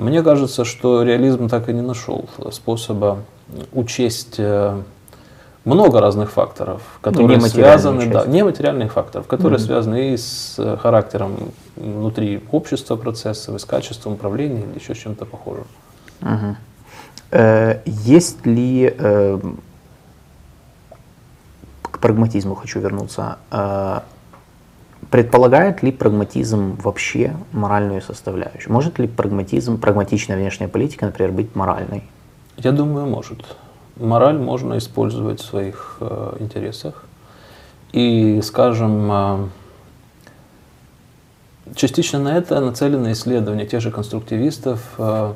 Мне 0.00 0.22
кажется, 0.22 0.64
что 0.64 1.02
реализм 1.02 1.48
так 1.48 1.68
и 1.68 1.74
не 1.74 1.82
нашел 1.82 2.24
способа 2.52 3.18
учесть 3.74 4.36
э, 4.38 4.80
много 5.66 6.00
разных 6.00 6.30
факторов, 6.30 6.80
которые 7.02 7.38
ну, 7.38 7.46
связаны, 7.46 8.06
да, 8.06 8.24
нематериальных 8.24 8.94
факторов, 8.94 9.26
которые 9.26 9.58
mm-hmm. 9.58 9.62
связаны 9.62 10.14
и 10.14 10.16
с 10.16 10.78
характером 10.78 11.52
внутри 11.76 12.42
общества 12.50 12.96
процесса, 12.96 13.54
и 13.54 13.58
с 13.58 13.66
качеством 13.66 14.14
управления 14.14 14.62
или 14.62 14.78
еще 14.78 14.94
с 14.94 14.98
чем-то 14.98 15.26
похожим. 15.26 15.66
Mm-hmm. 16.22 16.54
Э, 17.32 17.80
есть 17.84 18.46
ли, 18.46 18.94
э, 18.96 19.38
к 21.82 21.98
прагматизму 21.98 22.54
хочу 22.54 22.80
вернуться, 22.80 23.36
э, 23.50 24.00
предполагает 25.10 25.82
ли 25.82 25.92
прагматизм 25.92 26.76
вообще 26.82 27.34
моральную 27.52 28.00
составляющую? 28.00 28.72
Может 28.72 28.98
ли 28.98 29.08
прагматизм, 29.08 29.78
прагматичная 29.78 30.36
внешняя 30.36 30.68
политика, 30.68 31.06
например, 31.06 31.32
быть 31.32 31.54
моральной? 31.54 32.04
Я 32.56 32.72
думаю, 32.72 33.06
может. 33.06 33.56
Мораль 33.96 34.38
можно 34.38 34.78
использовать 34.78 35.40
в 35.40 35.44
своих 35.44 35.96
э, 36.00 36.36
интересах. 36.40 37.04
И, 37.92 38.40
скажем, 38.42 39.10
э, 39.10 39.48
частично 41.74 42.18
на 42.18 42.36
это 42.36 42.60
нацелены 42.60 43.12
исследования 43.12 43.66
тех 43.66 43.80
же 43.80 43.90
конструктивистов, 43.90 44.94
э, 44.98 45.34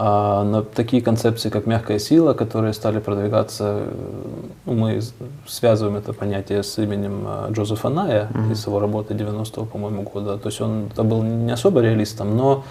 а 0.00 0.44
на 0.44 0.62
такие 0.62 1.02
концепции, 1.02 1.50
как 1.50 1.66
мягкая 1.66 1.98
сила, 1.98 2.32
которые 2.32 2.72
стали 2.72 3.00
продвигаться, 3.00 3.82
ну, 4.64 4.72
мы 4.72 5.00
связываем 5.48 5.96
это 5.96 6.12
понятие 6.12 6.62
с 6.62 6.78
именем 6.78 7.24
э, 7.26 7.52
Джозефа 7.52 7.88
Ная 7.88 8.28
mm-hmm. 8.28 8.52
из 8.52 8.64
его 8.64 8.78
работы 8.78 9.14
90-го, 9.14 9.64
по-моему, 9.64 10.02
года. 10.02 10.38
То 10.38 10.50
есть 10.50 10.60
он 10.60 10.88
был 10.94 11.24
не 11.24 11.50
особо 11.50 11.80
реалистом, 11.80 12.36
но 12.36 12.62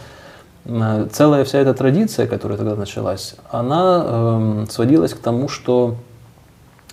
э, 0.64 1.08
целая 1.12 1.44
вся 1.44 1.60
эта 1.60 1.74
традиция, 1.74 2.28
которая 2.28 2.58
тогда 2.58 2.76
началась, 2.76 3.36
она 3.52 4.04
э, 4.06 4.66
сводилась 4.70 5.14
к 5.14 5.20
тому, 5.20 5.50
что 5.50 5.96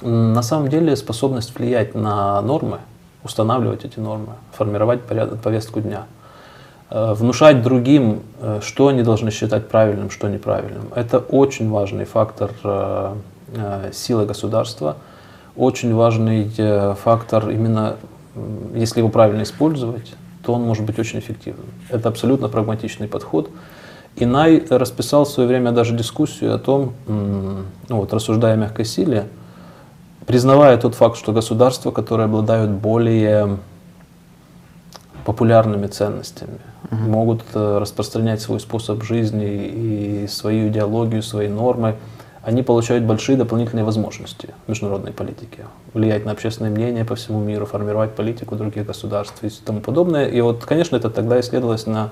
на 0.02 0.42
самом 0.42 0.66
деле 0.66 0.96
способность 0.96 1.56
влиять 1.56 1.94
на 1.94 2.42
нормы, 2.42 2.78
устанавливать 3.22 3.84
эти 3.84 4.00
нормы, 4.00 4.34
формировать 4.50 5.02
порядок, 5.02 5.40
повестку 5.40 5.80
дня– 5.80 6.06
Э, 6.16 6.23
внушать 6.90 7.62
другим, 7.62 8.22
э, 8.40 8.60
что 8.62 8.88
они 8.88 9.02
должны 9.02 9.30
считать 9.30 9.68
правильным, 9.68 10.10
что 10.10 10.28
неправильным. 10.28 10.88
Это 10.94 11.18
очень 11.18 11.70
важный 11.70 12.04
фактор 12.04 12.50
э, 12.62 13.14
силы 13.92 14.26
государства, 14.26 14.96
очень 15.56 15.94
важный 15.94 16.50
фактор 16.96 17.50
именно, 17.50 17.96
если 18.74 18.98
его 18.98 19.08
правильно 19.08 19.42
использовать, 19.42 20.12
то 20.44 20.52
он 20.52 20.62
может 20.62 20.84
быть 20.84 20.98
очень 20.98 21.20
эффективным. 21.20 21.66
Это 21.88 22.08
абсолютно 22.08 22.48
прагматичный 22.48 23.06
подход. 23.06 23.50
И 24.16 24.26
Най 24.26 24.64
расписал 24.68 25.24
в 25.24 25.28
свое 25.28 25.48
время 25.48 25.70
даже 25.70 25.96
дискуссию 25.96 26.54
о 26.54 26.58
том, 26.58 26.94
ну 27.06 27.64
вот, 27.88 28.12
рассуждая 28.12 28.54
о 28.54 28.56
мягкой 28.56 28.84
силе, 28.84 29.28
признавая 30.26 30.76
тот 30.76 30.94
факт, 30.94 31.16
что 31.16 31.32
государства, 31.32 31.90
которые 31.90 32.26
обладают 32.26 32.70
более 32.70 33.58
популярными 35.24 35.86
ценностями, 35.86 36.58
угу. 36.90 36.96
могут 36.96 37.42
э, 37.54 37.78
распространять 37.78 38.40
свой 38.40 38.60
способ 38.60 39.02
жизни 39.02 40.24
и 40.24 40.26
свою 40.28 40.68
идеологию, 40.68 41.22
свои 41.22 41.48
нормы, 41.48 41.96
они 42.42 42.62
получают 42.62 43.04
большие 43.04 43.38
дополнительные 43.38 43.84
возможности 43.84 44.50
в 44.66 44.68
международной 44.68 45.12
политике. 45.12 45.64
Влиять 45.94 46.26
на 46.26 46.32
общественное 46.32 46.70
мнение 46.70 47.04
по 47.06 47.14
всему 47.14 47.40
миру, 47.40 47.64
формировать 47.64 48.14
политику 48.14 48.54
других 48.54 48.84
государств 48.84 49.42
и 49.42 49.48
тому 49.64 49.80
подобное. 49.80 50.26
И 50.26 50.40
вот, 50.42 50.62
конечно, 50.64 50.96
это 50.96 51.08
тогда 51.08 51.40
исследовалось 51.40 51.86
на 51.86 52.10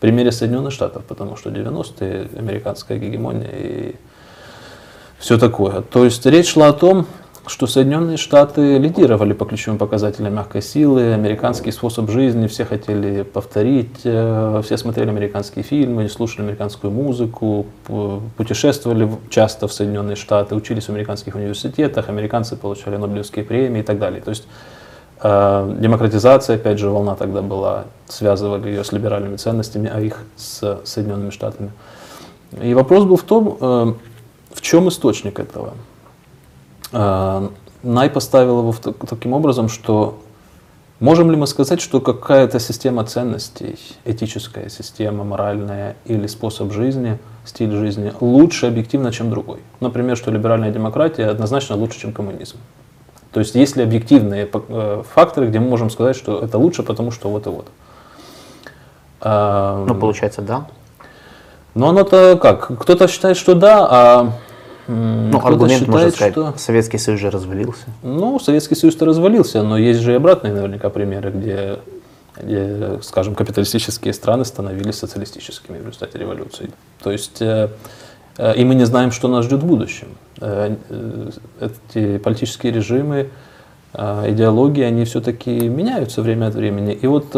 примере 0.00 0.32
Соединенных 0.32 0.72
Штатов, 0.72 1.04
потому 1.04 1.36
что 1.36 1.50
90-е 1.50 2.28
американская 2.38 2.98
гегемония 2.98 3.50
и 3.52 3.96
все 5.18 5.38
такое. 5.38 5.82
То 5.82 6.04
есть 6.04 6.24
речь 6.24 6.52
шла 6.52 6.68
о 6.68 6.72
том, 6.72 7.06
что 7.48 7.66
Соединенные 7.66 8.16
Штаты 8.16 8.78
лидировали 8.78 9.32
по 9.32 9.44
ключевым 9.44 9.78
показателям 9.78 10.34
мягкой 10.34 10.62
силы, 10.62 11.12
американский 11.12 11.70
способ 11.70 12.10
жизни, 12.10 12.46
все 12.48 12.64
хотели 12.64 13.22
повторить, 13.22 14.00
э, 14.04 14.60
все 14.64 14.76
смотрели 14.76 15.10
американские 15.10 15.62
фильмы, 15.62 16.08
слушали 16.08 16.42
американскую 16.42 16.90
музыку, 16.90 17.66
путешествовали 18.36 19.08
часто 19.30 19.68
в 19.68 19.72
Соединенные 19.72 20.16
Штаты, 20.16 20.54
учились 20.54 20.86
в 20.86 20.90
американских 20.90 21.34
университетах, 21.36 22.08
американцы 22.08 22.56
получали 22.56 22.96
Нобелевские 22.96 23.44
премии 23.44 23.80
и 23.80 23.84
так 23.84 23.98
далее. 23.98 24.20
То 24.20 24.30
есть 24.30 24.46
э, 25.22 25.76
демократизация, 25.78 26.56
опять 26.56 26.78
же, 26.78 26.90
волна 26.90 27.14
тогда 27.14 27.42
была, 27.42 27.84
связывали 28.08 28.68
ее 28.68 28.82
с 28.82 28.92
либеральными 28.92 29.36
ценностями, 29.36 29.90
а 29.92 30.00
их 30.00 30.24
с 30.36 30.80
Соединенными 30.84 31.30
Штатами. 31.30 31.70
И 32.60 32.74
вопрос 32.74 33.04
был 33.04 33.16
в 33.16 33.22
том, 33.22 33.56
э, 33.60 33.92
в 34.52 34.60
чем 34.62 34.88
источник 34.88 35.38
этого. 35.38 35.74
А, 36.98 37.50
Най 37.82 38.08
поставил 38.08 38.60
его 38.60 38.74
таким 39.08 39.34
образом, 39.34 39.68
что 39.68 40.18
можем 40.98 41.30
ли 41.30 41.36
мы 41.36 41.46
сказать, 41.46 41.80
что 41.80 42.00
какая-то 42.00 42.58
система 42.58 43.04
ценностей, 43.04 43.78
этическая 44.06 44.70
система, 44.70 45.22
моральная 45.22 45.96
или 46.06 46.26
способ 46.26 46.72
жизни, 46.72 47.18
стиль 47.44 47.70
жизни 47.76 48.12
лучше 48.20 48.66
объективно, 48.66 49.12
чем 49.12 49.28
другой? 49.28 49.60
Например, 49.80 50.16
что 50.16 50.30
либеральная 50.30 50.70
демократия 50.70 51.26
однозначно 51.26 51.76
лучше, 51.76 52.00
чем 52.00 52.12
коммунизм. 52.12 52.56
То 53.30 53.40
есть 53.40 53.54
есть 53.54 53.76
ли 53.76 53.82
объективные 53.82 54.48
э, 54.50 55.02
факторы, 55.14 55.48
где 55.48 55.60
мы 55.60 55.68
можем 55.68 55.90
сказать, 55.90 56.16
что 56.16 56.42
это 56.42 56.56
лучше, 56.56 56.82
потому 56.82 57.10
что 57.10 57.28
вот 57.28 57.46
и 57.46 57.50
вот. 57.50 57.66
Ну, 59.22 59.94
получается, 59.94 60.40
да. 60.40 60.66
Но 61.74 61.88
оно-то 61.88 62.38
как? 62.40 62.78
Кто-то 62.80 63.08
считает, 63.08 63.36
что 63.36 63.54
да, 63.54 63.86
а 63.90 64.32
ну, 64.88 65.38
аргумент, 65.38 65.80
считает, 65.80 65.88
можно 65.88 66.10
сказать, 66.10 66.32
что... 66.32 66.54
Советский 66.56 66.98
Союз 66.98 67.20
же 67.20 67.30
развалился. 67.30 67.86
Ну, 68.02 68.38
Советский 68.38 68.76
Союз-то 68.76 69.04
развалился, 69.04 69.62
но 69.62 69.76
есть 69.76 70.00
же 70.00 70.12
и 70.12 70.14
обратные 70.14 70.52
наверняка 70.52 70.90
примеры, 70.90 71.30
где, 71.30 71.78
где, 72.40 72.98
скажем, 73.02 73.34
капиталистические 73.34 74.12
страны 74.12 74.44
становились 74.44 74.96
социалистическими 74.96 75.78
в 75.78 75.86
результате 75.86 76.18
революции. 76.18 76.70
То 77.02 77.10
есть, 77.10 77.42
э, 77.42 77.70
э, 78.38 78.56
и 78.56 78.64
мы 78.64 78.74
не 78.74 78.84
знаем, 78.84 79.10
что 79.10 79.28
нас 79.28 79.44
ждет 79.44 79.62
в 79.62 79.66
будущем. 79.66 80.08
Э, 80.40 80.76
эти 81.60 82.18
политические 82.18 82.72
режимы, 82.72 83.30
идеологии, 83.94 84.82
они 84.82 85.06
все-таки 85.06 85.68
меняются 85.68 86.20
время 86.20 86.48
от 86.48 86.54
времени. 86.54 86.92
И 86.92 87.06
вот 87.06 87.34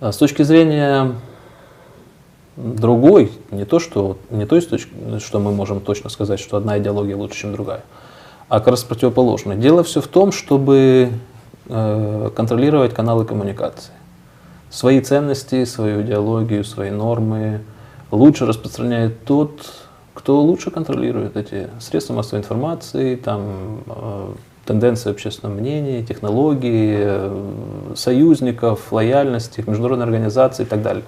с 0.00 0.16
точки 0.16 0.42
зрения 0.42 1.12
другой, 2.56 3.32
не 3.50 3.64
то, 3.64 3.78
что, 3.78 4.18
не 4.30 4.46
то, 4.46 4.60
что 4.60 5.40
мы 5.40 5.52
можем 5.52 5.80
точно 5.80 6.10
сказать, 6.10 6.40
что 6.40 6.56
одна 6.56 6.78
идеология 6.78 7.16
лучше, 7.16 7.40
чем 7.40 7.52
другая, 7.52 7.82
а 8.48 8.60
как 8.60 8.68
раз 8.68 8.84
противоположное. 8.84 9.56
Дело 9.56 9.82
все 9.82 10.00
в 10.00 10.08
том, 10.08 10.32
чтобы 10.32 11.10
э, 11.66 12.30
контролировать 12.34 12.94
каналы 12.94 13.24
коммуникации. 13.24 13.92
Свои 14.70 15.00
ценности, 15.00 15.64
свою 15.64 16.02
идеологию, 16.02 16.64
свои 16.64 16.90
нормы 16.90 17.60
лучше 18.10 18.46
распространяет 18.46 19.24
тот, 19.24 19.60
кто 20.14 20.40
лучше 20.40 20.70
контролирует 20.70 21.36
эти 21.36 21.68
средства 21.80 22.14
массовой 22.14 22.40
информации, 22.40 23.16
там, 23.16 23.82
э, 23.86 24.32
тенденции 24.64 25.10
общественного 25.10 25.56
мнения, 25.56 26.02
технологии, 26.02 26.96
э, 26.98 27.92
союзников, 27.96 28.92
лояльности, 28.92 29.62
международной 29.66 30.06
организации 30.06 30.62
и 30.62 30.66
так 30.66 30.82
далее. 30.82 31.04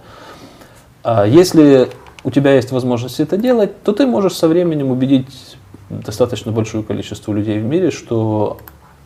А 1.08 1.24
если 1.24 1.88
у 2.24 2.32
тебя 2.32 2.56
есть 2.56 2.72
возможность 2.72 3.20
это 3.20 3.36
делать, 3.36 3.80
то 3.84 3.92
ты 3.92 4.06
можешь 4.06 4.32
со 4.32 4.48
временем 4.48 4.90
убедить 4.90 5.56
достаточно 5.88 6.50
большое 6.50 6.82
количество 6.82 7.32
людей 7.32 7.60
в 7.60 7.64
мире, 7.64 7.92
что 7.92 8.56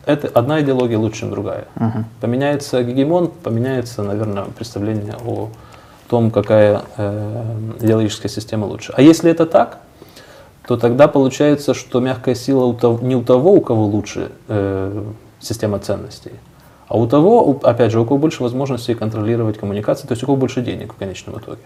это 0.07 0.27
одна 0.29 0.61
идеология 0.61 0.97
лучше, 0.97 1.19
чем 1.19 1.29
другая. 1.29 1.67
Угу. 1.75 2.05
Поменяется 2.19 2.81
гегемон, 2.81 3.27
поменяется, 3.27 4.01
наверное, 4.01 4.45
представление 4.45 5.15
о 5.23 5.49
том, 6.09 6.31
какая 6.31 6.81
э, 6.97 7.43
идеологическая 7.81 8.29
система 8.29 8.65
лучше. 8.65 8.93
А 8.97 9.03
если 9.03 9.29
это 9.29 9.45
так, 9.45 9.77
то 10.67 10.77
тогда 10.77 11.07
получается, 11.07 11.75
что 11.75 11.99
мягкая 11.99 12.33
сила 12.33 12.65
у 12.65 12.73
того, 12.73 12.97
не 13.05 13.15
у 13.15 13.21
того, 13.21 13.53
у 13.53 13.61
кого 13.61 13.85
лучше 13.85 14.31
э, 14.47 15.03
система 15.39 15.77
ценностей, 15.77 16.31
а 16.87 16.97
у 16.97 17.05
того, 17.05 17.59
опять 17.61 17.91
же, 17.91 17.99
у 17.99 18.05
кого 18.05 18.17
больше 18.17 18.41
возможностей 18.41 18.95
контролировать 18.95 19.59
коммуникации, 19.59 20.07
то 20.07 20.13
есть 20.13 20.23
у 20.23 20.25
кого 20.25 20.35
больше 20.35 20.63
денег 20.63 20.93
в 20.93 20.97
конечном 20.97 21.37
итоге. 21.37 21.61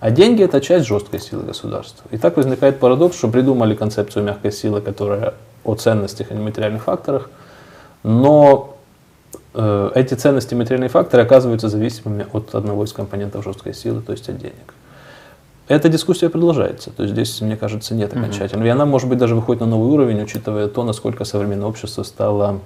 А 0.00 0.10
деньги– 0.10 0.42
это 0.44 0.60
часть 0.60 0.86
жесткой 0.86 1.20
силы 1.20 1.44
государства. 1.44 2.04
И 2.10 2.18
так 2.18 2.36
возникает 2.36 2.78
парадокс, 2.78 3.16
что 3.16 3.28
придумали 3.28 3.74
концепцию 3.74 4.24
мягкой 4.24 4.52
силы, 4.52 4.80
которая 4.80 5.34
о 5.64 5.74
ценностях 5.74 6.30
и 6.30 6.34
материальных 6.34 6.84
факторах, 6.84 7.30
но 8.02 8.76
э, 9.54 9.90
эти 9.94 10.14
ценности 10.14 10.54
и 10.54 10.56
материальные 10.56 10.90
факторы 10.90 11.22
оказываются 11.22 11.68
зависимыми 11.68 12.26
от 12.32 12.54
одного 12.54 12.84
из 12.84 12.92
компонентов 12.92 13.44
жесткой 13.44 13.74
силы, 13.74 14.02
то 14.02 14.12
есть 14.12 14.28
от 14.28 14.38
денег. 14.38 14.74
Эта 15.66 15.88
дискуссия 15.88 16.28
продолжается, 16.28 16.90
то 16.90 17.04
есть 17.04 17.14
здесь, 17.14 17.40
мне 17.40 17.56
кажется, 17.56 17.94
нет 17.94 18.14
окончательного. 18.14 18.66
И 18.66 18.70
она, 18.70 18.84
может 18.84 19.08
быть, 19.08 19.16
даже 19.16 19.34
выходит 19.34 19.60
на 19.62 19.66
новый 19.66 19.88
уровень, 19.88 20.22
учитывая 20.22 20.68
то, 20.68 20.84
насколько 20.84 21.24
современное 21.24 21.66
общество 21.66 22.02
стало 22.02 22.60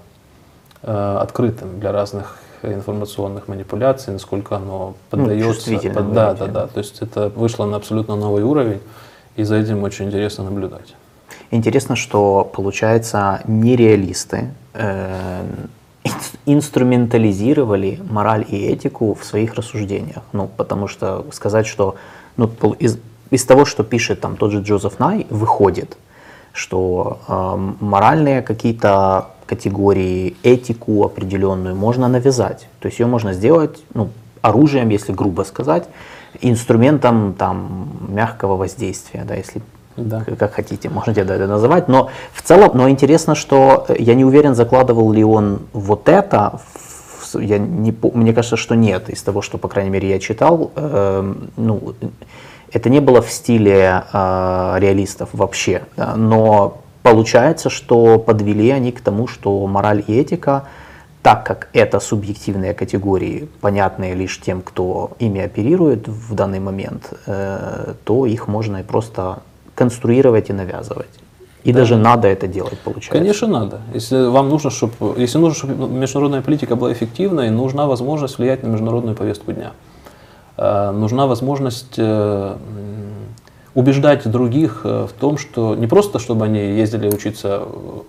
э, 0.82 1.18
открытым 1.20 1.78
для 1.78 1.92
разных 1.92 2.38
информационных 2.62 3.48
манипуляций, 3.48 4.12
насколько 4.12 4.56
оно 4.56 4.94
ну, 5.12 5.24
поддается. 5.24 5.72
Ну, 5.72 5.80
под, 5.80 6.12
да, 6.12 6.34
да, 6.34 6.46
да. 6.46 6.66
То 6.66 6.78
есть 6.78 7.00
это 7.00 7.28
вышло 7.28 7.66
на 7.66 7.76
абсолютно 7.76 8.16
новый 8.16 8.42
уровень, 8.42 8.80
и 9.36 9.44
за 9.44 9.56
этим 9.56 9.82
очень 9.82 10.06
интересно 10.06 10.44
наблюдать. 10.44 10.94
Интересно, 11.50 11.96
что 11.96 12.44
получается 12.44 13.40
нереалисты 13.46 14.50
э, 14.74 15.44
инструментализировали 16.46 18.00
мораль 18.10 18.44
и 18.48 18.66
этику 18.66 19.14
в 19.14 19.24
своих 19.24 19.54
рассуждениях. 19.54 20.22
Ну, 20.32 20.48
потому 20.56 20.88
что 20.88 21.24
сказать, 21.32 21.66
что 21.66 21.96
ну, 22.36 22.50
из, 22.78 22.98
из 23.30 23.44
того, 23.44 23.64
что 23.64 23.84
пишет 23.84 24.20
там 24.20 24.36
тот 24.36 24.52
же 24.52 24.60
Джозеф 24.60 24.98
Най, 24.98 25.26
выходит, 25.30 25.96
что 26.58 27.18
э, 27.28 27.84
моральные 27.84 28.42
какие-то 28.42 29.28
категории, 29.46 30.36
этику 30.42 31.04
определенную 31.04 31.74
можно 31.74 32.08
навязать. 32.08 32.68
То 32.80 32.86
есть 32.88 32.98
ее 32.98 33.06
можно 33.06 33.32
сделать 33.32 33.82
ну, 33.94 34.10
оружием, 34.42 34.88
если 34.88 35.12
грубо 35.12 35.42
сказать, 35.42 35.88
инструментом 36.40 37.34
там, 37.38 37.88
мягкого 38.08 38.56
воздействия, 38.56 39.24
да, 39.24 39.34
если 39.36 39.62
да. 39.96 40.24
как 40.38 40.52
хотите, 40.52 40.90
можете 40.90 41.20
это 41.22 41.46
называть. 41.46 41.88
Но 41.88 42.10
в 42.32 42.42
целом, 42.42 42.72
но 42.74 42.90
интересно, 42.90 43.34
что 43.34 43.86
я 43.98 44.14
не 44.14 44.24
уверен, 44.24 44.54
закладывал 44.54 45.12
ли 45.12 45.24
он 45.24 45.60
вот 45.72 46.08
это 46.08 46.60
я 47.34 47.58
не, 47.58 47.94
мне 48.14 48.32
кажется, 48.32 48.56
что 48.56 48.74
нет, 48.74 49.10
из 49.10 49.22
того, 49.22 49.42
что, 49.42 49.58
по 49.58 49.68
крайней 49.68 49.90
мере, 49.90 50.08
я 50.08 50.18
читал, 50.18 50.70
э, 50.74 51.34
ну, 51.56 51.94
это 52.72 52.90
не 52.90 53.00
было 53.00 53.22
в 53.22 53.30
стиле 53.30 54.04
э, 54.12 54.76
реалистов 54.78 55.30
вообще, 55.32 55.82
да, 55.96 56.16
но 56.16 56.78
получается, 57.02 57.70
что 57.70 58.18
подвели 58.18 58.70
они 58.70 58.92
к 58.92 59.00
тому, 59.00 59.26
что 59.26 59.66
мораль 59.66 60.04
и 60.06 60.14
этика, 60.14 60.64
так 61.22 61.44
как 61.44 61.68
это 61.72 62.00
субъективные 62.00 62.74
категории, 62.74 63.48
понятные 63.60 64.14
лишь 64.14 64.40
тем, 64.40 64.62
кто 64.62 65.12
ими 65.18 65.40
оперирует 65.40 66.08
в 66.08 66.34
данный 66.34 66.60
момент, 66.60 67.12
э, 67.26 67.94
то 68.04 68.26
их 68.26 68.48
можно 68.48 68.78
и 68.78 68.82
просто 68.82 69.40
конструировать 69.74 70.50
и 70.50 70.52
навязывать. 70.52 71.20
И 71.64 71.72
да. 71.72 71.80
даже 71.80 71.96
надо 71.96 72.28
это 72.28 72.46
делать, 72.46 72.78
получается. 72.78 73.18
Конечно, 73.18 73.46
надо. 73.46 73.80
Если 73.92 74.26
вам 74.28 74.48
нужно, 74.48 74.70
чтобы, 74.70 75.20
если 75.20 75.38
нужно, 75.38 75.54
чтобы 75.54 75.88
международная 75.88 76.40
политика 76.40 76.76
была 76.76 76.92
эффективной, 76.92 77.50
нужна 77.50 77.86
возможность 77.86 78.38
влиять 78.38 78.62
на 78.62 78.68
международную 78.68 79.16
повестку 79.16 79.52
дня. 79.52 79.72
Э, 80.58 80.90
нужна 80.90 81.26
возможность 81.26 81.94
э, 81.98 82.56
убеждать 83.74 84.28
других 84.28 84.80
э, 84.82 85.06
в 85.08 85.12
том, 85.12 85.38
что 85.38 85.76
не 85.76 85.86
просто, 85.86 86.18
чтобы 86.18 86.46
они 86.46 86.58
ездили 86.58 87.08
учиться 87.08 87.62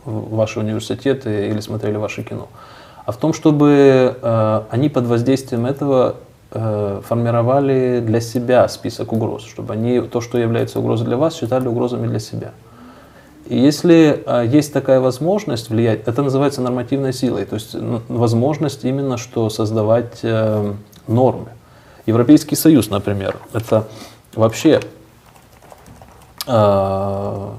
в 0.04 0.36
ваши 0.36 0.60
университеты 0.60 1.48
или 1.50 1.60
смотрели 1.60 1.98
ваше 1.98 2.24
кино, 2.24 2.48
а 3.06 3.12
в 3.12 3.18
том, 3.18 3.34
чтобы 3.34 4.16
они 4.70 4.90
под 4.90 5.06
воздействием 5.08 5.66
этого 5.66 6.16
формировали 6.52 8.04
для 8.06 8.22
себя 8.22 8.68
список 8.68 9.14
угроз, 9.14 9.44
чтобы 9.44 9.74
они 9.74 10.02
то, 10.02 10.22
что 10.22 10.38
является 10.38 10.80
угрозой 10.80 11.06
для 11.06 11.18
вас, 11.18 11.36
считали 11.36 11.68
угрозами 11.68 12.08
для 12.08 12.20
себя. 12.20 12.52
И 13.48 13.58
если 13.58 14.24
есть 14.52 14.74
такая 14.74 15.00
возможность 15.00 15.70
влиять, 15.70 16.08
это 16.08 16.22
называется 16.22 16.62
нормативной 16.62 17.14
силой, 17.14 17.46
то 17.46 17.56
есть 17.56 17.76
возможность 18.10 18.84
именно 18.84 19.18
что 19.18 19.50
создавать 19.50 20.24
нормы. 21.08 21.50
Европейский 22.10 22.56
Союз, 22.56 22.90
например, 22.90 23.38
это 23.54 23.88
вообще 24.34 24.82
э, 26.48 27.50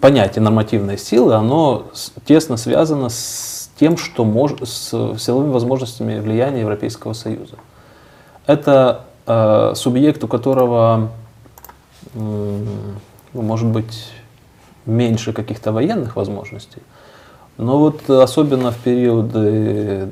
понятие 0.00 0.42
нормативной 0.42 0.98
силы, 0.98 1.34
оно 1.34 1.86
тесно 2.26 2.56
связано 2.56 3.08
с 3.08 3.70
тем, 3.80 3.96
что 3.96 4.24
мож, 4.24 4.52
с 4.62 4.90
силовыми 5.18 5.50
возможностями 5.50 6.20
влияния 6.20 6.60
Европейского 6.60 7.14
Союза. 7.14 7.56
Это 8.46 9.06
э, 9.26 9.72
субъект, 9.74 10.22
у 10.22 10.28
которого, 10.28 11.10
э, 12.14 12.64
может 13.32 13.68
быть, 13.68 14.12
меньше 14.84 15.32
каких-то 15.32 15.72
военных 15.72 16.16
возможностей. 16.16 16.82
Но 17.56 17.78
вот 17.78 18.10
особенно 18.10 18.70
в 18.70 18.76
периоды 18.76 20.10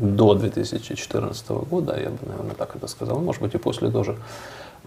до 0.00 0.34
2014 0.34 1.48
года, 1.48 1.98
я 1.98 2.10
бы, 2.10 2.18
наверное, 2.26 2.54
так 2.54 2.76
это 2.76 2.86
сказал, 2.86 3.18
может 3.18 3.42
быть 3.42 3.54
и 3.54 3.58
после 3.58 3.90
тоже, 3.90 4.16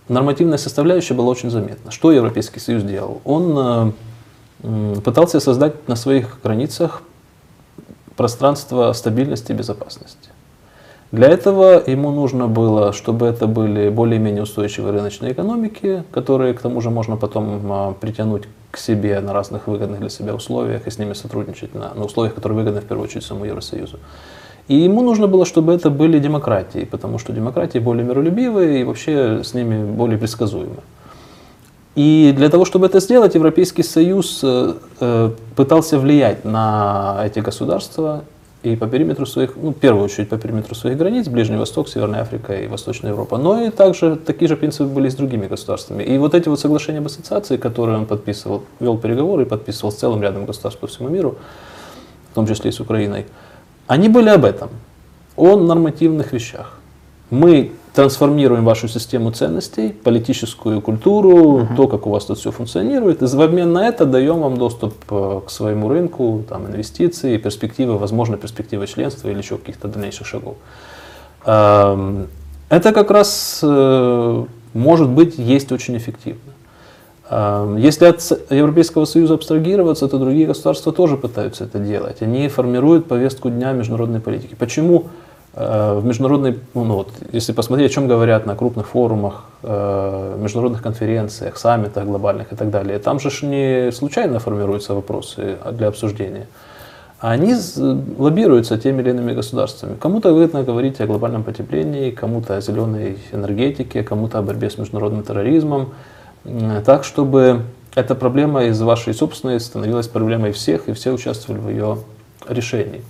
нормативная 0.08 0.58
составляющая 0.58 1.14
была 1.14 1.30
очень 1.30 1.50
заметна. 1.50 1.92
Что 1.92 2.12
Европейский 2.12 2.60
Союз 2.60 2.84
делал? 2.84 3.22
Он 3.24 3.94
э, 4.64 4.96
пытался 5.04 5.40
создать 5.40 5.88
на 5.88 5.96
своих 5.96 6.40
границах 6.44 7.02
пространство 8.16 8.94
стабильности 8.94 9.52
и 9.52 9.56
безопасности. 9.56 10.30
Для 11.12 11.28
этого 11.28 11.84
ему 11.86 12.12
нужно 12.12 12.48
было, 12.48 12.94
чтобы 12.94 13.26
это 13.26 13.46
были 13.46 13.90
более-менее 13.90 14.44
устойчивые 14.44 14.94
рыночные 14.94 15.34
экономики, 15.34 16.06
которые 16.12 16.54
к 16.54 16.62
тому 16.62 16.80
же 16.80 16.90
можно 16.90 17.18
потом 17.18 17.70
а, 17.70 17.94
притянуть 17.94 18.44
к 18.72 18.78
себе 18.78 19.20
на 19.20 19.34
разных 19.34 19.68
выгодных 19.68 20.00
для 20.00 20.10
себя 20.10 20.34
условиях 20.34 20.88
и 20.88 20.90
с 20.90 20.98
ними 20.98 21.12
сотрудничать 21.12 21.76
на, 21.76 21.94
на 21.94 22.06
условиях, 22.06 22.34
которые 22.34 22.60
выгодны 22.60 22.80
в 22.80 22.86
первую 22.86 23.06
очередь 23.06 23.26
самому 23.26 23.44
Евросоюзу. 23.44 24.00
И 24.72 24.76
ему 24.76 25.02
нужно 25.02 25.28
было, 25.28 25.46
чтобы 25.46 25.74
это 25.74 25.90
были 25.90 26.18
демократии, 26.18 26.88
потому 26.90 27.20
что 27.20 27.34
демократии 27.34 27.80
более 27.80 28.06
миролюбивые 28.06 28.80
и 28.80 28.84
вообще 28.86 29.44
с 29.44 29.54
ними 29.54 29.84
более 29.84 30.18
предсказуемы. 30.18 30.78
И 31.96 32.34
для 32.38 32.48
того, 32.48 32.64
чтобы 32.64 32.86
это 32.86 33.02
сделать, 33.02 33.36
Европейский 33.36 33.84
Союз 33.84 34.40
э, 34.44 34.76
э, 35.02 35.32
пытался 35.58 36.00
влиять 36.00 36.46
на 36.46 37.22
эти 37.26 37.40
государства 37.40 38.24
и 38.64 38.78
по 38.78 38.88
периметру 38.88 39.26
своих, 39.26 39.58
ну, 39.58 39.72
в 39.72 39.74
первую 39.74 40.06
очередь 40.06 40.30
по 40.30 40.38
периметру 40.38 40.74
своих 40.74 40.98
границ, 40.98 41.28
Ближний 41.28 41.58
Восток, 41.58 41.90
Северная 41.90 42.22
Африка 42.22 42.54
и 42.54 42.68
Восточная 42.68 43.12
Европа, 43.12 43.38
но 43.38 43.62
и 43.62 43.72
также 43.72 44.16
такие 44.16 44.48
же 44.48 44.56
принципы 44.56 44.86
были 44.86 45.10
с 45.10 45.16
другими 45.16 45.48
государствами. 45.48 46.04
И 46.04 46.18
вот 46.18 46.34
эти 46.34 46.48
вот 46.48 46.62
соглашения 46.62 47.00
об 47.00 47.08
ассоциации, 47.08 47.58
которые 47.58 47.98
он 47.98 48.06
подписывал, 48.06 48.64
вел 48.80 48.98
переговоры 48.98 49.44
и 49.44 49.46
подписывал 49.46 49.92
с 49.92 49.96
целым 49.96 50.22
рядом 50.22 50.46
государств 50.46 50.80
по 50.80 50.88
всему 50.88 51.10
миру, 51.10 51.36
в 52.32 52.36
том 52.36 52.48
числе 52.48 52.70
и 52.70 52.72
с 52.72 52.80
Украиной, 52.80 53.26
они 53.92 54.08
были 54.08 54.30
об 54.30 54.46
этом, 54.46 54.70
о 55.36 55.58
нормативных 55.58 56.32
вещах. 56.32 56.78
Мы 57.30 57.72
трансформируем 57.94 58.64
вашу 58.64 58.88
систему 58.88 59.32
ценностей, 59.32 59.90
политическую 59.90 60.80
культуру, 60.80 61.36
угу. 61.36 61.76
то, 61.76 61.88
как 61.90 62.08
у 62.08 62.10
вас 62.10 62.24
тут 62.24 62.40
все 62.40 62.52
функционирует, 62.52 63.22
и 63.22 63.26
в 63.26 63.42
обмен 63.42 63.74
на 63.74 63.86
это 63.90 64.06
даем 64.06 64.40
вам 64.40 64.56
доступ 64.56 64.94
э, 65.10 65.42
к 65.46 65.50
своему 65.50 65.90
рынку, 65.90 66.46
там, 66.48 66.68
инвестиции, 66.68 67.36
перспективы, 67.36 67.98
возможно, 67.98 68.38
перспективы 68.38 68.88
членства 68.88 69.28
или 69.28 69.40
еще 69.40 69.58
каких-то 69.58 69.90
дальнейших 69.90 70.26
шагов. 70.26 70.56
Эм, 71.46 72.28
это 72.70 72.94
как 72.94 73.12
раз, 73.12 73.60
э, 73.62 74.46
может 74.74 75.10
быть, 75.10 75.38
есть 75.38 75.74
очень 75.74 75.98
эффективно. 75.98 76.51
Эм, 77.32 77.78
если 77.78 78.06
от 78.06 78.22
Европейского 78.50 79.06
Союза 79.06 79.36
абстрагироваться, 79.36 80.10
то 80.10 80.18
другие 80.18 80.48
государства 80.48 80.92
тоже 80.92 81.16
пытаются 81.16 81.64
это 81.64 81.80
делать. 81.80 82.22
Они 82.22 82.50
формируют 82.50 83.08
повестку 83.08 83.50
дня 83.50 83.72
международной 83.72 84.20
политики. 84.20 84.54
Почему? 84.60 85.06
Э, 85.54 85.98
в 85.98 86.06
международной, 86.06 86.60
ну, 86.74 86.84
ну, 86.84 86.96
вот, 86.96 87.10
если 87.32 87.54
посмотреть, 87.54 87.92
о 87.92 87.94
чем 87.94 88.10
говорят 88.10 88.46
на 88.46 88.58
крупных 88.58 88.88
форумах, 88.88 89.46
э, 89.64 90.38
международных 90.42 90.82
конференциях, 90.82 91.58
саммитах 91.58 92.04
глобальных 92.04 92.52
и 92.52 92.56
так 92.58 92.70
далее, 92.70 93.00
там 93.00 93.22
же 93.22 93.30
не 93.46 93.94
случайно 93.94 94.40
формируются 94.40 94.94
вопросы 94.94 95.56
для 95.72 95.88
обсуждения. 95.88 96.48
Они 97.20 97.54
лоббируются 98.18 98.78
теми 98.78 99.02
или 99.04 99.12
иными 99.12 99.34
государствами. 99.34 99.96
Кому-то 99.96 100.34
выгодно 100.34 100.64
говорить 100.64 101.00
о 101.00 101.06
глобальном 101.06 101.44
потеплении, 101.44 102.12
кому-то 102.12 102.58
о 102.58 102.62
зеленой 102.62 103.20
энергетике, 103.32 104.04
кому-то 104.04 104.40
о 104.40 104.42
борьбе 104.42 104.70
с 104.70 104.78
международным 104.78 105.24
терроризмом, 105.24 105.94
так, 106.86 107.04
чтобы 107.04 107.64
эта 107.96 108.16
проблема 108.16 108.66
из 108.66 108.82
вашей 108.82 109.14
собственной 109.14 109.60
становилась 109.60 110.08
проблемой 110.08 110.52
всех, 110.52 110.88
и 110.88 110.94
все 110.94 111.12
участвовали 111.12 111.60
в 111.60 111.70
ее 111.70 111.98
решении. 112.48 113.02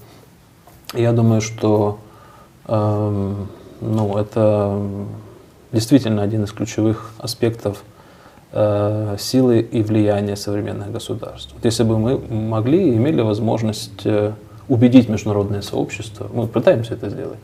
Я 0.93 1.13
думаю, 1.13 1.41
что 1.41 1.99
Эм, 2.67 3.47
ну, 3.81 4.17
это 4.17 4.81
действительно 5.71 6.21
один 6.21 6.43
из 6.43 6.51
ключевых 6.51 7.11
аспектов 7.17 7.83
э, 8.51 9.15
силы 9.19 9.59
и 9.59 9.81
влияния 9.81 10.35
современных 10.35 10.91
государств. 10.91 11.53
Вот 11.53 11.65
если 11.65 11.83
бы 11.83 11.97
мы 11.97 12.17
могли 12.17 12.91
и 12.91 12.95
имели 12.95 13.21
возможность 13.21 14.05
э, 14.05 14.33
убедить 14.69 15.09
международное 15.09 15.61
сообщество, 15.61 16.29
мы 16.33 16.47
пытаемся 16.47 16.93
это 16.93 17.09
сделать, 17.09 17.39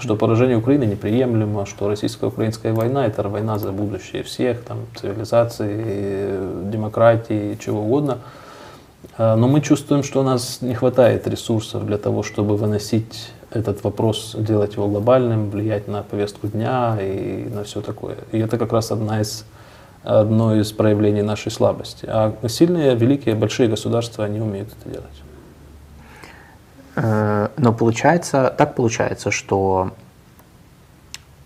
что 0.00 0.16
поражение 0.16 0.56
Украины 0.56 0.84
неприемлемо, 0.84 1.66
что 1.66 1.88
российско-украинская 1.88 2.72
война– 2.72 3.06
это 3.08 3.28
война 3.28 3.58
за 3.58 3.72
будущее 3.72 4.22
всех, 4.22 4.62
там, 4.62 4.78
цивилизации, 4.96 6.70
демократии, 6.70 7.58
чего 7.64 7.80
угодно. 7.80 8.18
Э, 9.18 9.34
но 9.34 9.48
мы 9.48 9.60
чувствуем, 9.60 10.02
что 10.02 10.20
у 10.20 10.22
нас 10.22 10.62
не 10.62 10.74
хватает 10.74 11.26
ресурсов 11.26 11.86
для 11.86 11.98
того, 11.98 12.22
чтобы 12.22 12.56
выносить 12.56 13.32
этот 13.50 13.84
вопрос, 13.84 14.34
делать 14.38 14.74
его 14.74 14.88
глобальным, 14.88 15.50
влиять 15.50 15.88
на 15.88 16.02
повестку 16.02 16.48
дня 16.48 16.98
и 17.00 17.48
на 17.54 17.64
все 17.64 17.80
такое. 17.80 18.16
И 18.32 18.38
это 18.38 18.58
как 18.58 18.72
раз 18.72 18.90
одна 18.90 19.20
из, 19.20 19.44
одно 20.02 20.56
из 20.56 20.72
проявлений 20.72 21.22
нашей 21.22 21.52
слабости. 21.52 22.06
А 22.08 22.34
сильные, 22.48 22.96
великие, 22.96 23.34
большие 23.34 23.68
государства, 23.68 24.24
они 24.24 24.40
умеют 24.40 24.70
это 24.80 24.90
делать. 24.90 25.33
Э, 26.96 27.48
но 27.56 27.72
получается, 27.72 28.54
так 28.56 28.74
получается, 28.74 29.30
что 29.30 29.92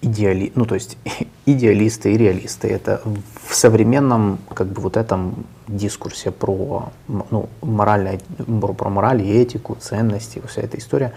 идеали, 0.00 0.52
ну 0.54 0.64
то 0.64 0.74
есть 0.74 0.96
идеалисты 1.46 2.12
и 2.12 2.16
реалисты 2.16 2.68
это 2.68 3.00
в 3.44 3.54
современном 3.54 4.38
как 4.54 4.68
бы 4.68 4.82
вот 4.82 4.96
этом 4.96 5.46
дискурсе 5.66 6.30
про 6.30 6.90
ну, 7.08 7.48
моральное, 7.62 8.20
про 8.60 8.88
мораль 8.88 9.22
и 9.22 9.32
этику, 9.32 9.74
ценности, 9.74 10.42
вся 10.46 10.62
эта 10.62 10.78
история, 10.78 11.12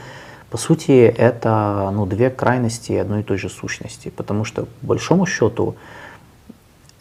по 0.49 0.57
сути, 0.57 0.91
это 0.91 1.91
ну, 1.93 2.05
две 2.05 2.29
крайности 2.29 2.91
одной 2.91 3.21
и 3.21 3.23
той 3.23 3.37
же 3.37 3.49
сущности, 3.49 4.09
потому 4.09 4.43
что, 4.43 4.65
по 4.65 4.87
большому 4.87 5.25
счету, 5.25 5.75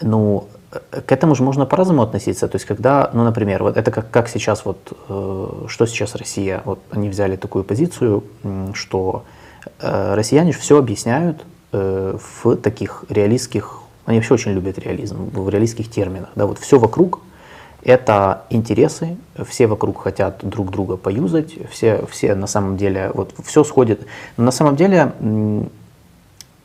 Ну, 0.03 0.49
к 0.71 1.11
этому 1.11 1.35
же 1.35 1.43
можно 1.43 1.67
по-разному 1.67 2.03
относиться. 2.03 2.47
То 2.49 2.57
есть, 2.57 2.67
когда, 2.67 3.11
ну, 3.13 3.25
например, 3.25 3.63
вот 3.63 3.77
это 3.77 3.91
как, 3.91 4.11
как 4.11 4.29
сейчас, 4.29 4.65
вот, 4.65 4.93
э, 5.09 5.65
что 5.67 5.87
сейчас 5.87 6.15
Россия, 6.15 6.63
вот 6.65 6.79
они 6.91 7.09
взяли 7.09 7.37
такую 7.37 7.65
позицию, 7.65 8.23
что 8.75 9.25
э, 9.81 10.15
россияне 10.15 10.53
все 10.53 10.79
объясняют 10.79 11.45
э, 11.73 12.17
в 12.43 12.57
таких 12.57 13.05
реалистских, 13.09 13.81
они 14.07 14.19
вообще 14.19 14.35
очень 14.35 14.53
любят 14.53 14.79
реализм, 14.79 15.31
в 15.31 15.49
реалистских 15.49 15.91
терминах. 15.91 16.31
Да, 16.37 16.47
вот 16.47 16.59
все 16.59 16.79
вокруг 16.79 17.21
это 17.83 18.45
интересы, 18.51 19.17
все 19.49 19.67
вокруг 19.67 20.03
хотят 20.03 20.41
друг 20.43 20.71
друга 20.71 20.97
поюзать, 20.97 21.55
все, 21.71 22.05
все 22.11 22.35
на 22.35 22.47
самом 22.47 22.77
деле, 22.77 23.11
вот 23.13 23.35
все 23.45 23.65
сходит. 23.65 24.07
На 24.37 24.51
самом 24.51 24.77
деле 24.77 25.13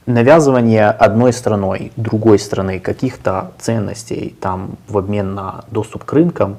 навязывание 0.05 0.89
одной 0.89 1.33
страной, 1.33 1.91
другой 1.95 2.39
страны 2.39 2.79
каких-то 2.79 3.51
ценностей 3.59 4.35
там 4.39 4.77
в 4.87 4.97
обмен 4.97 5.33
на 5.33 5.65
доступ 5.71 6.03
к 6.03 6.13
рынкам, 6.13 6.57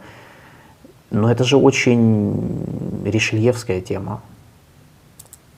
ну 1.10 1.28
это 1.28 1.44
же 1.44 1.56
очень 1.56 3.04
решельевская 3.04 3.80
тема. 3.80 4.20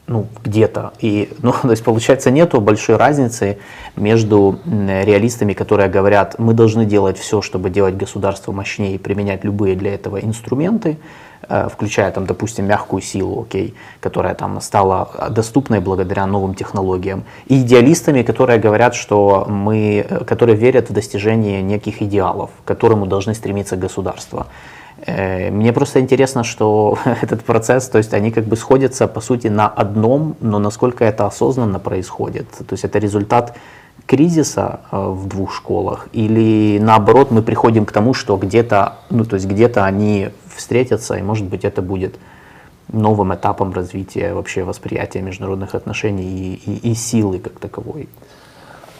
Ну, 0.07 0.27
где-то. 0.43 0.95
И, 1.01 1.31
ну, 1.43 1.53
то 1.53 1.71
есть, 1.71 1.85
получается, 1.85 2.31
нету 2.31 2.63
большой 2.63 2.97
разницы 2.97 3.59
между 3.95 4.59
реалистами, 4.65 5.53
которые 5.53 5.91
говорят, 5.91 6.39
мы 6.39 6.55
должны 6.55 6.87
делать 6.87 7.19
все, 7.19 7.43
чтобы 7.43 7.69
делать 7.69 7.95
государство 7.95 8.53
мощнее 8.53 8.95
и 8.95 8.99
применять 8.99 9.45
любые 9.45 9.77
для 9.77 9.95
этого 9.95 10.19
инструменты, 10.19 10.97
включая, 11.49 12.11
там, 12.11 12.27
допустим, 12.27 12.67
мягкую 12.67 13.03
силу, 13.03 13.43
окей, 13.43 13.75
которая 14.01 14.35
там 14.35 14.61
стала 14.61 15.09
доступной 15.31 15.81
благодаря 15.81 16.27
новым 16.27 16.55
технологиям, 16.55 17.25
и 17.47 17.63
идеалистами, 17.63 18.23
которые 18.23 18.59
говорят, 18.59 18.95
что 18.95 19.47
мы, 19.49 20.07
э, 20.09 20.25
которые 20.25 20.57
верят 20.57 20.91
в 20.91 20.93
достижение 20.93 21.63
неких 21.63 22.03
идеалов, 22.03 22.51
к 22.65 22.69
которому 22.69 23.07
должны 23.07 23.35
стремиться 23.35 23.77
государства. 23.77 24.47
Э, 25.07 25.51
мне 25.51 25.73
просто 25.73 26.01
интересно, 26.01 26.45
что 26.45 26.99
этот 27.23 27.45
процесс, 27.45 27.89
то 27.89 27.99
есть 27.99 28.15
они 28.15 28.31
как 28.31 28.45
бы 28.45 28.57
сходятся 28.57 29.09
по 29.09 29.21
сути 29.21 29.49
на 29.49 29.69
одном, 29.69 30.37
но 30.41 30.59
насколько 30.59 31.05
это 31.05 31.27
осознанно 31.27 31.79
происходит. 31.79 32.49
То 32.51 32.75
есть 32.75 32.85
это 32.85 32.99
результат 32.99 33.57
кризиса 34.07 34.81
в 34.91 35.27
двух 35.29 35.55
школах 35.55 36.09
или 36.13 36.79
наоборот 36.81 37.31
мы 37.31 37.43
приходим 37.43 37.85
к 37.85 37.93
тому, 37.93 38.15
что 38.15 38.37
где-то, 38.37 38.95
ну 39.11 39.25
то 39.25 39.35
есть 39.35 39.47
где-то 39.47 39.85
они 39.85 40.31
встретятся, 40.59 41.15
и 41.15 41.23
может 41.23 41.47
быть 41.47 41.65
это 41.65 41.83
будет 41.83 42.17
новым 42.93 43.35
этапом 43.35 43.73
развития 43.73 44.35
вообще 44.35 44.65
восприятия 44.65 45.21
международных 45.21 45.75
отношений 45.75 46.55
и, 46.55 46.71
и, 46.71 46.91
и 46.91 46.95
силы 46.95 47.39
как 47.39 47.59
таковой. 47.59 48.09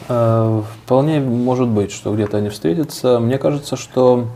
Э, 0.09 0.63
вполне 0.85 1.21
может 1.21 1.69
быть, 1.69 1.93
что 1.93 2.15
где-то 2.15 2.39
они 2.39 2.49
встретятся. 2.49 3.19
Мне 3.19 3.39
кажется, 3.39 3.77
что 3.77 4.27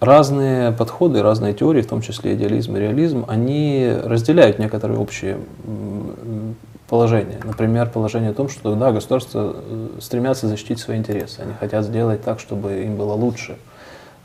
разные 0.00 0.72
подходы, 0.72 1.22
разные 1.22 1.54
теории, 1.54 1.82
в 1.82 1.86
том 1.86 2.02
числе 2.02 2.34
идеализм 2.34 2.76
и 2.76 2.80
реализм, 2.80 3.24
они 3.28 3.90
разделяют 4.04 4.58
некоторые 4.58 4.98
общие 4.98 5.38
положения. 6.88 7.40
Например, 7.42 7.88
положение 7.88 8.30
о 8.30 8.34
том, 8.34 8.48
что 8.48 8.74
да, 8.74 8.92
государства 8.92 9.56
э, 9.56 9.88
стремятся 10.00 10.46
защитить 10.46 10.78
свои 10.78 10.98
интересы. 10.98 11.40
Они 11.40 11.52
хотят 11.58 11.84
сделать 11.84 12.22
так, 12.22 12.38
чтобы 12.38 12.84
им 12.84 12.96
было 12.96 13.14
лучше. 13.14 13.56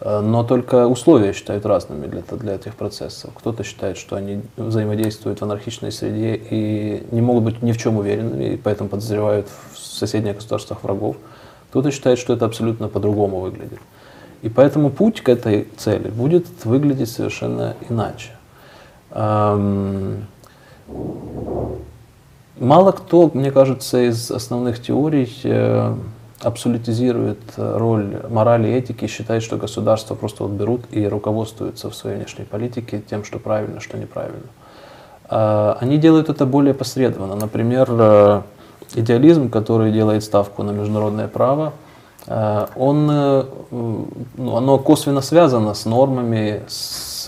Но 0.04 0.44
только 0.44 0.88
условия 0.88 1.32
считают 1.32 1.64
разными 1.66 2.08
для, 2.08 2.22
для 2.22 2.56
этих 2.56 2.74
процессов. 2.76 3.30
Кто-то 3.36 3.64
считает, 3.64 3.98
что 3.98 4.16
они 4.16 4.42
взаимодействуют 4.58 5.42
в 5.42 5.44
анархичной 5.44 5.92
среде 5.92 6.36
и 6.36 7.06
не 7.12 7.22
могут 7.22 7.44
быть 7.44 7.62
ни 7.62 7.72
в 7.72 7.78
чем 7.78 7.98
уверенными, 7.98 8.46
и 8.46 8.58
поэтому 8.58 8.90
подозревают 8.90 9.48
в 9.74 9.78
соседних 9.78 10.36
государствах 10.36 10.84
врагов. 10.84 11.18
Кто-то 11.70 11.92
считает, 11.92 12.18
что 12.18 12.34
это 12.34 12.46
абсолютно 12.46 12.88
по-другому 12.88 13.42
выглядит. 13.42 13.80
И 14.42 14.50
поэтому 14.50 14.90
путь 14.90 15.22
к 15.22 15.30
этой 15.30 15.68
цели 15.78 16.10
будет 16.10 16.48
выглядеть 16.64 17.12
совершенно 17.12 17.76
иначе. 17.88 18.32
Мало 22.62 22.92
кто, 22.92 23.30
мне 23.34 23.52
кажется, 23.52 24.08
из 24.10 24.32
основных 24.32 24.82
теорий 24.82 25.32
э, 25.44 25.96
абсолютизирует 26.44 27.40
э, 27.58 27.78
роль 27.78 28.18
морали 28.30 28.70
и 28.70 28.72
этики 28.72 29.06
и 29.06 29.08
считает, 29.08 29.44
что 29.44 29.58
государства 29.58 30.16
просто 30.16 30.44
вот 30.44 30.54
берут 30.54 30.82
и 30.92 31.08
руководствуются 31.08 31.90
в 31.90 31.96
своей 31.96 32.18
внешней 32.18 32.46
политике 32.46 33.02
тем, 33.08 33.24
что 33.24 33.40
правильно, 33.40 33.80
что 33.80 33.98
неправильно. 33.98 34.48
А, 35.30 35.78
они 35.80 35.98
делают 35.98 36.30
это 36.30 36.46
более 36.46 36.74
посредственно. 36.74 37.36
Например, 37.36 37.88
э, 37.90 38.42
идеализм, 38.96 39.50
который 39.50 39.92
делает 39.92 40.24
ставку 40.24 40.64
на 40.64 40.72
международное 40.72 41.28
право, 41.28 41.74
э, 42.28 42.68
он, 42.76 43.08
ну, 43.08 44.58
оно 44.58 44.78
косвенно 44.80 45.22
связано 45.22 45.74
с 45.74 45.86
нормами, 45.86 46.64
с 46.68 47.28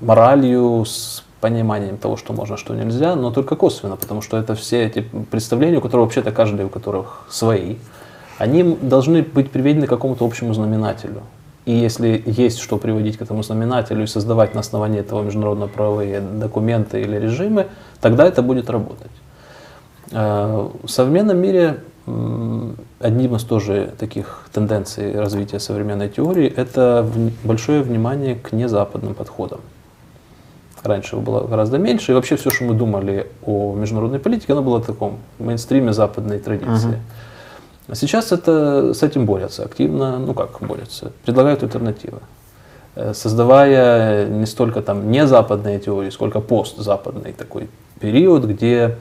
моралью, 0.00 0.84
с 0.84 1.22
пониманием 1.42 1.98
того, 1.98 2.16
что 2.16 2.32
можно, 2.32 2.56
что 2.56 2.74
нельзя, 2.74 3.16
но 3.16 3.32
только 3.32 3.56
косвенно, 3.56 3.96
потому 3.96 4.22
что 4.22 4.38
это 4.38 4.54
все 4.54 4.84
эти 4.86 5.00
представления, 5.30 5.78
у 5.78 5.80
которых 5.80 6.06
вообще-то 6.06 6.30
каждый, 6.30 6.64
у 6.64 6.68
которых 6.68 7.26
свои, 7.28 7.76
они 8.38 8.78
должны 8.80 9.22
быть 9.22 9.50
приведены 9.50 9.86
к 9.86 9.90
какому-то 9.90 10.24
общему 10.24 10.54
знаменателю. 10.54 11.22
И 11.66 11.72
если 11.72 12.22
есть 12.26 12.58
что 12.58 12.78
приводить 12.78 13.16
к 13.18 13.22
этому 13.22 13.42
знаменателю 13.42 14.04
и 14.04 14.06
создавать 14.06 14.54
на 14.54 14.60
основании 14.60 15.00
этого 15.00 15.22
международно-правовые 15.22 16.20
документы 16.20 17.02
или 17.02 17.16
режимы, 17.16 17.66
тогда 18.00 18.24
это 18.24 18.42
будет 18.42 18.70
работать. 18.70 19.10
Э, 20.12 20.68
в 20.82 20.88
современном 20.88 21.38
мире 21.38 21.80
одним 23.00 23.36
из 23.36 23.44
тоже 23.44 23.92
таких 23.98 24.48
тенденций 24.52 25.18
развития 25.18 25.60
современной 25.60 26.08
теории 26.08 26.48
это 26.48 27.06
большое 27.44 27.82
внимание 27.82 28.34
к 28.34 28.52
незападным 28.52 29.14
подходам. 29.14 29.60
Раньше 30.84 31.14
его 31.14 31.22
было 31.22 31.46
гораздо 31.46 31.78
меньше, 31.78 32.12
и 32.12 32.14
вообще 32.14 32.36
все, 32.36 32.50
что 32.50 32.64
мы 32.64 32.74
думали 32.74 33.28
о 33.44 33.74
международной 33.74 34.18
политике, 34.18 34.52
оно 34.52 34.62
было 34.62 34.78
в 34.78 34.86
таком 34.86 35.18
мейнстриме 35.38 35.92
западной 35.92 36.38
традиции. 36.38 36.98
Uh-huh. 37.88 37.94
Сейчас 37.94 38.32
это, 38.32 38.92
с 38.92 39.02
этим 39.02 39.26
борются 39.26 39.64
активно, 39.64 40.18
ну 40.18 40.34
как 40.34 40.58
борются, 40.60 41.12
предлагают 41.24 41.62
альтернативы, 41.62 42.18
э, 42.96 43.14
создавая 43.14 44.26
не 44.26 44.46
столько 44.46 44.82
там 44.82 45.10
не 45.10 45.26
западные 45.26 45.78
теории, 45.78 46.10
сколько 46.10 46.40
постзападный 46.40 47.32
такой 47.32 47.68
период, 48.00 48.44
где 48.44 48.96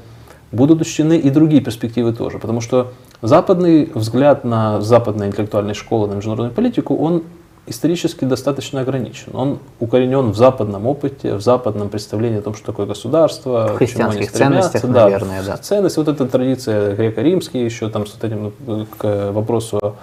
будут 0.51 0.81
учтены 0.81 1.17
и 1.17 1.29
другие 1.29 1.61
перспективы 1.61 2.13
тоже, 2.13 2.37
потому 2.37 2.61
что 2.61 2.91
западный 3.21 3.91
взгляд 3.93 4.43
на 4.43 4.81
западные 4.81 5.29
интеллектуальные 5.29 5.73
школы, 5.73 6.07
на 6.07 6.13
международную 6.13 6.53
политику, 6.53 6.95
он 6.95 7.23
исторически 7.67 8.25
достаточно 8.25 8.81
ограничен. 8.81 9.35
Он 9.35 9.59
укоренен 9.79 10.31
в 10.31 10.35
западном 10.35 10.87
опыте, 10.87 11.35
в 11.35 11.41
западном 11.41 11.89
представлении 11.89 12.39
о 12.39 12.41
том, 12.41 12.55
что 12.55 12.65
такое 12.65 12.85
государство, 12.85 13.67
в 13.73 13.77
христианских 13.77 14.31
ценностях, 14.31 14.81
да, 14.85 15.05
наверное, 15.05 15.43
да. 15.43 15.57
Ценность, 15.57 15.97
вот 15.97 16.07
эта 16.07 16.25
традиция 16.27 16.95
греко-римские, 16.95 17.65
еще 17.65 17.89
там 17.89 18.07
с 18.07 18.17
этим 18.21 18.53
ну, 18.65 18.85
к 18.85 19.31
вопросу 19.31 19.77
о 19.81 19.95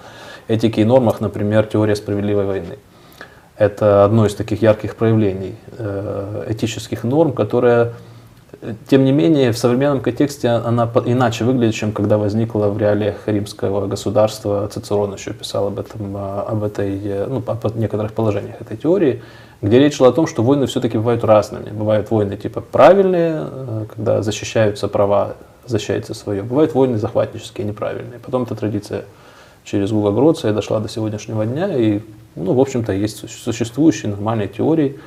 этике 0.47 0.81
и 0.81 0.85
нормах, 0.85 1.21
например, 1.21 1.65
теория 1.65 1.95
справедливой 1.95 2.45
войны. 2.45 2.79
Это 3.57 4.05
одно 4.05 4.25
из 4.25 4.35
таких 4.35 4.61
ярких 4.61 4.95
проявлений 4.95 5.55
э, 5.77 6.45
этических 6.49 7.03
норм, 7.03 7.33
которое 7.33 7.93
тем 8.87 9.05
не 9.05 9.11
менее, 9.11 9.51
в 9.51 9.57
современном 9.57 10.01
контексте 10.01 10.49
она 10.49 10.89
иначе 11.05 11.45
выглядит, 11.45 11.75
чем 11.75 11.91
когда 11.91 12.17
возникла 12.17 12.67
в 12.67 12.77
реалиях 12.77 13.27
римского 13.27 13.87
государства. 13.87 14.67
Цицерон 14.67 15.13
еще 15.13 15.33
писал 15.33 15.67
об 15.67 15.79
этом, 15.79 16.15
а, 16.15 16.45
об 16.47 16.63
этой, 16.63 16.99
э, 17.03 17.25
ну, 17.27 17.43
о 17.45 17.69
некоторых 17.75 18.13
положениях 18.13 18.59
этой 18.59 18.75
теории, 18.75 19.21
где 19.61 19.79
речь 19.79 19.95
шла 19.95 20.09
о 20.09 20.11
том, 20.11 20.27
что 20.27 20.43
войны 20.43 20.65
все-таки 20.65 20.97
бывают 20.97 21.23
разными. 21.23 21.69
Бывают 21.69 22.09
войны 22.11 22.37
типа 22.37 22.61
правильные, 22.61 23.45
э, 23.49 23.85
когда 23.95 24.21
защищаются 24.23 24.87
права, 24.87 25.35
защищается 25.65 26.13
свое. 26.13 26.41
Бывают 26.41 26.73
войны 26.73 26.97
захватнические, 26.97 27.67
неправильные. 27.67 28.19
Потом 28.19 28.43
эта 28.43 28.55
традиция 28.55 29.05
через 29.63 29.91
Гуга 29.91 30.11
дошла 30.51 30.79
до 30.79 30.89
сегодняшнего 30.89 31.45
дня, 31.45 31.75
и, 31.75 32.01
ну, 32.35 32.53
в 32.53 32.59
общем-то, 32.59 32.91
есть 32.93 33.29
существующие 33.29 34.11
нормальные 34.11 34.47
теории, 34.47 34.99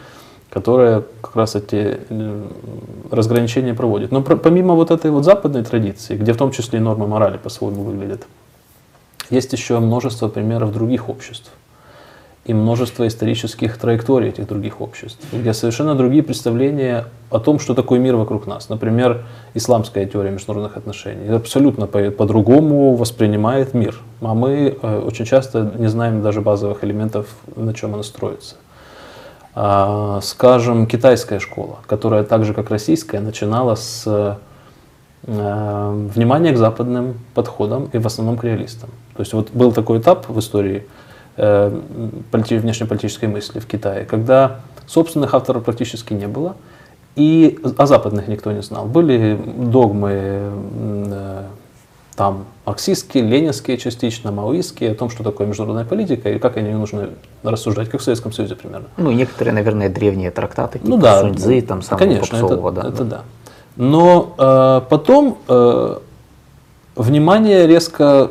которая 0.53 1.03
как 1.23 1.35
раз 1.35 1.55
эти 1.55 1.99
э, 2.11 2.47
разграничения 3.11 3.73
проводит. 3.73 4.13
Но 4.13 4.21
помимо 4.21 4.75
вот 4.75 4.91
этой 4.91 5.11
вот 5.11 5.25
западной 5.25 5.65
традиции, 5.65 6.15
где 6.15 6.35
в 6.35 6.37
том 6.37 6.51
числе 6.51 6.79
и 6.79 6.83
нормы 6.83 7.07
морали 7.07 7.39
по-своему 7.39 7.83
выглядят, 7.83 8.27
есть 9.31 9.51
еще 9.55 9.79
множество 9.79 10.29
примеров 10.29 10.73
других 10.73 11.09
обществ 11.09 11.51
и 12.45 12.53
множество 12.53 13.07
исторических 13.07 13.79
траекторий 13.79 14.29
этих 14.29 14.47
других 14.47 14.83
обществ, 14.83 15.25
где 15.33 15.55
совершенно 15.55 15.95
другие 15.95 16.23
представления 16.23 17.07
о 17.31 17.39
том, 17.39 17.59
что 17.59 17.73
такое 17.73 17.99
мир 17.99 18.17
вокруг 18.17 18.47
нас. 18.47 18.69
Например, 18.69 19.25
исламская 19.55 20.05
теория 20.05 20.33
международных 20.33 20.77
отношений 20.77 21.29
абсолютно 21.29 21.87
по-другому 21.87 22.95
воспринимает 22.97 23.73
мир, 23.73 23.99
а 24.21 24.35
мы 24.35 24.77
э, 24.83 24.99
очень 24.99 25.25
часто 25.25 25.73
не 25.79 25.87
знаем 25.87 26.21
даже 26.21 26.43
базовых 26.43 26.85
элементов, 26.85 27.27
на 27.57 27.73
чем 27.73 27.95
она 27.95 28.03
строится. 28.03 28.57
А, 29.55 30.21
скажем, 30.23 30.87
китайская 30.87 31.39
школа, 31.39 31.79
которая 31.87 32.25
так 32.25 32.45
же, 32.45 32.55
как 32.55 32.71
российская, 32.71 33.21
начинала 33.21 33.75
с 33.75 34.05
э, 34.07 34.35
внимание 35.25 36.53
к 36.53 36.57
западным 36.57 37.21
подходам 37.35 37.91
и 37.93 37.99
в 37.99 38.07
основном 38.07 38.39
к 38.39 38.45
реалистам. 38.45 38.89
То 39.15 39.21
есть 39.21 39.35
вот 39.35 39.51
был 39.51 39.73
такой 39.73 39.99
этап 39.99 40.29
в 40.29 40.39
истории 40.39 40.87
э, 41.37 41.81
внешнеполитической 42.33 43.27
мысли 43.27 43.59
в 43.59 43.67
Китае, 43.67 44.07
когда 44.07 44.61
собственных 44.87 45.35
авторов 45.35 45.65
практически 45.65 46.15
не 46.15 46.29
было, 46.29 46.57
и 47.15 47.61
о 47.77 47.87
западных 47.87 48.29
никто 48.29 48.53
не 48.53 48.63
знал. 48.63 48.87
Были 48.87 49.39
догмы 49.57 50.13
э, 50.15 51.45
там 52.17 52.47
марксистские, 52.65 53.25
ленинские 53.25 53.77
частично, 53.77 54.31
маоистские, 54.31 54.93
о 54.93 54.95
том, 54.95 55.11
что 55.11 55.25
такое 55.25 55.47
международная 55.47 55.85
политика 55.85 56.31
и 56.31 56.39
как 56.39 56.57
о 56.57 56.61
ней 56.61 56.75
нужно 56.75 57.11
рассуждать, 57.43 57.89
как 57.89 58.01
в 58.01 58.05
Советском 58.05 58.33
Союзе 58.33 58.55
примерно. 58.55 58.87
Ну, 58.97 59.11
некоторые, 59.11 59.55
наверное, 59.55 59.89
древние 59.89 60.31
трактаты, 60.31 60.79
типа 60.79 60.91
ну, 60.91 60.97
да, 60.99 61.21
Суньцзы, 61.21 61.61
там 61.63 61.83
самого 61.83 61.99
конечно, 61.99 62.39
Попсового, 62.39 62.71
это, 62.71 62.83
да. 62.83 62.89
Это 62.89 63.05
да. 63.05 63.23
Но 63.77 64.35
э, 64.39 64.89
потом 64.89 65.39
э, 65.49 65.99
внимание 66.95 67.67
резко 67.67 68.31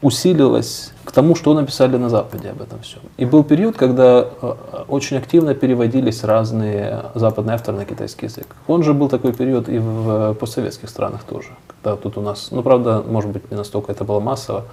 усилилось 0.00 0.92
к 1.04 1.12
тому, 1.12 1.34
что 1.34 1.54
написали 1.54 1.96
на 1.96 2.08
Западе 2.08 2.50
об 2.50 2.62
этом 2.62 2.80
всем. 2.80 3.00
И 3.16 3.24
был 3.24 3.44
период, 3.44 3.76
когда 3.76 4.26
э, 4.40 4.54
очень 4.88 5.16
активно 5.16 5.54
переводились 5.54 6.24
разные 6.24 7.04
западные 7.14 7.54
авторы 7.54 7.78
на 7.78 7.84
китайский 7.84 8.26
язык. 8.26 8.46
Он 8.68 8.82
же 8.82 8.94
был 8.94 9.08
такой 9.08 9.32
период 9.32 9.68
и 9.68 9.78
в 9.78 10.34
постсоветских 10.34 10.88
странах 10.88 11.24
тоже. 11.24 11.48
Когда 11.86 12.02
тут 12.02 12.18
у 12.18 12.20
нас, 12.20 12.48
ну 12.50 12.64
правда, 12.64 13.00
может 13.06 13.30
быть, 13.30 13.48
не 13.48 13.56
настолько 13.56 13.92
это 13.92 14.02
было 14.02 14.18
массово, 14.18 14.64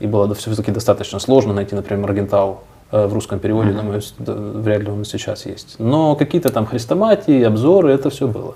и 0.00 0.08
было 0.08 0.34
все-таки 0.34 0.72
достаточно 0.72 1.20
сложно 1.20 1.54
найти, 1.54 1.76
например, 1.76 2.02
Маргентау 2.02 2.62
э, 2.90 3.06
в 3.06 3.14
русском 3.14 3.38
переводе, 3.38 3.70
думаю, 3.70 4.02
вряд 4.18 4.82
ли 4.82 4.90
он 4.90 5.04
сейчас 5.04 5.46
есть. 5.46 5.76
Но 5.78 6.16
какие-то 6.16 6.50
там 6.50 6.66
хрестоматии, 6.66 7.44
обзоры, 7.44 7.92
это 7.92 8.10
все 8.10 8.26
было. 8.26 8.54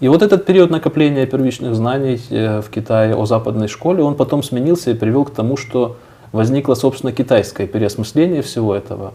И 0.00 0.08
вот 0.08 0.22
этот 0.22 0.46
период 0.46 0.70
накопления 0.70 1.26
первичных 1.26 1.74
знаний 1.74 2.18
э, 2.30 2.62
в 2.62 2.70
Китае 2.70 3.14
о 3.14 3.26
западной 3.26 3.68
школе, 3.68 4.02
он 4.02 4.14
потом 4.14 4.42
сменился 4.42 4.92
и 4.92 4.94
привел 4.94 5.26
к 5.26 5.30
тому, 5.30 5.58
что 5.58 5.96
возникло, 6.32 6.72
собственно, 6.74 7.12
китайское 7.12 7.66
переосмысление 7.66 8.40
всего 8.40 8.74
этого. 8.74 9.12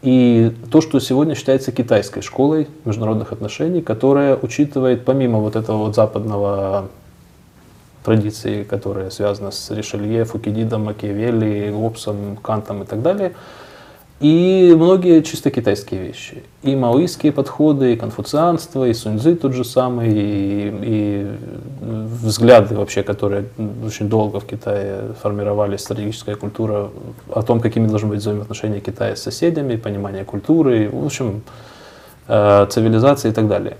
И 0.00 0.50
то, 0.72 0.80
что 0.80 0.98
сегодня 0.98 1.34
считается 1.34 1.72
китайской 1.72 2.22
школой 2.22 2.68
международных 2.86 3.32
отношений, 3.32 3.82
которая 3.82 4.34
учитывает, 4.34 5.04
помимо 5.04 5.40
вот 5.40 5.56
этого 5.56 5.76
вот 5.76 5.94
западного 5.94 6.88
традиции, 8.04 8.64
которая 8.64 9.10
связана 9.10 9.50
с 9.50 9.70
Ришелье, 9.70 10.24
Фукидидом, 10.24 10.84
Макиавелли, 10.84 11.70
Гоббсом, 11.70 12.36
Кантом 12.36 12.82
и 12.82 12.86
так 12.86 13.02
далее, 13.02 13.32
и 14.20 14.74
многие 14.76 15.22
чисто 15.22 15.50
китайские 15.50 16.02
вещи. 16.02 16.42
И 16.62 16.76
маоистские 16.76 17.32
подходы, 17.32 17.94
и 17.94 17.96
конфуцианство, 17.96 18.86
и 18.86 18.92
суньцзы 18.92 19.34
тот 19.34 19.54
же 19.54 19.64
самый, 19.64 20.10
и, 20.12 20.74
и 20.82 21.26
взгляды 21.80 22.74
вообще, 22.74 23.02
которые 23.02 23.46
очень 23.82 24.10
долго 24.10 24.38
в 24.38 24.44
Китае 24.44 25.14
формировались, 25.22 25.80
стратегическая 25.80 26.34
культура 26.36 26.90
о 27.32 27.42
том, 27.42 27.60
какими 27.60 27.86
должны 27.86 28.10
быть 28.10 28.20
взаимоотношения 28.20 28.80
Китая 28.80 29.16
с 29.16 29.22
соседями, 29.22 29.76
понимание 29.76 30.26
культуры, 30.26 30.90
в 30.92 31.06
общем, 31.06 31.42
э, 32.28 32.66
цивилизации 32.68 33.30
и 33.30 33.32
так 33.32 33.48
далее. 33.48 33.78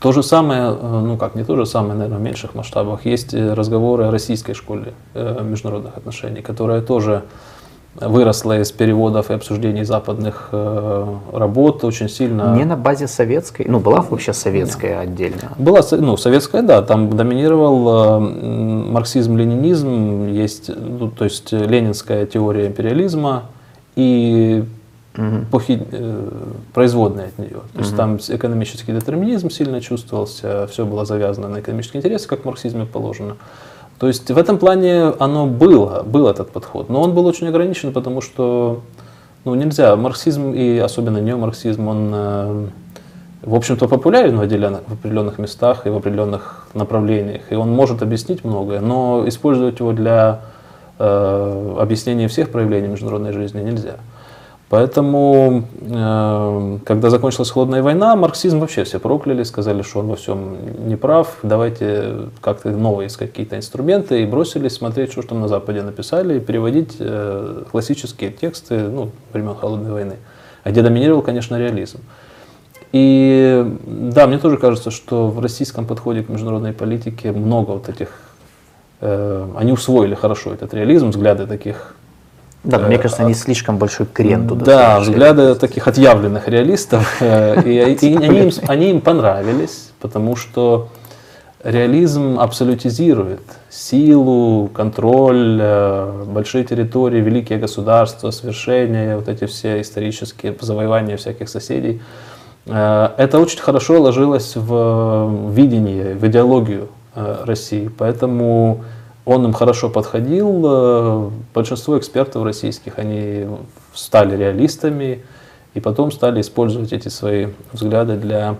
То 0.00 0.12
же 0.12 0.22
самое, 0.22 0.76
э, 0.78 1.00
ну 1.00 1.16
как, 1.16 1.34
не 1.34 1.44
то 1.44 1.56
же 1.56 1.66
самое, 1.66 1.94
наверное, 1.94 2.18
в 2.18 2.22
меньших 2.22 2.54
масштабах, 2.54 3.06
есть 3.06 3.34
разговоры 3.34 4.04
о 4.04 4.10
российской 4.10 4.54
школе 4.54 4.94
э, 5.14 5.42
международных 5.42 5.96
отношений, 5.96 6.42
которая 6.42 6.80
тоже 6.80 7.22
выросла 8.00 8.60
из 8.60 8.72
переводов 8.72 9.30
и 9.30 9.34
обсуждений 9.34 9.84
западных 9.84 10.48
э, 10.52 11.14
работ 11.32 11.84
очень 11.84 12.08
сильно. 12.08 12.54
Не 12.54 12.64
на 12.64 12.76
базе 12.76 13.06
советской, 13.06 13.66
ну 13.68 13.80
была 13.80 14.02
вообще 14.02 14.32
советская 14.32 15.00
Нет. 15.00 15.08
отдельно? 15.08 15.52
Была, 15.58 15.80
ну 15.92 16.16
советская, 16.16 16.62
да, 16.62 16.82
там 16.82 17.16
доминировал 17.16 18.18
э, 18.18 18.20
марксизм-ленинизм, 18.90 20.28
есть, 20.28 20.68
ну, 20.68 21.10
то 21.10 21.24
есть 21.24 21.52
ленинская 21.52 22.26
теория 22.26 22.66
империализма 22.66 23.44
и 23.94 24.64
угу. 25.16 25.46
похи, 25.50 25.82
э, 25.90 26.28
производные 26.72 27.26
от 27.26 27.38
нее. 27.38 27.50
То 27.50 27.58
угу. 27.74 27.80
есть 27.80 27.96
там 27.96 28.16
экономический 28.16 28.92
детерминизм 28.92 29.50
сильно 29.50 29.80
чувствовался, 29.80 30.66
все 30.66 30.84
было 30.84 31.04
завязано 31.04 31.48
на 31.48 31.60
экономические 31.60 32.00
интересы, 32.00 32.28
как 32.28 32.42
в 32.42 32.44
марксизме 32.44 32.86
положено. 32.86 33.36
То 33.98 34.08
есть 34.08 34.30
в 34.30 34.36
этом 34.36 34.58
плане 34.58 35.04
оно 35.18 35.46
было, 35.46 36.02
был 36.02 36.28
этот 36.28 36.50
подход, 36.50 36.90
но 36.90 37.00
он 37.00 37.14
был 37.14 37.24
очень 37.26 37.48
ограничен, 37.48 37.92
потому 37.92 38.20
что 38.20 38.82
ну, 39.46 39.54
нельзя, 39.54 39.96
марксизм 39.96 40.52
и 40.52 40.76
особенно 40.78 41.18
неомарксизм, 41.18 41.86
он, 41.86 42.10
э, 42.12 42.66
в 43.42 43.54
общем-то, 43.54 43.88
популярен 43.88 44.36
в, 44.36 44.40
отдельных, 44.40 44.80
в 44.86 44.92
определенных 44.92 45.38
местах 45.38 45.86
и 45.86 45.88
в 45.88 45.96
определенных 45.96 46.66
направлениях, 46.74 47.42
и 47.50 47.54
он 47.54 47.70
может 47.70 48.02
объяснить 48.02 48.44
многое, 48.44 48.80
но 48.80 49.24
использовать 49.26 49.78
его 49.78 49.92
для 49.92 50.40
э, 50.98 51.76
объяснения 51.78 52.28
всех 52.28 52.50
проявлений 52.50 52.88
международной 52.88 53.32
жизни 53.32 53.62
нельзя. 53.62 53.96
Поэтому, 54.68 55.62
э, 55.80 56.78
когда 56.84 57.10
закончилась 57.10 57.50
холодная 57.50 57.84
война, 57.84 58.16
марксизм 58.16 58.58
вообще 58.58 58.82
все 58.82 58.98
прокляли, 58.98 59.44
сказали, 59.44 59.82
что 59.82 60.00
он 60.00 60.08
во 60.08 60.16
всем 60.16 60.88
не 60.88 60.96
прав, 60.96 61.38
давайте 61.44 62.30
как-то 62.40 62.70
новые 62.70 63.08
какие-то 63.08 63.56
инструменты, 63.56 64.22
и 64.22 64.26
бросились 64.26 64.74
смотреть, 64.74 65.12
что 65.12 65.22
там 65.22 65.40
на 65.40 65.46
Западе 65.46 65.82
написали, 65.82 66.38
и 66.38 66.40
переводить 66.40 66.96
э, 66.98 67.62
классические 67.70 68.32
тексты 68.32 68.88
ну, 68.88 69.12
времен 69.32 69.54
холодной 69.54 69.92
войны, 69.92 70.16
где 70.64 70.82
доминировал, 70.82 71.22
конечно, 71.22 71.56
реализм. 71.56 72.00
И 72.90 73.64
да, 73.86 74.26
мне 74.26 74.38
тоже 74.38 74.56
кажется, 74.56 74.90
что 74.90 75.28
в 75.28 75.38
российском 75.38 75.86
подходе 75.86 76.24
к 76.24 76.28
международной 76.28 76.72
политике 76.72 77.30
много 77.30 77.70
вот 77.70 77.88
этих, 77.88 78.08
э, 79.00 79.48
они 79.56 79.70
усвоили 79.70 80.16
хорошо 80.16 80.52
этот 80.52 80.74
реализм, 80.74 81.10
взгляды 81.10 81.46
таких 81.46 81.94
да, 82.66 82.78
но 82.78 82.88
мне 82.88 82.98
кажется, 82.98 83.22
они 83.22 83.34
слишком 83.34 83.78
большой 83.78 84.06
крен 84.06 84.48
туда. 84.48 84.64
Да, 84.64 85.00
взгляды 85.00 85.54
таких 85.54 85.86
отъявленных 85.86 86.48
реалистов, 86.48 87.18
э, 87.20 87.62
и, 87.62 87.78
они, 88.02 88.38
им, 88.40 88.50
они 88.66 88.90
им 88.90 89.00
понравились, 89.00 89.90
потому 90.00 90.34
что 90.34 90.88
реализм 91.62 92.40
абсолютизирует 92.40 93.40
силу, 93.70 94.68
контроль, 94.74 95.58
э, 95.62 96.24
большие 96.26 96.64
территории, 96.64 97.20
великие 97.20 97.58
государства, 97.60 98.32
свершения, 98.32 99.16
вот 99.16 99.28
эти 99.28 99.46
все 99.46 99.80
исторические 99.80 100.54
завоевания 100.60 101.16
всяких 101.16 101.48
соседей. 101.48 102.02
Э, 102.66 103.10
это 103.16 103.38
очень 103.38 103.60
хорошо 103.60 104.02
ложилось 104.02 104.56
в 104.56 105.52
видение, 105.52 106.14
в 106.14 106.26
идеологию 106.26 106.88
России. 107.14 107.90
Поэтому 107.96 108.84
он 109.26 109.44
им 109.44 109.52
хорошо 109.52 109.90
подходил. 109.90 110.62
Э, 110.64 111.30
большинство 111.52 111.98
экспертов 111.98 112.44
российских, 112.44 112.98
они 112.98 113.46
стали 113.92 114.36
реалистами 114.36 115.22
и 115.74 115.80
потом 115.80 116.10
стали 116.10 116.40
использовать 116.40 116.92
эти 116.92 117.08
свои 117.08 117.48
взгляды 117.72 118.16
для 118.16 118.56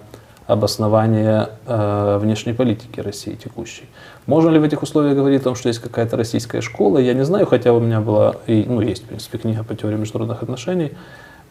обоснования 0.46 1.50
э, 1.66 2.18
внешней 2.20 2.52
политики 2.52 3.00
России 3.00 3.34
текущей. 3.34 3.84
Можно 4.26 4.50
ли 4.50 4.58
в 4.58 4.64
этих 4.64 4.82
условиях 4.82 5.16
говорить 5.16 5.40
о 5.40 5.44
том, 5.44 5.54
что 5.54 5.68
есть 5.68 5.80
какая-то 5.80 6.16
российская 6.16 6.60
школа? 6.60 6.98
Я 6.98 7.14
не 7.14 7.24
знаю, 7.24 7.46
хотя 7.46 7.72
у 7.72 7.80
меня 7.80 8.00
была, 8.00 8.36
и, 8.46 8.64
ну, 8.66 8.80
есть, 8.80 9.04
в 9.04 9.06
принципе, 9.06 9.38
книга 9.38 9.64
по 9.64 9.74
теории 9.74 9.96
международных 9.96 10.42
отношений, 10.42 10.92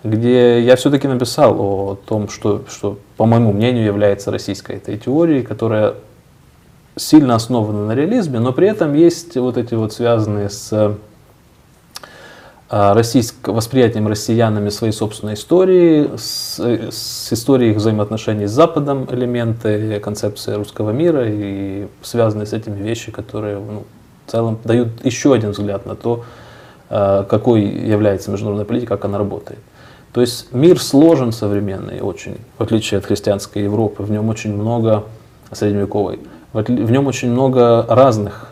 где 0.03 0.61
я 0.61 0.75
все-таки 0.75 1.07
написал 1.07 1.59
о 1.59 1.97
том, 2.05 2.29
что, 2.29 2.63
что, 2.69 2.99
по 3.17 3.25
моему 3.25 3.53
мнению, 3.53 3.85
является 3.85 4.29
российской 4.29 4.75
этой 4.75 4.97
теорией, 4.97 5.41
которая 5.41 5.95
сильно 6.95 7.35
основаны 7.35 7.85
на 7.87 7.95
реализме, 7.95 8.39
но 8.39 8.53
при 8.53 8.67
этом 8.67 8.93
есть 8.93 9.35
вот 9.35 9.57
эти 9.57 9.73
вот 9.73 9.93
связанные 9.93 10.49
с 10.49 10.97
а, 12.67 12.93
российск, 12.93 13.47
восприятием 13.47 14.07
россиянами 14.07 14.69
своей 14.69 14.93
собственной 14.93 15.35
истории, 15.35 16.09
с, 16.17 16.59
с 16.59 17.33
историей 17.33 17.71
их 17.71 17.77
взаимоотношений 17.77 18.47
с 18.47 18.51
Западом 18.51 19.07
элементы, 19.11 19.99
концепции 19.99 20.53
русского 20.53 20.91
мира 20.91 21.25
и 21.27 21.87
связанные 22.01 22.47
с 22.47 22.53
этими 22.53 22.81
вещи, 22.81 23.11
которые 23.11 23.59
ну, 23.59 23.83
в 24.25 24.31
целом 24.31 24.59
дают 24.63 25.05
еще 25.05 25.33
один 25.33 25.51
взгляд 25.51 25.85
на 25.85 25.95
то, 25.95 26.23
а, 26.89 27.23
какой 27.23 27.61
является 27.61 28.31
международная 28.31 28.65
политика, 28.65 28.95
как 28.95 29.05
она 29.05 29.17
работает. 29.17 29.59
То 30.13 30.21
есть 30.21 30.53
мир 30.53 30.81
сложен 30.81 31.33
современный 31.33 31.99
очень, 31.99 32.37
в 32.57 32.63
отличие 32.63 32.99
от 32.99 33.05
христианской 33.05 33.63
Европы, 33.63 34.01
в 34.01 34.09
нем 34.09 34.29
очень 34.29 34.55
много 34.55 35.03
средневековой 35.51 36.19
в 36.63 36.91
нем 36.91 37.07
очень 37.07 37.31
много 37.31 37.85
разных 37.87 38.51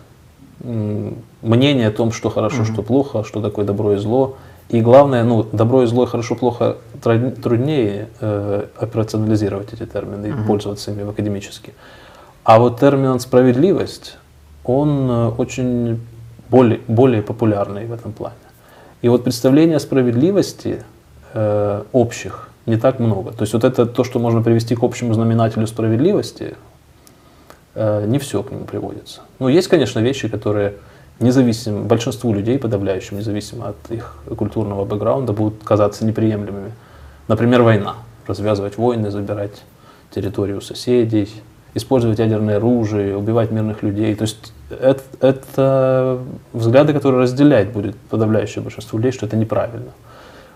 мнений 0.61 1.83
о 1.83 1.91
том, 1.91 2.11
что 2.11 2.29
хорошо, 2.29 2.61
mm-hmm. 2.61 2.73
что 2.73 2.81
плохо, 2.83 3.23
что 3.23 3.41
такое 3.41 3.65
добро 3.65 3.93
и 3.93 3.97
зло. 3.97 4.37
И 4.69 4.81
главное, 4.81 5.23
ну, 5.23 5.43
добро 5.43 5.83
и 5.83 5.85
зло, 5.85 6.05
хорошо, 6.05 6.35
плохо 6.35 6.77
труднее 7.01 8.07
э, 8.21 8.65
операционализировать 8.77 9.73
эти 9.73 9.85
термины 9.85 10.27
mm-hmm. 10.27 10.43
и 10.43 10.47
пользоваться 10.47 10.91
ими 10.91 11.03
в 11.03 11.09
академически. 11.09 11.73
А 12.43 12.59
вот 12.59 12.79
термин 12.79 13.19
справедливость, 13.19 14.17
он 14.63 15.09
э, 15.09 15.27
очень 15.37 15.99
более, 16.49 16.79
более 16.87 17.21
популярный 17.21 17.85
в 17.85 17.93
этом 17.93 18.13
плане. 18.13 18.35
И 19.01 19.09
вот 19.09 19.25
представления 19.25 19.75
о 19.75 19.79
справедливости 19.79 20.83
э, 21.33 21.83
общих 21.91 22.49
не 22.65 22.77
так 22.77 22.99
много. 22.99 23.31
То 23.31 23.41
есть 23.41 23.53
вот 23.53 23.65
это 23.65 23.85
то, 23.85 24.05
что 24.05 24.19
можно 24.19 24.41
привести 24.41 24.75
к 24.75 24.83
общему 24.83 25.13
знаменателю 25.13 25.67
справедливости, 25.67 26.55
не 27.75 28.19
все 28.19 28.43
к 28.43 28.51
нему 28.51 28.65
приводится. 28.65 29.21
Ну, 29.39 29.47
есть, 29.47 29.67
конечно, 29.67 29.99
вещи, 29.99 30.27
которые 30.27 30.75
независимо, 31.19 31.81
большинству 31.81 32.33
людей, 32.33 32.59
подавляющим, 32.59 33.17
независимо 33.17 33.69
от 33.69 33.91
их 33.91 34.15
культурного 34.37 34.85
бэкграунда, 34.85 35.33
будут 35.33 35.63
казаться 35.63 36.05
неприемлемыми. 36.05 36.71
Например, 37.27 37.61
война. 37.61 37.95
Развязывать 38.27 38.77
войны, 38.77 39.11
забирать 39.11 39.63
территорию 40.11 40.61
соседей, 40.61 41.29
использовать 41.73 42.19
ядерное 42.19 42.57
оружие, 42.57 43.17
убивать 43.17 43.51
мирных 43.51 43.83
людей. 43.83 44.15
То 44.15 44.23
есть 44.23 44.53
это, 44.69 45.03
это 45.19 46.19
взгляды, 46.53 46.93
которые 46.93 47.21
разделяет 47.21 47.71
будет 47.71 47.95
подавляющее 48.09 48.61
большинство 48.61 48.97
людей, 48.97 49.11
что 49.11 49.25
это 49.25 49.35
неправильно. 49.35 49.91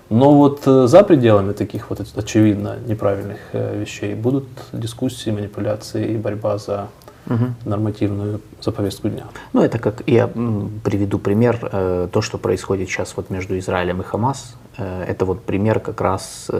Но 0.09 0.33
вот 0.33 0.61
э, 0.65 0.87
за 0.87 1.03
пределами 1.03 1.51
таких 1.51 1.89
вот 1.89 1.99
очевидно 2.15 2.77
неправильных 2.85 3.39
э, 3.51 3.77
вещей 3.77 4.15
будут 4.15 4.47
дискуссии, 4.71 5.31
манипуляции 5.31 6.13
и 6.13 6.17
борьба 6.17 6.57
за 6.57 6.87
угу. 7.29 7.45
нормативную 7.65 8.41
за 8.61 8.71
повестку 8.71 9.09
дня. 9.09 9.25
Ну, 9.53 9.61
это 9.61 9.79
как 9.79 10.03
я 10.07 10.27
приведу 10.27 11.19
пример, 11.19 11.59
э, 11.71 12.07
то, 12.11 12.21
что 12.21 12.37
происходит 12.37 12.89
сейчас 12.89 13.13
вот 13.15 13.29
между 13.29 13.57
Израилем 13.57 14.01
и 14.01 14.03
Хамас. 14.03 14.55
Это 14.77 15.25
вот 15.25 15.41
пример 15.41 15.79
как 15.79 16.01
раз, 16.01 16.51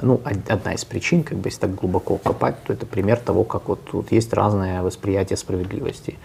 ну, 0.00 0.22
одна 0.48 0.72
из 0.72 0.86
причин, 0.86 1.22
как 1.22 1.36
бы 1.36 1.48
если 1.48 1.60
так 1.60 1.74
глубоко 1.74 2.16
копать, 2.16 2.56
то 2.64 2.72
это 2.72 2.86
пример 2.86 3.18
того, 3.18 3.44
как 3.44 3.68
вот 3.68 3.84
тут 3.84 4.10
есть 4.10 4.32
разное 4.32 4.82
восприятие 4.82 5.36
справедливости. 5.36 6.16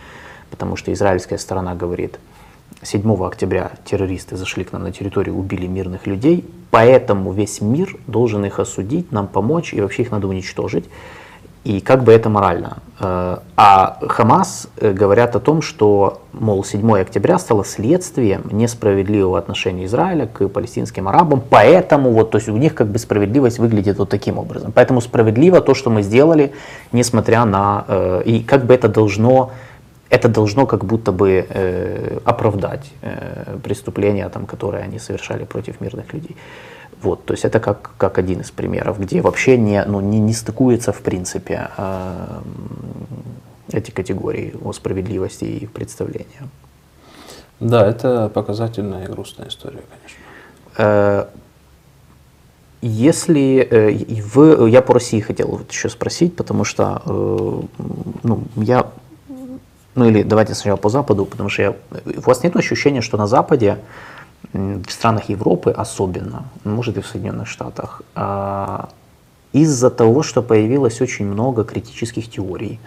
Потому 0.50 0.78
что 0.78 0.94
израильская 0.94 1.38
сторона 1.38 1.76
говорит, 1.76 2.18
7 2.82 3.26
октября 3.26 3.72
террористы 3.86 4.36
зашли 4.38 4.64
к 4.64 4.72
нам 4.72 4.84
на 4.84 4.92
территорию, 4.92 5.38
убили 5.38 5.68
мирных 5.68 6.08
людей, 6.08 6.46
поэтому 6.72 7.32
весь 7.32 7.62
мир 7.62 7.98
должен 8.08 8.46
их 8.46 8.60
осудить, 8.60 9.12
нам 9.12 9.28
помочь, 9.28 9.74
и 9.74 9.82
вообще 9.82 10.04
их 10.04 10.12
надо 10.12 10.28
уничтожить. 10.28 10.86
И 11.64 11.80
как 11.80 12.04
бы 12.04 12.12
это 12.12 12.30
морально. 12.30 12.78
Э, 13.00 13.38
а 13.56 13.98
Хамас 14.10 14.68
э, 14.78 14.92
говорят 14.92 15.36
о 15.36 15.40
том, 15.40 15.62
что, 15.62 16.22
мол, 16.34 16.64
7 16.64 17.00
октября 17.00 17.40
стало 17.40 17.64
следствием 17.64 18.44
несправедливого 18.52 19.38
отношения 19.40 19.86
Израиля 19.86 20.28
к 20.28 20.48
палестинским 20.50 21.08
арабам, 21.08 21.42
поэтому 21.50 22.12
вот, 22.12 22.32
то 22.32 22.38
есть 22.38 22.50
у 22.50 22.58
них 22.58 22.76
как 22.76 22.88
бы 22.88 23.00
справедливость 23.00 23.60
выглядит 23.60 23.98
вот 23.98 24.10
таким 24.10 24.38
образом. 24.38 24.74
Поэтому 24.74 25.00
справедливо 25.00 25.62
то, 25.62 25.74
что 25.74 25.90
мы 25.90 26.02
сделали, 26.02 26.52
несмотря 26.92 27.46
на... 27.46 27.86
Э, 27.88 28.24
и 28.26 28.44
как 28.44 28.66
бы 28.66 28.74
это 28.74 28.90
должно 28.90 29.52
это 30.10 30.30
должно 30.30 30.68
как 30.68 30.86
будто 30.86 31.12
бы 31.12 32.20
оправдать 32.24 32.92
преступления, 33.64 34.30
там, 34.30 34.46
которые 34.46 34.84
они 34.84 35.00
совершали 35.00 35.44
против 35.44 35.82
мирных 35.82 36.14
людей. 36.14 36.36
Вот, 37.04 37.26
то 37.26 37.34
есть 37.34 37.44
это 37.44 37.60
как, 37.60 37.92
как 37.98 38.18
один 38.18 38.40
из 38.40 38.52
примеров, 38.52 38.98
где 38.98 39.22
вообще 39.22 39.58
не, 39.58 39.84
ну, 39.84 40.00
не, 40.00 40.20
не 40.20 40.34
стыкуется 40.34 40.94
в 40.94 41.02
принципе 41.02 41.70
э, 41.78 42.42
эти 43.74 43.92
категории 43.92 44.56
о 44.64 44.72
справедливости 44.72 45.44
и 45.44 45.68
представления. 45.68 46.48
Да, 47.60 47.86
это 47.86 48.30
показательная 48.30 49.04
и 49.06 49.08
грустная 49.08 49.50
история, 49.50 49.84
конечно. 49.90 50.20
Э, 50.78 51.26
если 52.82 53.68
э, 53.70 54.22
вы, 54.34 54.70
я 54.70 54.82
по 54.82 54.94
России 54.94 55.20
хотел 55.20 55.50
вот 55.50 55.72
еще 55.72 55.90
спросить, 55.90 56.38
потому 56.38 56.64
что 56.64 57.02
э, 57.06 57.62
ну, 58.24 58.44
я 58.56 58.88
ну 59.96 60.06
или 60.06 60.24
давайте 60.24 60.56
сначала 60.56 60.78
по 60.78 60.90
Западу, 60.90 61.26
потому 61.26 61.50
что 61.50 61.62
я, 61.62 61.72
у 62.06 62.22
вас 62.22 62.44
нет 62.44 62.56
ощущения, 62.56 63.02
что 63.02 63.18
на 63.18 63.28
Западе, 63.28 63.78
в 64.52 64.90
странах 64.90 65.30
Европы 65.30 65.72
особенно, 65.72 66.46
может 66.64 66.98
и 66.98 67.02
в 67.02 67.08
Соединенных 67.08 67.48
Штатах, 67.48 68.02
а, 68.16 68.90
из-за 69.54 69.90
того, 69.90 70.24
что 70.24 70.42
появилось 70.42 71.02
очень 71.02 71.26
много 71.26 71.64
критических 71.64 72.30
теорий, 72.30 72.80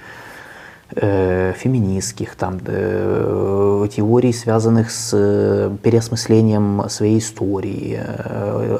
э, 0.96 1.52
феминистских, 1.56 2.34
там, 2.36 2.58
э, 2.66 3.88
теорий, 3.96 4.32
связанных 4.32 4.90
с 4.90 5.10
э, 5.14 5.76
переосмыслением 5.82 6.88
своей 6.88 7.18
истории, 7.18 8.00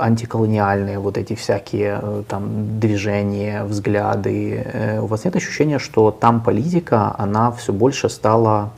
антиколониальные 0.01 0.99
вот 0.99 1.17
эти 1.17 1.35
всякие 1.35 2.25
там 2.29 2.79
движения, 2.81 3.65
взгляды. 3.65 4.99
У 5.03 5.07
вас 5.07 5.25
нет 5.25 5.37
ощущения, 5.37 5.79
что 5.79 6.11
там 6.11 6.41
политика, 6.41 7.15
она 7.19 7.51
все 7.53 7.73
больше 7.73 8.09
стала, 8.09 8.71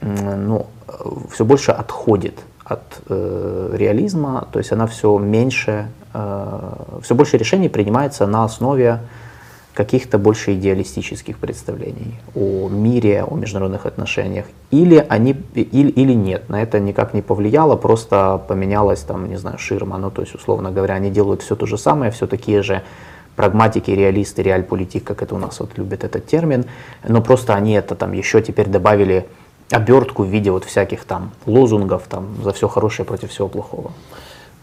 ну, 0.00 0.66
все 1.30 1.44
больше 1.44 1.72
отходит 1.72 2.34
от 2.64 3.02
э, 3.08 3.70
реализма, 3.74 4.48
то 4.52 4.58
есть 4.58 4.72
она 4.72 4.86
все 4.86 5.18
меньше, 5.18 5.88
э, 6.14 6.72
все 7.02 7.14
больше 7.14 7.36
решений 7.36 7.68
принимается 7.68 8.26
на 8.26 8.44
основе 8.44 9.00
каких-то 9.74 10.18
больше 10.18 10.54
идеалистических 10.54 11.38
представлений 11.38 12.20
о 12.34 12.68
мире, 12.68 13.24
о 13.24 13.36
международных 13.36 13.86
отношениях, 13.86 14.46
или 14.70 15.04
они 15.08 15.34
или, 15.54 15.90
или 15.90 16.12
нет, 16.12 16.48
на 16.48 16.62
это 16.62 16.78
никак 16.78 17.14
не 17.14 17.22
повлияло, 17.22 17.76
просто 17.76 18.40
поменялась 18.48 19.00
там, 19.00 19.28
не 19.28 19.36
знаю, 19.36 19.58
ширма, 19.58 19.98
ну 19.98 20.10
то 20.10 20.22
есть 20.22 20.34
условно 20.34 20.70
говоря, 20.70 20.94
они 20.94 21.10
делают 21.10 21.42
все 21.42 21.56
то 21.56 21.66
же 21.66 21.78
самое, 21.78 22.10
все 22.10 22.26
такие 22.26 22.62
же 22.62 22.82
прагматики, 23.34 23.90
реалисты, 23.90 24.42
реаль-политик, 24.42 25.04
как 25.04 25.22
это 25.22 25.34
у 25.34 25.38
нас 25.38 25.58
вот 25.60 25.78
любят 25.78 26.04
этот 26.04 26.26
термин, 26.26 26.66
но 27.08 27.22
просто 27.22 27.54
они 27.54 27.72
это 27.72 27.94
там 27.94 28.12
еще 28.12 28.42
теперь 28.42 28.68
добавили 28.68 29.26
обертку 29.72 30.22
в 30.22 30.28
виде 30.28 30.50
вот 30.50 30.64
всяких 30.64 31.04
там 31.04 31.32
лозунгов 31.46 32.04
там 32.08 32.28
за 32.42 32.52
все 32.52 32.68
хорошее 32.68 33.06
против 33.06 33.30
всего 33.30 33.48
плохого. 33.48 33.92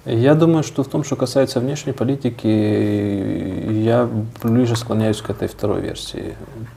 Я 0.06 0.34
думаю, 0.34 0.64
что 0.64 0.84
в 0.84 0.88
том, 0.88 1.04
что 1.04 1.16
касается 1.16 1.60
внешней 1.60 1.92
политики, 1.92 2.48
я 2.48 4.10
ближе 4.42 4.76
склоняюсь 4.76 5.22
к 5.22 5.30
этой 5.30 5.48
второй 5.48 5.82
версии. 5.82 6.36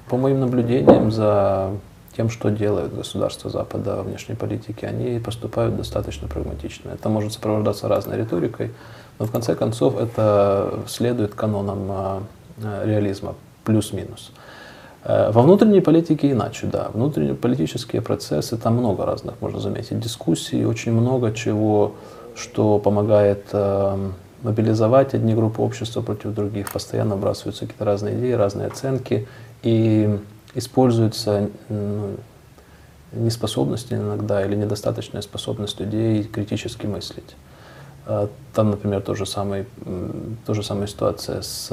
По 0.09 0.17
моим 0.17 0.41
наблюдениям 0.41 1.13
за 1.13 1.71
тем, 2.17 2.29
что 2.29 2.51
делают 2.51 2.95
государства 2.95 3.49
Запада 3.49 3.97
во 3.97 4.03
внешней 4.03 4.35
политике, 4.35 4.87
они 4.87 5.19
поступают 5.19 5.77
достаточно 5.77 6.29
прагматично. 6.29 6.91
Это 6.91 7.09
может 7.09 7.33
сопровождаться 7.33 7.89
разной 7.89 8.19
риторикой, 8.19 8.73
но 9.19 9.27
в 9.27 9.31
конце 9.31 9.55
концов 9.55 9.97
это 9.99 10.81
следует 10.87 11.35
канонам 11.35 11.87
а, 11.91 12.23
реализма, 12.85 13.35
плюс-минус. 13.65 14.33
Э, 15.05 15.31
во 15.31 15.43
внутренней 15.43 15.81
политике 15.81 16.31
иначе, 16.31 16.67
да. 16.67 16.91
Внутренние 16.93 17.35
политические 17.35 18.03
процессы, 18.03 18.57
там 18.57 18.75
много 18.77 19.05
разных, 19.05 19.35
можно 19.41 19.61
заметить, 19.61 19.99
дискуссий, 20.01 20.65
очень 20.65 20.93
много 20.93 21.33
чего 21.33 21.95
что 22.35 22.79
помогает 22.79 23.47
э, 23.53 24.11
мобилизовать 24.43 25.15
одни 25.15 25.35
группы 25.35 25.61
общества 25.63 26.01
против 26.01 26.35
других, 26.35 26.73
постоянно 26.73 27.17
вбрасываются 27.17 27.67
какие-то 27.67 27.85
разные 27.85 28.19
идеи, 28.19 28.33
разные 28.33 28.69
оценки, 28.69 29.29
и 29.63 30.19
используется 30.55 31.51
ну, 31.69 32.17
неспособность 33.13 33.93
иногда 33.93 34.45
или 34.45 34.55
недостаточная 34.55 35.23
способность 35.23 35.79
людей 35.81 36.25
критически 36.25 36.87
мыслить. 36.87 37.37
Э, 38.07 38.29
там, 38.55 38.71
например, 38.71 39.03
то 39.03 39.15
же 39.15 39.27
самое, 39.27 39.67
то 40.47 40.55
же 40.55 40.63
самая 40.63 40.87
ситуация 40.87 41.43
с 41.43 41.71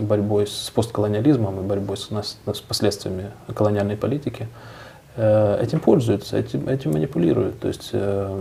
борьбой 0.00 0.46
с 0.46 0.70
постколониализмом 0.74 1.60
и 1.60 1.62
борьбой 1.62 1.96
с, 1.96 2.08
с 2.10 2.60
последствиями 2.60 3.30
колониальной 3.54 3.96
политики– 3.96 4.48
Э, 5.16 5.58
этим 5.60 5.80
пользуются, 5.80 6.38
этим, 6.38 6.68
этим 6.68 6.92
манипулируют. 6.92 7.58
То 7.60 7.68
есть, 7.68 7.90
э, 7.92 8.40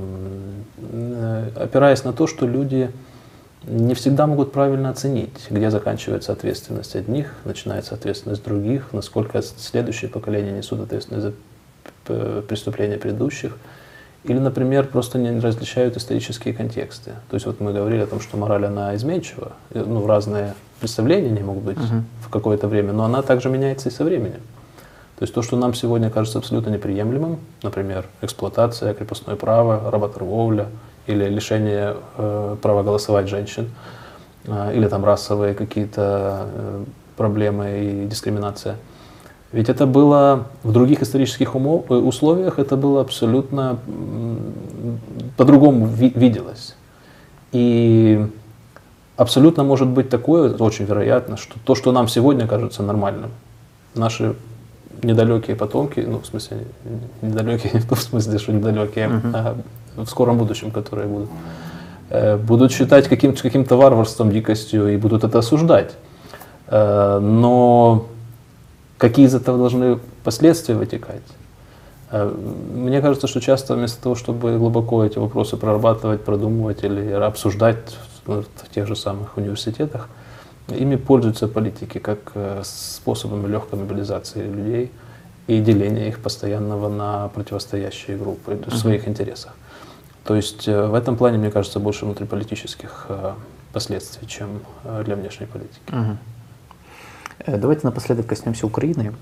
э, 0.78 1.50
опираясь 1.56 2.04
на 2.04 2.14
то, 2.14 2.28
что 2.28 2.46
люди 2.46 2.92
не 3.64 3.94
всегда 3.96 4.28
могут 4.28 4.52
правильно 4.52 4.90
оценить, 4.90 5.48
где 5.50 5.72
заканчивается 5.72 6.32
ответственность 6.32 6.96
одних, 6.96 7.34
начинается 7.44 7.96
ответственность 7.96 8.44
других, 8.44 8.94
насколько 8.94 9.42
следующие 9.42 10.10
поколения 10.10 10.52
несут 10.52 10.80
ответственность 10.80 11.36
за 12.08 12.44
преступления 12.48 12.98
предыдущих. 12.98 13.58
Или, 14.30 14.38
например, 14.38 14.88
просто 14.88 15.18
не 15.18 15.40
различают 15.40 15.98
исторические 15.98 16.54
контексты. 16.54 17.14
То 17.32 17.34
есть 17.34 17.48
вот 17.48 17.60
мы 17.60 17.74
говорили 17.74 18.02
о 18.02 18.06
том, 18.06 18.20
что 18.22 18.38
мораль, 18.38 18.64
она 18.64 18.96
изменчива, 18.96 19.54
ну, 19.74 20.06
разные 20.06 20.54
представления 20.80 21.32
не 21.32 21.42
могут 21.42 21.64
быть 21.64 21.78
uh-huh. 21.78 22.04
в 22.22 22.30
какое-то 22.30 22.68
время, 22.68 22.94
но 22.94 23.06
она 23.06 23.24
также 23.24 23.50
меняется 23.50 23.90
и 23.90 23.92
со 23.92 24.04
временем. 24.04 24.42
То 25.18 25.24
есть 25.24 25.34
то, 25.34 25.42
что 25.42 25.58
нам 25.58 25.74
сегодня 25.74 26.12
кажется 26.12 26.38
абсолютно 26.38 26.70
неприемлемым, 26.70 27.40
например, 27.64 28.06
эксплуатация, 28.22 28.94
крепостное 28.94 29.36
право, 29.36 29.90
работорговля 29.90 30.68
или 31.08 31.26
лишение 31.26 31.98
э, 32.18 32.56
права 32.62 32.84
голосовать 32.84 33.28
женщин, 33.28 33.72
э, 34.46 34.76
или 34.76 34.88
там 34.88 35.04
расовые 35.06 35.56
какие-то 35.56 36.48
э, 36.54 36.86
проблемы 37.18 37.80
и 37.80 38.06
дискриминация. 38.06 38.76
Ведь 39.52 39.70
это 39.70 39.88
было 39.88 40.48
в 40.64 40.72
других 40.72 41.02
исторических 41.02 41.56
умов, 41.56 41.86
э, 41.90 41.96
условиях, 41.96 42.60
это 42.60 42.78
было 42.78 43.02
абсолютно 43.02 43.80
по-другому 45.38 45.88
ви 45.88 46.14
виделось. 46.16 46.76
И 47.52 48.26
абсолютно 49.18 49.64
может 49.64 49.88
быть 49.88 50.10
такое, 50.10 50.54
очень 50.54 50.86
вероятно, 50.86 51.38
что 51.38 51.56
то, 51.64 51.76
что 51.76 51.92
нам 51.92 52.08
сегодня 52.08 52.48
кажется 52.48 52.84
нормальным, 52.84 53.32
наши 53.96 54.36
недалекие 55.04 55.56
потомки, 55.56 56.06
ну, 56.08 56.20
в 56.20 56.26
смысле, 56.26 56.58
недалекие 57.22 57.72
не 57.74 57.80
в 57.80 57.88
том 57.88 57.98
смысле, 57.98 58.38
что 58.38 58.52
недалекие, 58.52 59.08
uh-huh. 59.08 59.32
а 59.34 59.56
в 59.96 60.06
скором 60.06 60.38
будущем, 60.38 60.72
которые 60.72 61.08
будут, 61.08 61.30
э, 62.10 62.38
будут 62.38 62.72
считать 62.72 63.08
каким-то 63.08 63.42
каким 63.42 63.64
варварством, 63.64 64.32
дикостью 64.32 64.94
и 64.94 64.98
будут 64.98 65.24
это 65.24 65.40
осуждать. 65.40 65.96
Э, 66.68 67.20
но 67.20 68.06
какие 69.00 69.26
из 69.26 69.34
этого 69.34 69.58
должны 69.58 69.98
последствия 70.24 70.76
вытекать. 70.76 71.24
Э, 72.12 72.32
мне 72.74 73.02
кажется, 73.02 73.28
что 73.28 73.40
часто 73.40 73.74
вместо 73.74 74.04
того, 74.04 74.14
чтобы 74.14 74.58
глубоко 74.60 75.04
эти 75.04 75.18
вопросы 75.18 75.58
прорабатывать, 75.58 76.24
продумывать 76.24 76.84
или 76.84 77.12
обсуждать 77.12 77.98
в 78.26 78.46
тех 78.76 78.86
же 78.86 78.96
самых 78.96 79.38
университетах, 79.38 80.10
ими 80.68 80.98
пользуются 80.98 81.48
политики 81.48 81.98
как 81.98 82.20
э, 82.36 82.62
способом 82.64 83.48
легкой 83.48 83.80
мобилизации 83.80 84.44
людей 84.44 84.92
и 85.48 85.60
деления 85.62 86.10
их 86.10 86.20
постоянного 86.20 86.90
на 86.90 87.30
противостоящие 87.30 88.18
группы 88.18 88.60
в 88.68 88.76
своих 88.76 89.08
интересах. 89.08 89.54
То 90.26 90.36
есть 90.36 90.68
э, 90.68 90.88
в 90.88 90.94
этом 90.94 91.16
плане, 91.16 91.38
мне 91.38 91.50
кажется, 91.52 91.80
больше 91.80 92.06
внутриполитических 92.06 93.08
последствий, 93.72 94.28
чем 94.28 94.62
для 95.06 95.16
внешней 95.16 95.46
политики. 95.46 96.18
Uh-huh. 97.40 97.58
Давайте 97.58 97.88
напоследок 97.88 98.28
коснемся 98.28 98.68
Украины. 98.68 99.14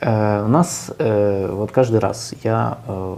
Э, 0.00 0.44
у 0.44 0.48
нас 0.48 0.90
э, 0.98 1.48
вот 1.52 1.70
каждый 1.70 2.00
раз 2.00 2.34
я, 2.42 2.78
э, 2.86 3.16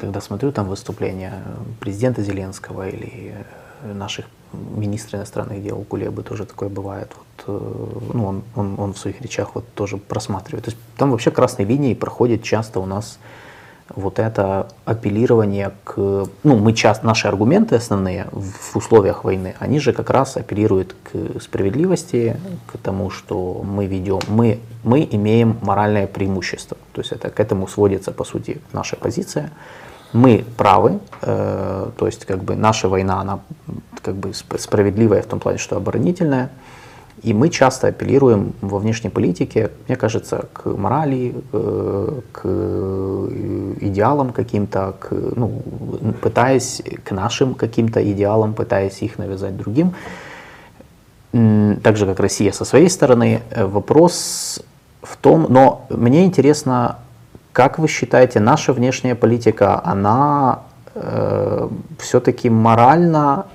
когда 0.00 0.20
смотрю 0.20 0.52
там 0.52 0.66
выступления 0.68 1.42
президента 1.80 2.22
Зеленского 2.22 2.88
или 2.88 3.34
наших 3.82 4.26
министров 4.52 5.20
иностранных 5.20 5.62
дел 5.62 5.84
Кулебы 5.84 6.22
тоже 6.22 6.46
такое 6.46 6.70
бывает. 6.70 7.12
Вот, 7.46 8.14
ну, 8.14 8.26
он, 8.26 8.42
он, 8.54 8.80
он 8.80 8.94
в 8.94 8.98
своих 8.98 9.20
речах 9.20 9.54
вот 9.54 9.66
тоже 9.74 9.98
просматривает. 9.98 10.64
То 10.64 10.70
есть 10.70 10.80
там 10.96 11.10
вообще 11.10 11.30
красной 11.30 11.66
линией 11.66 11.94
проходит 11.94 12.42
часто 12.42 12.80
у 12.80 12.86
нас 12.86 13.18
вот 13.94 14.18
это 14.18 14.68
апеллирование 14.84 15.72
к... 15.84 16.26
Ну, 16.42 16.56
мы 16.56 16.72
часто, 16.72 17.06
наши 17.06 17.28
аргументы 17.28 17.76
основные 17.76 18.26
в 18.32 18.76
условиях 18.76 19.24
войны, 19.24 19.54
они 19.58 19.78
же 19.78 19.92
как 19.92 20.10
раз 20.10 20.36
апеллируют 20.36 20.96
к 21.04 21.40
справедливости, 21.40 22.36
к 22.66 22.78
тому, 22.78 23.10
что 23.10 23.62
мы 23.62 23.86
ведем, 23.86 24.20
мы, 24.28 24.58
мы 24.82 25.06
имеем 25.10 25.58
моральное 25.62 26.06
преимущество. 26.06 26.76
То 26.92 27.00
есть 27.00 27.12
это 27.12 27.30
к 27.30 27.38
этому 27.38 27.68
сводится, 27.68 28.12
по 28.12 28.24
сути, 28.24 28.60
наша 28.72 28.96
позиция. 28.96 29.50
Мы 30.12 30.44
правы, 30.56 31.00
э, 31.22 31.90
то 31.96 32.06
есть 32.06 32.24
как 32.24 32.42
бы 32.42 32.56
наша 32.56 32.88
война, 32.88 33.20
она 33.20 33.40
как 34.02 34.14
бы 34.14 34.32
справедливая 34.34 35.22
в 35.22 35.26
том 35.26 35.40
плане, 35.40 35.58
что 35.58 35.76
оборонительная, 35.76 36.50
и 37.22 37.32
мы 37.32 37.48
часто 37.48 37.88
апеллируем 37.88 38.52
во 38.60 38.78
внешней 38.78 39.10
политике, 39.10 39.70
мне 39.88 39.96
кажется, 39.96 40.46
к 40.52 40.66
морали, 40.66 41.34
э, 41.52 42.20
к 42.32 42.46
идеалам 43.80 44.32
каким-то, 44.32 44.94
к, 44.98 45.10
ну, 45.10 45.62
пытаясь 46.20 46.82
к 47.04 47.10
нашим 47.12 47.54
каким-то 47.54 48.00
идеалам, 48.12 48.54
пытаясь 48.54 49.02
их 49.02 49.18
навязать 49.18 49.56
другим. 49.56 49.94
Так 51.32 51.96
же, 51.96 52.06
как 52.06 52.20
Россия 52.20 52.52
со 52.52 52.64
своей 52.64 52.88
стороны. 52.90 53.42
Э, 53.50 53.64
вопрос 53.66 54.62
в 55.02 55.16
том, 55.16 55.46
но 55.48 55.86
мне 55.90 56.24
интересно, 56.24 56.98
как 57.52 57.78
вы 57.78 57.88
считаете, 57.88 58.40
наша 58.40 58.72
внешняя 58.72 59.14
политика, 59.14 59.80
она 59.84 60.60
э, 60.94 61.68
все-таки 61.98 62.50
морально 62.50 63.46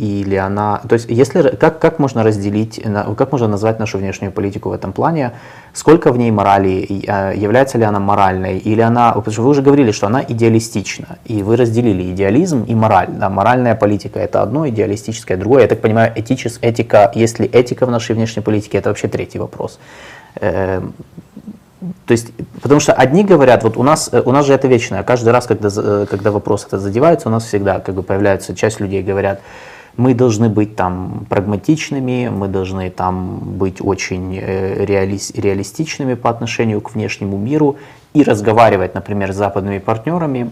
или 0.00 0.34
она, 0.34 0.80
то 0.88 0.94
есть 0.94 1.10
если, 1.10 1.42
как, 1.56 1.78
как 1.78 1.98
можно 1.98 2.22
разделить, 2.22 2.80
как 3.16 3.32
можно 3.32 3.48
назвать 3.48 3.78
нашу 3.78 3.98
внешнюю 3.98 4.32
политику 4.32 4.70
в 4.70 4.72
этом 4.72 4.92
плане, 4.92 5.32
сколько 5.74 6.10
в 6.10 6.16
ней 6.16 6.30
морали, 6.30 7.04
а, 7.06 7.32
является 7.32 7.76
ли 7.76 7.84
она 7.84 8.00
моральной, 8.00 8.56
или 8.58 8.80
она, 8.80 9.12
потому 9.12 9.32
что 9.32 9.42
вы 9.42 9.50
уже 9.50 9.60
говорили, 9.60 9.92
что 9.92 10.06
она 10.06 10.22
идеалистична, 10.26 11.18
и 11.26 11.42
вы 11.42 11.56
разделили 11.56 12.10
идеализм 12.12 12.64
и 12.64 12.74
мораль, 12.74 13.08
да, 13.10 13.28
моральная 13.28 13.74
политика 13.74 14.18
это 14.18 14.40
одно, 14.40 14.66
идеалистическое 14.68 15.36
другое, 15.36 15.62
я 15.62 15.68
так 15.68 15.82
понимаю, 15.82 16.12
этичес, 16.16 16.58
этика, 16.62 17.12
если 17.14 17.46
этика 17.46 17.84
в 17.84 17.90
нашей 17.90 18.14
внешней 18.14 18.42
политике, 18.42 18.78
это 18.78 18.88
вообще 18.88 19.08
третий 19.08 19.38
вопрос. 19.38 19.78
Эм, 20.40 20.94
то 22.06 22.12
есть, 22.12 22.32
потому 22.62 22.80
что 22.80 22.92
одни 22.92 23.24
говорят, 23.24 23.64
вот 23.64 23.76
у 23.76 23.82
нас, 23.82 24.08
э, 24.12 24.22
у 24.24 24.32
нас 24.32 24.46
же 24.46 24.54
это 24.54 24.66
вечное, 24.68 25.02
каждый 25.02 25.30
раз, 25.30 25.46
когда, 25.46 25.68
э, 25.74 26.06
когда 26.08 26.30
вопрос 26.30 26.66
это 26.66 26.78
задевается, 26.78 27.28
у 27.28 27.32
нас 27.32 27.44
всегда 27.44 27.80
как 27.80 27.94
бы 27.94 28.02
появляется 28.02 28.54
часть 28.54 28.80
людей 28.80 29.02
говорят, 29.02 29.40
мы 30.00 30.14
должны 30.14 30.48
быть 30.48 30.76
там 30.76 31.26
прагматичными, 31.28 32.30
мы 32.30 32.48
должны 32.48 32.90
там 32.90 33.38
быть 33.58 33.80
очень 33.80 34.38
э, 34.40 34.84
реали 34.86 35.18
реалистичными 35.34 36.14
по 36.14 36.30
отношению 36.30 36.80
к 36.80 36.94
внешнему 36.94 37.36
миру 37.36 37.76
и 38.14 38.22
разговаривать, 38.22 38.94
например, 38.94 39.32
с 39.32 39.36
западными 39.36 39.78
партнерами 39.78 40.50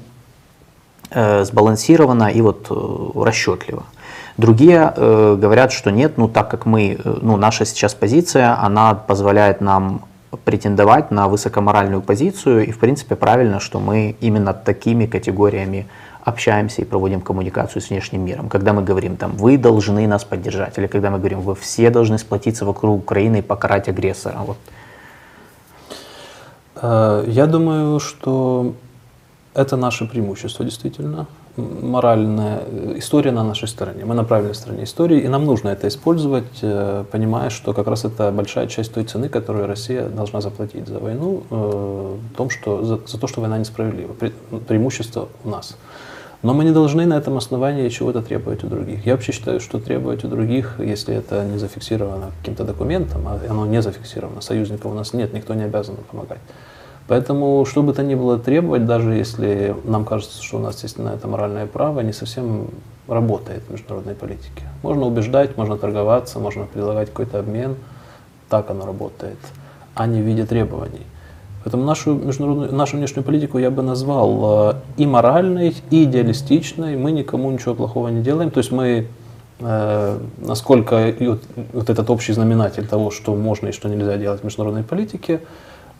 э, 1.10 1.44
сбалансированно 1.44 2.28
и 2.28 2.42
вот 2.42 2.66
э, 2.70 3.24
расчетливо. 3.24 3.84
Другие 4.36 4.92
э, 4.94 5.36
говорят, 5.40 5.72
что 5.72 5.90
нет, 5.90 6.18
ну 6.18 6.28
так 6.28 6.50
как 6.50 6.66
мы, 6.66 6.98
э, 7.02 7.18
ну 7.22 7.36
наша 7.38 7.64
сейчас 7.64 7.94
позиция, 7.94 8.62
она 8.62 8.94
позволяет 8.94 9.62
нам 9.62 10.02
претендовать 10.44 11.10
на 11.10 11.26
высокоморальную 11.26 12.02
позицию, 12.02 12.66
и 12.66 12.70
в 12.70 12.78
принципе 12.78 13.16
правильно, 13.16 13.60
что 13.60 13.80
мы 13.80 14.14
именно 14.20 14.52
такими 14.52 15.06
категориями 15.06 15.86
общаемся 16.28 16.82
и 16.82 16.84
проводим 16.84 17.20
коммуникацию 17.20 17.82
с 17.82 17.90
внешним 17.90 18.24
миром. 18.24 18.48
Когда 18.48 18.72
мы 18.72 18.82
говорим, 18.82 19.16
там, 19.16 19.32
вы 19.36 19.58
должны 19.58 20.06
нас 20.06 20.24
поддержать, 20.24 20.78
или 20.78 20.86
когда 20.86 21.10
мы 21.10 21.18
говорим, 21.18 21.40
вы 21.40 21.54
все 21.54 21.90
должны 21.90 22.18
сплотиться 22.18 22.64
вокруг 22.64 22.98
Украины 22.98 23.38
и 23.38 23.42
покарать 23.42 23.88
агрессора. 23.88 24.38
Вот. 24.46 24.56
Э, 26.82 27.24
я 27.26 27.46
думаю, 27.46 28.00
что 28.00 28.74
это 29.54 29.76
наше 29.76 30.06
преимущество, 30.06 30.64
действительно. 30.64 31.26
Моральная 31.56 32.62
история 32.98 33.32
на 33.32 33.42
нашей 33.42 33.66
стороне. 33.66 34.04
Мы 34.04 34.14
на 34.14 34.22
правильной 34.22 34.54
стороне 34.54 34.84
истории, 34.84 35.20
и 35.20 35.28
нам 35.28 35.44
нужно 35.44 35.70
это 35.70 35.88
использовать, 35.88 36.62
э, 36.62 37.04
понимая, 37.10 37.50
что 37.50 37.72
как 37.72 37.88
раз 37.88 38.04
это 38.04 38.30
большая 38.30 38.68
часть 38.68 38.94
той 38.94 39.04
цены, 39.04 39.28
которую 39.28 39.66
Россия 39.66 40.08
должна 40.08 40.40
заплатить 40.40 40.86
за 40.86 41.00
войну, 41.00 41.42
э, 41.50 42.16
в 42.32 42.36
том, 42.36 42.50
что, 42.50 42.84
за, 42.84 43.00
за 43.04 43.18
то, 43.18 43.26
что 43.26 43.40
война 43.40 43.58
несправедлива. 43.58 44.14
Преимущество 44.68 45.28
у 45.44 45.48
нас. 45.48 45.76
Но 46.42 46.54
мы 46.54 46.64
не 46.64 46.70
должны 46.70 47.04
на 47.04 47.14
этом 47.14 47.36
основании 47.36 47.88
чего-то 47.88 48.22
требовать 48.22 48.62
у 48.62 48.68
других. 48.68 49.04
Я 49.04 49.14
вообще 49.14 49.32
считаю, 49.32 49.58
что 49.58 49.80
требовать 49.80 50.24
у 50.24 50.28
других, 50.28 50.76
если 50.78 51.14
это 51.16 51.44
не 51.44 51.58
зафиксировано 51.58 52.30
каким-то 52.40 52.64
документом, 52.64 53.26
а 53.26 53.40
оно 53.48 53.66
не 53.66 53.82
зафиксировано, 53.82 54.40
союзников 54.40 54.92
у 54.92 54.94
нас 54.94 55.12
нет, 55.12 55.32
никто 55.32 55.54
не 55.54 55.64
обязан 55.64 55.96
помогать. 56.10 56.38
Поэтому, 57.08 57.64
что 57.64 57.82
бы 57.82 57.92
то 57.92 58.04
ни 58.04 58.14
было 58.14 58.38
требовать, 58.38 58.84
даже 58.86 59.14
если 59.14 59.74
нам 59.84 60.04
кажется, 60.04 60.42
что 60.42 60.58
у 60.58 60.60
нас 60.60 60.82
есть 60.82 60.98
на 60.98 61.08
это 61.14 61.26
моральное 61.26 61.66
право, 61.66 62.00
не 62.00 62.12
совсем 62.12 62.68
работает 63.08 63.62
в 63.66 63.72
международной 63.72 64.14
политике. 64.14 64.62
Можно 64.82 65.06
убеждать, 65.06 65.56
можно 65.56 65.76
торговаться, 65.78 66.38
можно 66.38 66.66
предлагать 66.66 67.08
какой-то 67.08 67.38
обмен. 67.38 67.76
Так 68.50 68.70
оно 68.70 68.86
работает, 68.86 69.38
а 69.94 70.06
не 70.06 70.20
в 70.20 70.24
виде 70.24 70.44
требований. 70.44 71.06
Поэтому 71.64 71.84
нашу, 71.84 72.14
международную, 72.14 72.74
нашу 72.74 72.96
внешнюю 72.96 73.24
политику 73.24 73.58
я 73.58 73.70
бы 73.70 73.82
назвал 73.82 74.70
э, 74.70 74.74
и 74.96 75.06
моральной, 75.06 75.74
и 75.90 76.04
идеалистичной. 76.04 76.96
Мы 76.96 77.12
никому 77.12 77.50
ничего 77.50 77.74
плохого 77.74 78.08
не 78.08 78.22
делаем. 78.22 78.50
То 78.50 78.58
есть 78.58 78.70
мы, 78.70 79.06
э, 79.60 80.18
насколько 80.38 81.14
вот, 81.20 81.42
вот 81.72 81.90
этот 81.90 82.10
общий 82.10 82.32
знаменатель 82.32 82.86
того, 82.86 83.10
что 83.10 83.34
можно 83.34 83.68
и 83.68 83.72
что 83.72 83.88
нельзя 83.88 84.16
делать 84.16 84.40
в 84.40 84.44
международной 84.44 84.84
политике, 84.84 85.40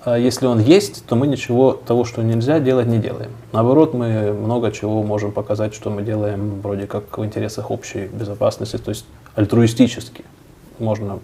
э, 0.06 0.16
если 0.20 0.46
он 0.46 0.60
есть, 0.60 1.04
то 1.06 1.16
мы 1.16 1.26
ничего 1.26 1.72
того, 1.72 2.04
что 2.04 2.22
нельзя 2.22 2.60
делать, 2.60 2.86
не 2.86 2.98
делаем. 2.98 3.30
Наоборот, 3.52 3.94
мы 3.94 4.32
много 4.32 4.70
чего 4.70 5.02
можем 5.02 5.32
показать, 5.32 5.74
что 5.74 5.90
мы 5.90 6.02
делаем 6.02 6.60
вроде 6.62 6.86
как 6.86 7.18
в 7.18 7.24
интересах 7.24 7.72
общей 7.72 8.06
безопасности, 8.06 8.78
то 8.78 8.90
есть 8.90 9.06
альтруистически. 9.34 10.24
Можно, 10.78 11.18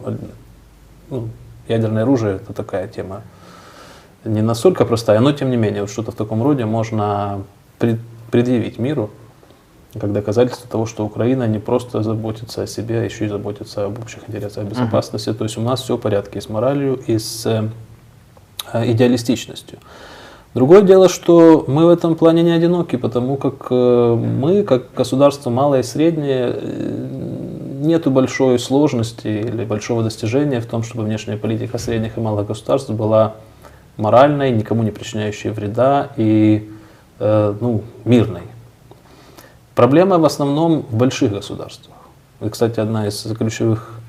ну, 1.08 1.28
ядерное 1.68 2.02
оружие 2.02 2.36
это 2.36 2.52
такая 2.52 2.88
тема 2.88 3.22
не 4.24 4.42
настолько 4.42 4.84
простая, 4.84 5.20
но 5.20 5.32
тем 5.32 5.50
не 5.50 5.56
менее, 5.56 5.82
вот 5.82 5.90
что-то 5.90 6.12
в 6.12 6.14
таком 6.14 6.42
роде 6.42 6.64
можно 6.64 7.42
предъявить 8.30 8.78
миру, 8.78 9.10
как 9.98 10.12
доказательство 10.12 10.68
того, 10.68 10.86
что 10.86 11.04
Украина 11.04 11.46
не 11.46 11.58
просто 11.58 12.02
заботится 12.02 12.62
о 12.62 12.66
себе, 12.66 13.00
а 13.00 13.04
еще 13.04 13.26
и 13.26 13.28
заботится 13.28 13.86
об 13.86 13.98
общих 13.98 14.28
интересах 14.28 14.64
безопасности. 14.64 15.28
Uh-huh. 15.28 15.34
То 15.34 15.44
есть 15.44 15.56
у 15.56 15.60
нас 15.60 15.82
все 15.82 15.96
в 15.96 16.00
порядке 16.00 16.38
и 16.38 16.42
с 16.42 16.48
моралью, 16.48 17.00
и 17.06 17.18
с 17.18 17.46
э, 17.46 18.90
идеалистичностью. 18.90 19.78
Другое 20.54 20.82
дело, 20.82 21.08
что 21.08 21.64
мы 21.66 21.86
в 21.86 21.88
этом 21.88 22.14
плане 22.14 22.42
не 22.42 22.52
одиноки, 22.52 22.96
потому 22.96 23.36
как 23.36 23.66
э, 23.70 24.14
мы, 24.14 24.62
как 24.62 24.94
государство 24.94 25.50
малое 25.50 25.80
и 25.80 25.82
среднее, 25.82 26.52
э, 26.54 27.24
нету 27.82 28.10
большой 28.10 28.58
сложности 28.58 29.26
или 29.26 29.64
большого 29.64 30.02
достижения 30.02 30.60
в 30.60 30.66
том, 30.66 30.82
чтобы 30.82 31.04
внешняя 31.04 31.36
политика 31.36 31.78
средних 31.78 32.16
и 32.16 32.20
малых 32.20 32.46
государств 32.46 32.90
была 32.90 33.34
моральной, 33.96 34.50
никому 34.50 34.82
не 34.82 34.90
причиняющей 34.90 35.50
вреда 35.50 36.10
и 36.16 36.70
э, 37.18 37.54
ну, 37.60 37.82
мирной. 38.04 38.42
Проблема 39.74 40.18
в 40.18 40.24
основном 40.24 40.82
в 40.82 40.96
больших 40.96 41.32
государствах. 41.32 41.96
И, 42.40 42.48
кстати, 42.48 42.80
одна 42.80 43.06
из 43.06 43.22
ключевых 43.36 44.00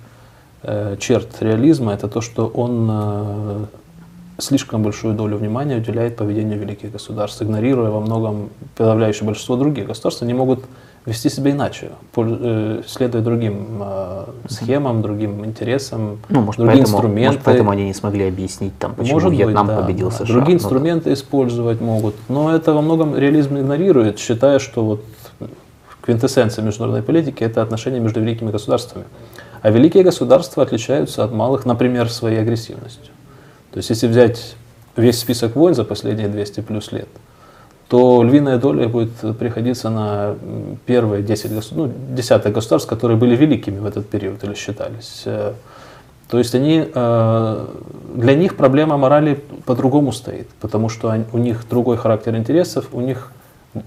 э, 0.64 0.98
черт 1.00 1.42
реализма 1.42 1.94
это 1.94 2.08
то, 2.08 2.22
что 2.22 2.48
он 2.48 2.90
э, 2.92 3.66
слишком 4.38 4.84
большую 4.84 5.16
долю 5.16 5.38
внимания 5.38 5.78
уделяет 5.78 6.18
поведению 6.18 6.60
великих 6.60 6.92
государств, 6.92 7.42
игнорируя 7.42 7.90
во 7.90 8.00
многом 8.00 8.50
подавляющее 8.76 9.26
большинство 9.26 9.56
других 9.56 9.88
государств. 9.88 10.22
Они 10.24 10.34
могут 10.34 10.66
вести 11.06 11.30
себя 11.30 11.52
иначе, 11.52 11.92
э, 12.16 12.82
следуя 12.88 13.22
другим 13.22 13.82
э, 13.82 14.26
схемам, 14.48 15.02
другим 15.02 15.46
интересам, 15.46 16.20
ну, 16.30 16.42
может, 16.42 16.60
другие 16.60 16.78
поэтому, 16.78 16.98
инструменты. 16.98 17.28
Может, 17.28 17.44
поэтому 17.44 17.72
они 17.72 17.86
не 17.86 17.94
смогли 17.94 18.28
объяснить, 18.28 18.78
там, 18.80 18.96
почему 18.96 19.14
может 19.14 19.32
Вьетнам 19.32 19.68
быть, 19.68 19.76
да, 19.76 19.82
победил 19.84 20.12
США. 20.12 20.26
Другие 20.26 20.58
ну, 20.58 20.64
инструменты 20.64 21.06
да. 21.06 21.14
использовать 21.14 21.80
могут. 21.80 22.16
Но 22.28 22.54
это 22.54 22.74
во 22.74 22.82
многом 22.82 23.16
реализм 23.16 23.58
игнорирует, 23.58 24.18
считая, 24.18 24.58
что 24.58 24.84
вот 24.84 25.04
квинтэссенция 26.02 26.64
международной 26.64 27.04
политики– 27.04 27.44
это 27.46 27.62
отношения 27.62 28.00
между 28.00 28.20
великими 28.22 28.52
государствами. 28.52 29.06
А 29.62 29.70
великие 29.70 30.04
государства 30.04 30.64
отличаются 30.64 31.24
от 31.24 31.32
малых, 31.32 31.66
например, 31.66 32.10
своей 32.10 32.40
агрессивностью. 32.40 33.14
То 33.72 33.78
есть, 33.78 33.90
если 33.90 34.08
взять 34.08 34.56
весь 34.96 35.20
список 35.20 35.56
войн 35.56 35.76
за 35.76 35.84
последние 35.84 36.30
200 36.30 36.62
плюс 36.62 36.92
лет– 36.92 37.10
то 37.88 38.24
львиная 38.24 38.58
доля 38.58 38.88
будет 38.88 39.38
приходиться 39.38 39.90
на 39.90 40.36
первые 40.86 41.22
10 41.22 41.54
государств, 41.54 41.74
ну, 41.76 41.92
десятых 42.16 42.54
государств, 42.54 42.90
которые 42.90 43.18
были 43.18 43.36
великими 43.36 43.80
в 43.80 43.86
этот 43.86 44.10
период 44.10 44.44
или 44.44 44.56
считались. 44.56 45.24
Э, 45.26 45.54
то 46.28 46.40
есть 46.40 46.56
они, 46.56 46.90
э, 46.94 47.68
для 48.16 48.36
них 48.36 48.58
проблема 48.58 48.98
морали 48.98 49.44
по-другому 49.66 50.12
стоит, 50.12 50.48
потому 50.60 50.90
что 50.90 51.16
у 51.32 51.38
них 51.38 51.66
другой 51.70 51.98
характер 51.98 52.36
интересов, 52.36 52.88
у 52.92 53.02
них 53.02 53.32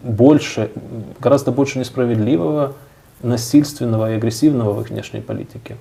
больше, 0.02 0.70
гораздо 1.18 1.50
больше 1.50 1.80
несправедливого, 1.80 2.74
насильственного 3.22 4.12
и 4.12 4.14
агрессивного 4.14 4.74
в 4.74 4.82
их 4.82 4.90
внешней 4.90 5.20
политике. 5.20 5.76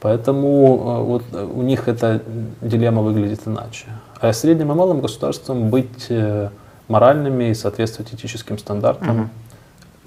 Поэтому 0.00 0.46
э, 0.46 1.02
вот 1.04 1.24
у 1.34 1.60
них 1.60 1.88
эта 1.88 2.22
дилемма 2.62 3.02
выглядит 3.02 3.40
иначе. 3.44 3.84
А 4.18 4.32
средним 4.32 4.72
и 4.72 4.74
малым 4.74 5.02
государством 5.02 5.68
быть 5.68 6.10
моральными 6.88 7.50
и 7.50 7.54
соответствовать 7.54 8.12
этическим 8.14 8.58
стандартам. 8.58 9.20
Угу. 9.20 9.28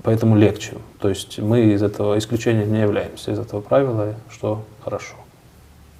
Поэтому 0.03 0.35
легче. 0.35 0.73
То 0.99 1.09
есть 1.09 1.39
мы 1.39 1.73
из 1.73 1.81
этого 1.81 2.17
исключения 2.17 2.65
не 2.65 2.81
являемся, 2.81 3.31
из 3.31 3.39
этого 3.39 3.61
правила, 3.61 4.13
что 4.29 4.63
хорошо. 4.83 5.15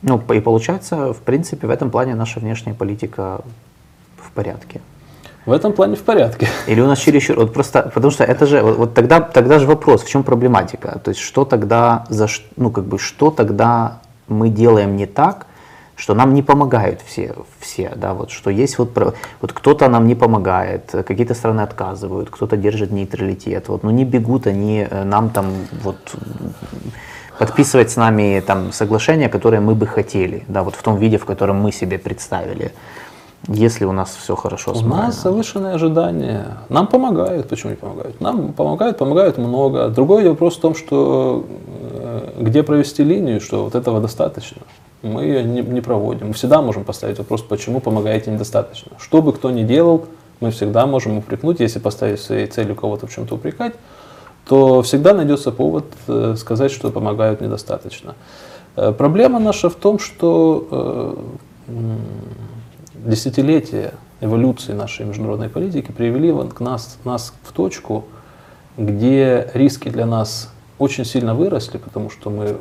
Ну, 0.02 0.22
и 0.32 0.40
получается, 0.40 1.14
в 1.14 1.22
принципе, 1.22 1.68
в 1.68 1.70
этом 1.72 1.90
плане 1.90 2.16
наша 2.16 2.40
внешняя 2.40 2.74
политика 2.74 3.42
в 4.18 4.32
порядке. 4.32 4.82
В 5.46 5.52
этом 5.52 5.74
плане 5.74 5.96
в 5.96 6.04
порядке. 6.04 6.48
Или 6.68 6.82
у 6.82 6.88
нас 6.88 7.00
чересчур, 7.00 7.38
вот 7.38 7.54
просто, 7.54 7.84
потому 7.94 8.12
что 8.12 8.24
это 8.24 8.46
же, 8.46 8.62
вот, 8.62 8.78
вот 8.78 8.94
тогда, 8.94 9.22
тогда 9.22 9.60
же 9.60 9.66
вопрос, 9.66 10.04
в 10.04 10.10
чем 10.10 10.24
проблематика? 10.24 11.00
То 11.00 11.10
есть 11.10 11.22
что 11.22 11.46
тогда, 11.46 12.06
за, 12.10 12.28
ну 12.58 12.70
как 12.70 12.86
бы, 12.86 13.00
что 13.00 13.32
тогда 13.32 14.00
мы 14.28 14.50
делаем 14.50 14.96
не 14.96 15.06
так, 15.06 15.48
что 15.98 16.14
нам 16.14 16.34
не 16.34 16.44
помогают 16.44 17.02
все, 17.02 17.34
все, 17.60 17.92
да, 17.96 18.14
вот, 18.14 18.30
что 18.30 18.52
есть 18.52 18.78
вот, 18.78 18.96
вот 19.42 19.52
кто-то 19.52 19.90
нам 19.90 20.08
не 20.08 20.16
помогает, 20.16 20.92
какие-то 20.92 21.34
страны 21.34 21.62
отказывают, 21.62 22.30
кто-то 22.30 22.56
держит 22.56 22.92
нейтралитет, 22.92 23.68
вот, 23.68 23.84
ну 23.84 23.90
не 23.90 24.06
бегут 24.06 24.48
они 24.48 24.88
э, 24.90 25.04
нам 25.04 25.32
там 25.32 25.48
вот 25.84 25.98
подписывать 27.40 27.90
с 27.90 27.96
нами 27.96 28.44
там 28.46 28.72
соглашения, 28.72 29.28
которые 29.28 29.60
мы 29.60 29.74
бы 29.74 29.88
хотели, 29.88 30.44
да, 30.48 30.62
вот 30.62 30.76
в 30.76 30.84
том 30.84 30.98
виде, 30.98 31.18
в 31.18 31.26
котором 31.26 31.58
мы 31.58 31.72
себе 31.72 31.98
представили. 31.98 32.72
Если 33.48 33.86
у 33.86 33.92
нас 33.92 34.18
все 34.22 34.36
хорошо 34.36 34.74
У 34.74 34.82
нас 34.82 35.22
завышенные 35.22 35.76
ожидания. 35.76 36.58
Нам 36.70 36.88
помогают. 36.88 37.48
Почему 37.48 37.70
не 37.70 37.78
помогают? 37.78 38.20
Нам 38.20 38.52
помогают, 38.52 38.98
помогают 38.98 39.38
много. 39.38 39.90
Другой 39.90 40.28
вопрос 40.28 40.58
в 40.58 40.60
том, 40.60 40.76
что 40.76 41.46
э, 41.80 42.32
где 42.40 42.64
провести 42.64 43.04
линию, 43.04 43.40
что 43.40 43.64
вот 43.64 43.76
этого 43.76 44.02
достаточно 44.02 44.64
мы 45.02 45.24
ее 45.24 45.44
не, 45.44 45.62
не 45.62 45.82
проводим. 45.82 46.28
Мы 46.28 46.34
всегда 46.34 46.62
можем 46.62 46.84
поставить 46.84 47.18
вопрос, 47.18 47.42
почему 47.42 47.80
помогаете 47.80 48.32
недостаточно. 48.32 48.94
Что 49.00 49.22
бы 49.22 49.34
кто 49.34 49.52
ни 49.52 49.64
делал, 49.64 50.06
мы 50.40 50.52
всегда 50.52 50.86
можем 50.86 51.18
упрекнуть, 51.18 51.60
если 51.60 51.80
поставить 51.80 52.20
своей 52.20 52.48
целью 52.48 52.76
кого-то 52.76 53.08
в 53.08 53.14
чем-то 53.14 53.36
упрекать, 53.36 53.74
то 54.48 54.82
всегда 54.82 55.14
найдется 55.14 55.52
повод 55.52 55.86
э, 56.08 56.36
сказать, 56.38 56.72
что 56.72 56.90
помогают 56.90 57.42
недостаточно. 57.42 58.16
Э, 58.76 58.92
проблема 58.92 59.40
наша 59.40 59.70
в 59.70 59.76
том, 59.76 60.00
что 60.00 61.18
э, 61.68 61.96
десятилетия 62.96 63.94
эволюции 64.22 64.74
нашей 64.74 65.06
международной 65.06 65.50
политики 65.50 65.92
привели 65.92 66.34
к 66.50 66.60
нас, 66.60 66.98
нас 67.04 67.34
в 67.44 67.52
точку, 67.52 68.06
где 68.78 69.50
риски 69.54 69.90
для 69.90 70.06
нас 70.06 70.52
очень 70.80 71.06
сильно 71.06 71.34
выросли, 71.34 71.78
потому 71.78 72.10
что 72.10 72.30
мы 72.30 72.58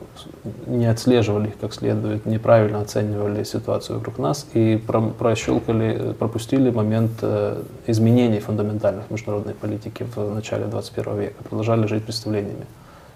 не 0.67 0.87
отслеживали 0.87 1.49
их 1.49 1.59
как 1.59 1.75
следует, 1.75 2.25
неправильно 2.25 2.81
оценивали 2.81 3.45
ситуацию 3.45 3.99
вокруг 3.99 4.19
нас 4.19 4.47
и 4.55 4.83
прощелкали, 5.19 6.15
пропустили 6.19 6.71
момент 6.71 7.13
э, 7.21 7.63
изменений 7.87 8.41
фундаментальных 8.41 9.11
международной 9.11 9.55
политики 9.55 10.07
в 10.15 10.35
начале 10.35 10.65
21 10.65 11.19
века, 11.19 11.45
продолжали 11.45 11.87
жить 11.87 12.05
представлениями 12.05 12.67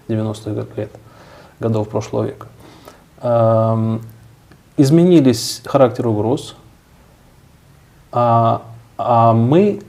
90-х 0.07 0.67
лет, 0.77 0.91
годов 1.59 1.89
прошлого 1.89 2.25
века. 2.25 2.47
Эм, 3.21 4.01
изменились 4.77 5.61
характер 5.65 6.07
угроз, 6.07 6.55
а, 8.11 8.61
а 8.97 9.33
мы 9.33 9.81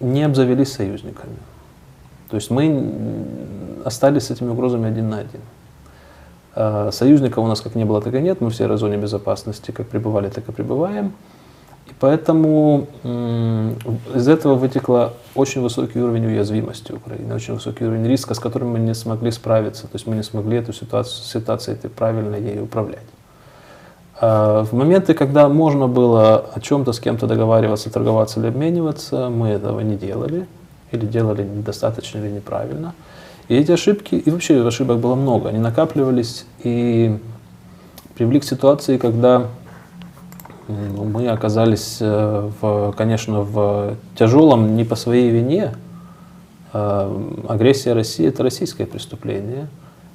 не 0.00 0.24
обзавелись 0.24 0.72
союзниками. 0.72 1.36
То 2.32 2.36
есть 2.36 2.50
мы 2.50 2.82
остались 3.84 4.28
с 4.28 4.30
этими 4.30 4.48
угрозами 4.48 4.88
один 4.88 5.10
на 5.10 5.18
один. 5.18 5.42
А, 6.54 6.90
союзников 6.90 7.44
у 7.44 7.46
нас 7.46 7.60
как 7.60 7.74
не 7.74 7.84
было, 7.84 8.00
так 8.00 8.14
и 8.14 8.20
нет. 8.22 8.40
Мы 8.40 8.48
в 8.48 8.54
зоне 8.54 8.96
безопасности 8.96 9.70
как 9.70 9.88
пребывали, 9.88 10.30
так 10.30 10.48
и 10.48 10.52
пребываем. 10.52 11.12
И 11.88 11.90
поэтому 12.00 12.86
из 14.14 14.28
этого 14.28 14.54
вытекло 14.54 15.12
очень 15.34 15.60
высокий 15.60 16.00
уровень 16.00 16.24
уязвимости 16.24 16.92
Украины, 16.92 17.34
очень 17.34 17.52
высокий 17.52 17.84
уровень 17.84 18.06
риска, 18.06 18.32
с 18.32 18.38
которым 18.38 18.70
мы 18.70 18.78
не 18.78 18.94
смогли 18.94 19.30
справиться. 19.30 19.82
То 19.82 19.96
есть 19.96 20.06
мы 20.06 20.16
не 20.16 20.22
смогли 20.22 20.56
эту 20.56 20.72
ситуацию, 20.72 21.26
ситуацию 21.26 21.76
этой 21.76 21.90
правильно 21.90 22.36
ей 22.36 22.62
управлять. 22.62 23.04
А, 24.18 24.64
в 24.64 24.72
моменты, 24.72 25.12
когда 25.12 25.50
можно 25.50 25.86
было 25.86 26.46
о 26.54 26.60
чем-то 26.60 26.94
с 26.94 26.98
кем-то 26.98 27.26
договариваться, 27.26 27.90
торговаться 27.90 28.40
или 28.40 28.46
обмениваться, 28.46 29.28
мы 29.28 29.48
этого 29.48 29.80
не 29.80 29.96
делали 29.96 30.46
или 30.92 31.06
делали 31.06 31.42
недостаточно 31.42 32.18
или 32.18 32.28
неправильно. 32.28 32.94
И 33.48 33.56
эти 33.56 33.72
ошибки, 33.72 34.14
и 34.14 34.30
вообще 34.30 34.66
ошибок 34.66 34.98
было 34.98 35.14
много, 35.14 35.48
они 35.48 35.58
накапливались 35.58 36.46
и 36.62 37.18
привели 38.14 38.40
к 38.40 38.44
ситуации, 38.44 38.98
когда 38.98 39.48
мы 40.68 41.28
оказались, 41.28 41.98
э, 42.00 42.50
в, 42.60 42.94
конечно, 42.96 43.40
в 43.40 43.96
тяжелом 44.16 44.76
не 44.76 44.84
по 44.84 44.96
своей 44.96 45.30
вине. 45.30 45.74
А, 46.72 47.12
агрессия 47.48 47.92
России– 47.92 48.26
это 48.28 48.42
российское 48.42 48.86
преступление, 48.86 49.68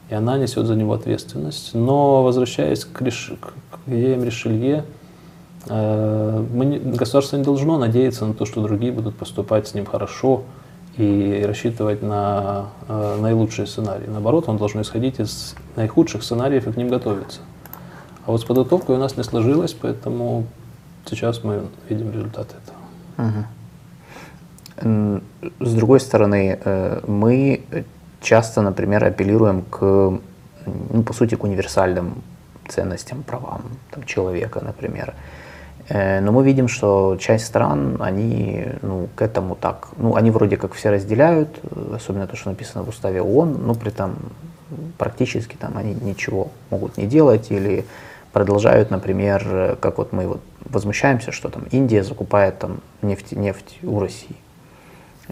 и 0.10 0.16
она 0.16 0.38
несет 0.38 0.66
за 0.66 0.76
него 0.76 0.94
ответственность. 0.94 1.72
Но, 1.74 2.24
возвращаясь 2.24 2.86
к, 2.86 3.02
реш... 3.02 3.34
к 3.42 3.78
идеям 3.88 4.24
Ришелье, 4.24 4.86
э, 5.70 6.46
мы, 6.54 6.80
государство 6.80 7.38
не 7.38 7.44
должно 7.44 7.78
надеяться 7.78 8.26
на 8.26 8.34
то, 8.34 8.46
что 8.46 8.62
другие 8.62 8.92
будут 8.92 9.16
поступать 9.16 9.68
с 9.68 9.74
ним 9.74 9.86
хорошо, 9.86 10.44
и 10.98 11.44
рассчитывать 11.46 12.02
на 12.02 12.70
э, 12.88 13.18
наилучшие 13.22 13.68
сценарии. 13.68 14.08
Наоборот, 14.08 14.50
он 14.50 14.58
должен 14.58 14.82
исходить 14.82 15.20
из 15.20 15.56
наихудших 15.76 16.24
сценариев 16.24 16.68
и 16.68 16.72
к 16.72 16.78
ним 16.78 16.90
готовиться. 16.90 17.40
А 18.26 18.32
вот 18.32 18.42
с 18.42 18.44
подготовкой 18.44 18.96
у 18.96 19.00
нас 19.00 19.16
не 19.16 19.24
сложилось, 19.24 19.74
поэтому 19.74 20.46
сейчас 21.06 21.44
мы 21.44 21.68
видим 21.88 22.12
результат 22.12 22.48
этого. 22.50 23.48
С 25.60 25.74
другой 25.74 26.00
стороны, 26.00 26.60
э, 26.64 27.02
мы 27.08 27.64
часто, 28.22 28.62
например, 28.62 29.04
апеллируем 29.04 29.62
к, 29.62 29.80
ну, 29.80 31.04
по 31.04 31.14
сути, 31.14 31.36
к 31.36 31.44
универсальным 31.44 32.22
ценностям, 32.68 33.24
правам 33.24 33.62
там, 33.92 34.04
человека, 34.04 34.62
например. 34.64 35.14
Но 35.90 36.32
мы 36.32 36.44
видим, 36.44 36.68
что 36.68 37.18
часть 37.18 37.46
стран, 37.46 37.98
они 38.02 38.66
ну, 38.82 39.08
к 39.16 39.22
этому 39.22 39.56
так, 39.56 39.88
ну, 39.98 40.16
они 40.16 40.32
вроде 40.32 40.58
как 40.58 40.74
все 40.74 40.90
разделяют, 40.90 41.60
особенно 41.94 42.28
то, 42.28 42.36
что 42.36 42.50
написано 42.50 42.84
в 42.84 42.90
уставе 42.90 43.22
ООН, 43.22 43.66
но 43.66 43.74
при 43.74 43.90
этом 43.90 44.18
практически 44.98 45.56
там 45.56 45.78
они 45.78 45.94
ничего 45.94 46.50
могут 46.70 46.98
не 46.98 47.06
делать 47.06 47.52
или 47.52 47.86
продолжают, 48.34 48.92
например, 48.92 49.78
как 49.80 49.98
вот 49.98 50.12
мы 50.12 50.28
вот 50.28 50.42
возмущаемся, 50.66 51.32
что 51.32 51.50
там 51.50 51.64
Индия 51.72 52.04
закупает 52.04 52.60
там 52.60 52.82
нефть, 53.02 53.32
нефть 53.32 53.80
у 53.84 54.00
России. 54.00 54.36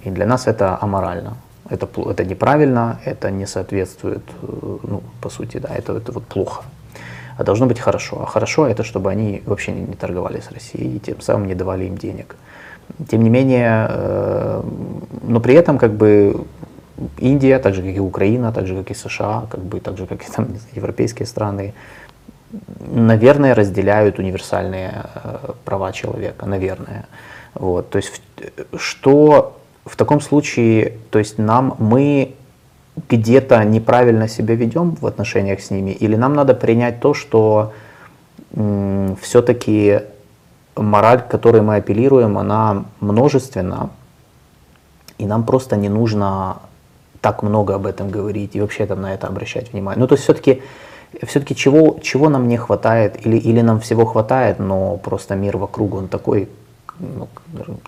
И 0.04 0.10
для 0.10 0.26
нас 0.26 0.48
это 0.48 0.78
аморально. 0.82 1.38
Это, 1.70 1.88
это 2.10 2.24
неправильно, 2.24 3.00
это 3.06 3.32
не 3.32 3.48
соответствует, 3.48 4.24
э, 4.42 4.78
ну, 4.84 5.02
по 5.20 5.30
сути, 5.30 5.58
да, 5.58 5.70
это, 5.70 5.98
это 5.98 6.12
вот 6.12 6.26
плохо 6.26 6.64
а 7.38 7.44
должно 7.44 7.66
быть 7.66 7.80
хорошо. 7.80 8.22
А 8.22 8.26
хорошо 8.26 8.68
это, 8.68 8.84
чтобы 8.84 9.12
они 9.12 9.42
вообще 9.46 9.72
не, 9.72 9.94
торговали 9.94 10.40
с 10.40 10.52
Россией 10.52 10.98
и 10.98 11.00
тем 11.00 11.22
самым 11.22 11.48
не 11.48 11.56
давали 11.56 11.86
им 11.86 11.98
денег. 11.98 12.36
Тем 13.10 13.24
не 13.24 13.30
менее, 13.30 13.88
э, 13.90 14.64
но 15.24 15.40
при 15.40 15.56
этом 15.56 15.78
как 15.78 15.94
бы 15.94 16.46
Индия, 17.18 17.60
так 17.60 17.74
же 17.74 17.82
как 17.82 17.96
и 17.96 18.00
Украина, 18.00 18.52
так 18.52 18.68
же 18.68 18.76
как 18.76 18.92
и 18.92 18.94
США, 18.94 19.48
как 19.50 19.62
бы 19.62 19.80
так 19.80 19.98
же 19.98 20.06
как 20.06 20.24
и 20.24 20.32
там 20.32 20.48
европейские 20.74 21.26
страны, 21.26 21.74
наверное, 22.80 23.54
разделяют 23.54 24.20
универсальные 24.20 24.92
э, 25.16 25.54
права 25.66 25.92
человека, 25.92 26.46
наверное. 26.46 27.06
Вот, 27.54 27.90
то 27.90 27.98
есть 27.98 28.22
что 28.78 29.58
в 29.86 29.96
таком 29.96 30.22
случае, 30.22 30.94
то 31.10 31.20
есть 31.20 31.38
нам 31.38 31.76
мы 31.80 32.36
где-то 33.10 33.64
неправильно 33.64 34.28
себя 34.28 34.56
ведем 34.56 34.96
в 34.96 35.06
отношениях 35.06 35.62
с 35.62 35.72
ними, 35.72 35.92
или 35.92 36.16
нам 36.16 36.34
надо 36.34 36.54
принять 36.54 37.00
то, 37.00 37.14
что 37.14 37.74
все-таки 39.22 40.02
мораль, 40.76 41.22
к 41.22 41.28
которой 41.28 41.62
мы 41.62 41.78
апеллируем, 41.78 42.38
она 42.38 42.86
множественна, 43.00 43.90
и 45.18 45.26
нам 45.26 45.44
просто 45.46 45.76
не 45.76 45.90
нужно 45.90 46.58
так 47.22 47.44
много 47.44 47.76
об 47.76 47.86
этом 47.86 48.10
говорить 48.10 48.56
и 48.56 48.62
вообще 48.62 48.86
там 48.86 49.02
на 49.02 49.14
это 49.14 49.28
обращать 49.28 49.74
внимание. 49.74 50.00
Ну, 50.00 50.08
то 50.08 50.16
есть 50.16 50.24
все-таки 50.24 50.62
все-таки 51.24 51.56
чего, 51.56 51.98
чего 52.02 52.30
нам 52.30 52.48
не 52.48 52.58
хватает, 52.58 53.26
или, 53.26 53.38
или 53.38 53.62
нам 53.62 53.80
всего 53.80 54.06
хватает, 54.06 54.60
но 54.60 54.98
просто 54.98 55.36
мир 55.36 55.58
вокруг, 55.58 55.96
он 55.96 56.08
такой, 56.08 56.50
ну, 57.00 57.28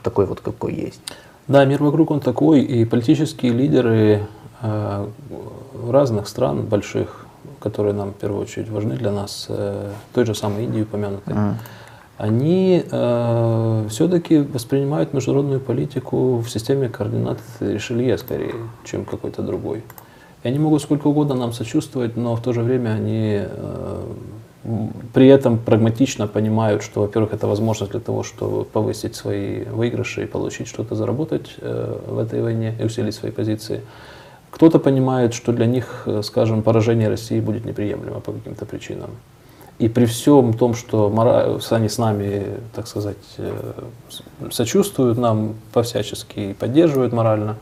такой 0.03 0.25
вот, 0.25 0.41
какой 0.41 0.73
есть. 0.73 1.01
Да, 1.47 1.65
мир 1.65 1.84
вокруг, 1.84 2.11
он 2.11 2.19
такой, 2.19 2.61
и 2.61 2.85
политические 2.85 3.53
лидеры 3.53 4.27
разных 4.61 6.27
стран 6.27 6.63
больших, 6.63 7.25
которые 7.59 7.93
нам 7.93 8.11
в 8.11 8.15
первую 8.15 8.41
очередь 8.41 8.69
важны 8.69 8.95
для 8.95 9.11
нас, 9.11 9.45
э, 9.49 9.91
той 10.13 10.25
же 10.25 10.35
самой 10.35 10.65
Индии 10.65 10.81
упомянутой, 10.81 11.34
mm 11.34 11.53
они 12.17 12.84
э, 12.89 13.85
все-таки 13.89 14.39
воспринимают 14.39 15.13
международную 15.13 15.59
политику 15.59 16.38
в 16.38 16.49
системе 16.49 16.89
координат 16.89 17.38
Ришелье 17.59 18.17
скорее, 18.17 18.55
чем 18.84 19.05
какой-то 19.05 19.43
другой. 19.43 19.84
И 20.43 20.47
они 20.47 20.57
могут 20.57 20.81
сколько 20.81 21.07
угодно 21.07 21.35
нам 21.35 21.53
сочувствовать, 21.53 22.17
но 22.17 22.35
в 22.35 22.41
то 22.41 22.53
же 22.53 22.61
время 22.61 22.89
они 22.89 23.41
э, 23.43 24.03
при 25.13 25.27
этом 25.27 25.59
прагматично 25.59 26.27
понимают, 26.27 26.81
что, 26.81 27.01
во-первых, 27.01 27.34
это 27.34 27.45
возможность 27.45 27.91
для 27.91 28.01
того, 28.01 28.23
чтобы 28.23 28.65
повысить 28.65 29.15
свои 29.15 29.63
выигрыши 29.65 30.23
и 30.23 30.25
получить 30.25 30.67
что-то, 30.67 30.95
заработать 30.95 31.53
э, 31.59 31.99
в 32.07 32.17
этой 32.17 32.41
войне 32.41 32.75
и 32.79 32.84
усилить 32.84 33.13
свои 33.13 33.31
позиции. 33.31 33.81
Кто-то 34.57 34.79
понимает, 34.79 35.35
что 35.35 35.51
для 35.53 35.67
них, 35.67 36.03
э, 36.07 36.23
скажем, 36.23 36.63
поражение 36.63 37.09
России 37.09 37.39
будет 37.39 37.63
неприемлемо 37.63 38.21
по 38.21 38.31
каким-то 38.31 38.65
причинам. 38.65 39.11
И 39.77 39.88
при 39.88 40.05
всем 40.05 40.55
том, 40.55 40.73
что 40.73 41.13
они 41.69 41.88
с 41.88 41.99
нами, 41.99 42.43
так 42.73 42.88
сказать, 42.88 43.17
э, 43.38 43.73
сочувствуют 44.49 45.19
нам 45.19 45.53
по-всячески 45.73 46.39
и 46.39 46.53
поддерживают 46.55 47.13
морально, 47.13 47.57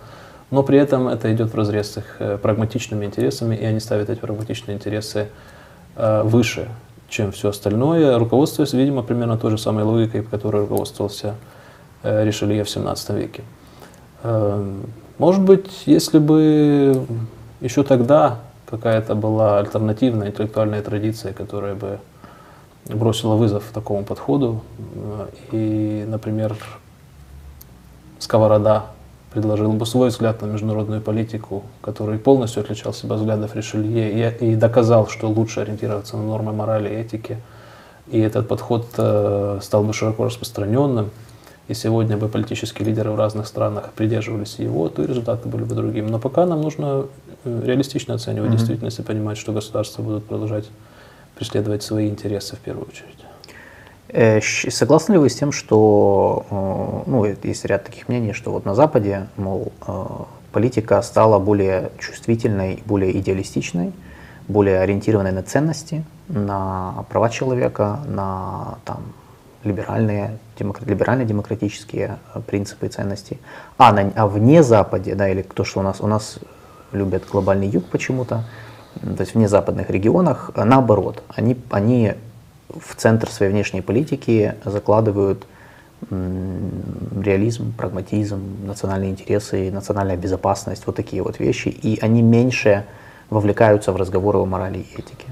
но 0.51 0.63
при 0.63 0.79
этом 0.79 1.09
это 1.09 1.33
идет 1.33 1.51
в 1.51 1.55
разрез 1.55 1.91
с 1.91 1.97
их 1.97 2.15
э, 2.19 2.37
прагматичными 2.37 3.03
интересами, 3.03 3.57
и 3.57 3.65
они 3.65 3.81
ставят 3.81 4.09
эти 4.09 4.19
прагматичные 4.19 4.75
интересы 4.75 5.27
выше, 5.97 6.69
чем 7.09 7.31
все 7.31 7.49
остальное, 7.49 8.17
руководствуясь, 8.17 8.73
видимо, 8.73 9.03
примерно 9.03 9.37
той 9.37 9.51
же 9.51 9.57
самой 9.57 9.83
логикой, 9.83 10.23
которой 10.23 10.61
руководствовался 10.61 11.35
Ришелье 12.03 12.63
в 12.63 12.69
17 12.69 13.09
веке. 13.11 13.43
Может 15.17 15.41
быть, 15.41 15.83
если 15.85 16.19
бы 16.19 17.05
еще 17.61 17.83
тогда 17.83 18.39
какая-то 18.69 19.15
была 19.15 19.59
альтернативная 19.59 20.29
интеллектуальная 20.29 20.81
традиция, 20.81 21.33
которая 21.33 21.75
бы 21.75 21.99
бросила 22.85 23.35
вызов 23.35 23.63
такому 23.73 24.03
подходу. 24.03 24.61
И, 25.51 26.05
например, 26.07 26.55
Сковорода 28.19 28.87
предложил 29.31 29.73
бы 29.73 29.85
свой 29.85 30.09
взгляд 30.09 30.41
на 30.41 30.45
международную 30.45 31.01
политику, 31.01 31.63
который 31.81 32.17
полностью 32.17 32.61
отличался 32.61 33.05
от 33.07 33.19
взглядов 33.19 33.55
Ришелье 33.55 34.37
и, 34.39 34.51
и 34.51 34.55
доказал, 34.55 35.07
что 35.07 35.27
лучше 35.29 35.61
ориентироваться 35.61 36.15
на 36.17 36.23
нормы 36.23 36.53
морали 36.53 36.89
и 36.89 36.93
этики. 36.93 37.37
И 38.07 38.19
этот 38.19 38.47
подход 38.47 38.87
э, 38.97 39.59
стал 39.61 39.83
бы 39.83 39.93
широко 39.93 40.25
распространенным 40.25 41.09
и 41.67 41.73
сегодня 41.73 42.17
бы 42.17 42.27
политические 42.27 42.87
лидеры 42.87 43.11
в 43.11 43.15
разных 43.15 43.47
странах 43.47 43.91
придерживались 43.93 44.59
его, 44.59 44.87
то 44.89 45.03
и 45.03 45.07
результаты 45.07 45.49
были 45.49 45.63
бы 45.63 45.73
другими. 45.73 46.09
Но 46.09 46.19
пока 46.19 46.45
нам 46.45 46.61
нужно 46.61 47.07
э, 47.43 47.61
реалистично 47.65 48.13
оценивать 48.13 48.49
mm-hmm. 48.49 48.57
действительность 48.57 48.99
и 48.99 49.01
понимать, 49.01 49.37
что 49.37 49.51
государства 49.51 50.03
будут 50.03 50.25
продолжать 50.25 50.65
преследовать 51.35 51.83
свои 51.83 52.07
интересы 52.07 52.55
в 52.55 52.59
первую 52.59 52.87
очередь. 52.87 53.25
Э, 54.09 54.41
согласны 54.41 55.13
ли 55.13 55.19
вы 55.19 55.29
с 55.29 55.35
тем, 55.35 55.51
что, 55.51 56.45
э, 56.49 57.09
ну, 57.09 57.25
есть 57.25 57.65
ряд 57.65 57.83
таких 57.83 58.07
мнений, 58.09 58.33
что 58.33 58.51
вот 58.51 58.65
на 58.65 58.75
Западе, 58.75 59.27
мол, 59.35 59.71
политика 60.51 61.01
стала 61.01 61.39
более 61.39 61.91
чувствительной, 61.97 62.83
более 62.85 63.17
идеалистичной, 63.19 63.91
более 64.47 64.79
ориентированной 64.81 65.31
на 65.31 65.41
ценности, 65.41 66.05
на 66.27 67.05
права 67.09 67.29
человека, 67.29 68.01
на 68.05 68.77
там, 68.85 69.03
либеральные, 69.65 70.37
демократ, 70.57 70.87
либерально-демократические 70.87 72.19
э, 72.33 72.41
принципы 72.41 72.85
и 72.85 72.89
ценности. 72.89 73.39
А, 73.77 73.91
на, 73.91 74.11
а 74.15 74.27
вне 74.27 74.63
Западе, 74.63 75.15
да, 75.15 75.27
или 75.29 75.41
то, 75.41 75.63
что 75.63 75.79
у 75.79 75.83
нас, 75.83 76.01
у 76.01 76.07
нас 76.07 76.39
любят 76.91 77.23
глобальный 77.29 77.67
юг 77.67 77.85
почему-то, 77.85 78.43
то 79.01 79.21
есть 79.21 79.33
в 79.33 79.37
незападных 79.37 79.89
регионах, 79.89 80.51
э, 80.55 80.63
наоборот, 80.63 81.23
они, 81.35 81.57
они 81.69 82.13
в 82.69 82.95
центр 82.95 83.29
своей 83.29 83.51
внешней 83.51 83.81
политики 83.81 84.55
закладывают 84.63 85.45
реализм, 86.09 87.73
прагматизм, 87.73 88.39
национальные 88.65 89.11
интересы, 89.11 89.71
национальная 89.71 90.17
безопасность, 90.17 90.83
вот 90.85 90.95
такие 90.95 91.23
вот 91.23 91.39
вещи, 91.39 91.69
и 91.69 91.97
они 92.01 92.21
меньше 92.21 92.85
вовлекаются 93.29 93.91
в 93.91 93.95
разговоры 93.95 94.39
о 94.39 94.45
морали 94.45 94.79
и 94.79 94.93
этике. 94.93 95.27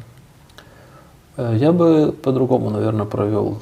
Э, 1.37 1.53
я 1.55 1.71
бы 1.71 2.11
по-другому, 2.11 2.69
наверное, 2.69 3.05
провел 3.05 3.61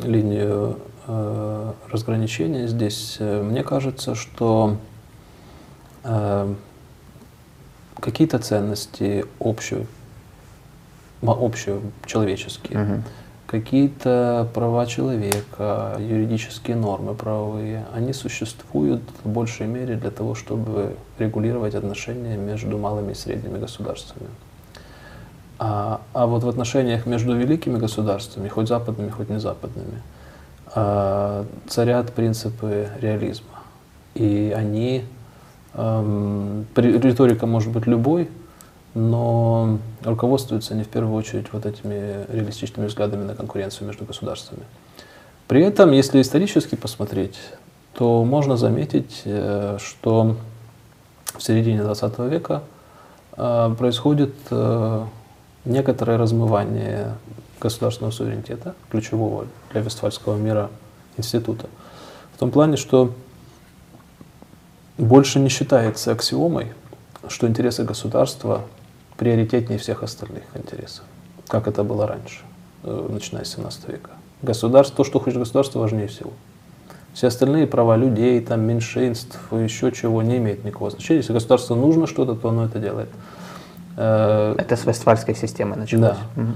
линию 0.00 0.78
э, 1.06 1.72
разграничения 1.90 2.66
здесь. 2.66 3.16
Э, 3.18 3.42
мне 3.42 3.62
кажется, 3.62 4.14
что 4.14 4.76
э, 6.02 6.54
какие-то 8.00 8.38
ценности 8.38 9.24
общие, 9.38 9.86
общие 11.22 11.80
человеческие, 12.06 12.82
угу. 12.82 13.02
какие-то 13.46 14.48
права 14.52 14.86
человека, 14.86 15.96
юридические 15.98 16.76
нормы 16.76 17.14
правовые, 17.14 17.86
они 17.94 18.12
существуют 18.12 19.02
в 19.22 19.28
большей 19.28 19.66
мере 19.66 19.96
для 19.96 20.10
того, 20.10 20.34
чтобы 20.34 20.96
регулировать 21.18 21.74
отношения 21.74 22.36
между 22.36 22.78
малыми 22.78 23.12
и 23.12 23.14
средними 23.14 23.58
государствами. 23.58 24.28
А, 25.58 26.00
а 26.12 26.26
вот 26.26 26.42
в 26.42 26.48
отношениях 26.48 27.06
между 27.06 27.36
великими 27.36 27.78
государствами, 27.78 28.48
хоть 28.48 28.68
западными, 28.68 29.10
хоть 29.10 29.28
не 29.30 29.38
западными, 29.38 30.02
а, 30.74 31.46
царят 31.68 32.12
принципы 32.12 32.88
реализма. 33.00 33.60
И 34.14 34.52
они, 34.56 35.04
эм, 35.74 36.66
риторика 36.76 37.46
может 37.46 37.72
быть 37.72 37.86
любой, 37.86 38.28
но 38.94 39.78
руководствуются 40.02 40.74
они 40.74 40.84
в 40.84 40.88
первую 40.88 41.14
очередь 41.16 41.52
вот 41.52 41.66
этими 41.66 42.24
реалистичными 42.32 42.86
взглядами 42.86 43.24
на 43.24 43.34
конкуренцию 43.34 43.88
между 43.88 44.04
государствами. 44.04 44.62
При 45.48 45.62
этом, 45.62 45.90
если 45.90 46.20
исторически 46.20 46.76
посмотреть, 46.76 47.38
то 47.92 48.24
можно 48.24 48.56
заметить, 48.56 49.22
э, 49.24 49.78
что 49.80 50.36
в 51.36 51.42
середине 51.42 51.82
20 51.82 52.18
века 52.30 52.62
э, 53.36 53.74
происходит 53.76 54.34
э, 54.50 55.04
некоторое 55.64 56.18
размывание 56.18 57.14
государственного 57.60 58.12
суверенитета, 58.12 58.74
ключевого 58.90 59.46
для 59.72 59.80
Вестфальского 59.80 60.36
мира 60.36 60.70
института. 61.16 61.68
В 62.34 62.38
том 62.38 62.50
плане, 62.50 62.76
что 62.76 63.14
больше 64.98 65.40
не 65.40 65.48
считается 65.48 66.12
аксиомой, 66.12 66.72
что 67.28 67.48
интересы 67.48 67.84
государства 67.84 68.62
приоритетнее 69.16 69.78
всех 69.78 70.02
остальных 70.02 70.44
интересов, 70.54 71.04
как 71.48 71.68
это 71.68 71.84
было 71.84 72.06
раньше, 72.06 72.40
э, 72.82 73.08
начиная 73.10 73.44
с 73.44 73.54
17 73.54 73.88
века. 73.88 74.10
Государство, 74.42 74.98
то, 74.98 75.04
что 75.04 75.20
хочет 75.20 75.38
государство, 75.38 75.78
важнее 75.78 76.08
всего. 76.08 76.32
Все 77.14 77.28
остальные 77.28 77.68
права 77.68 77.96
людей, 77.96 78.40
там, 78.40 78.62
меньшинств, 78.62 79.38
еще 79.52 79.92
чего 79.92 80.20
не 80.22 80.38
имеет 80.38 80.64
никакого 80.64 80.90
значения. 80.90 81.20
Если 81.20 81.32
государству 81.32 81.76
нужно 81.76 82.06
что-то, 82.08 82.34
то 82.34 82.48
оно 82.48 82.66
это 82.66 82.80
делает. 82.80 83.08
Э, 83.96 84.54
это 84.58 84.76
с 84.76 84.84
вестфальской 84.84 85.34
системы 85.34 85.76
началось. 85.76 86.16
Да. 86.36 86.42
Угу. 86.42 86.52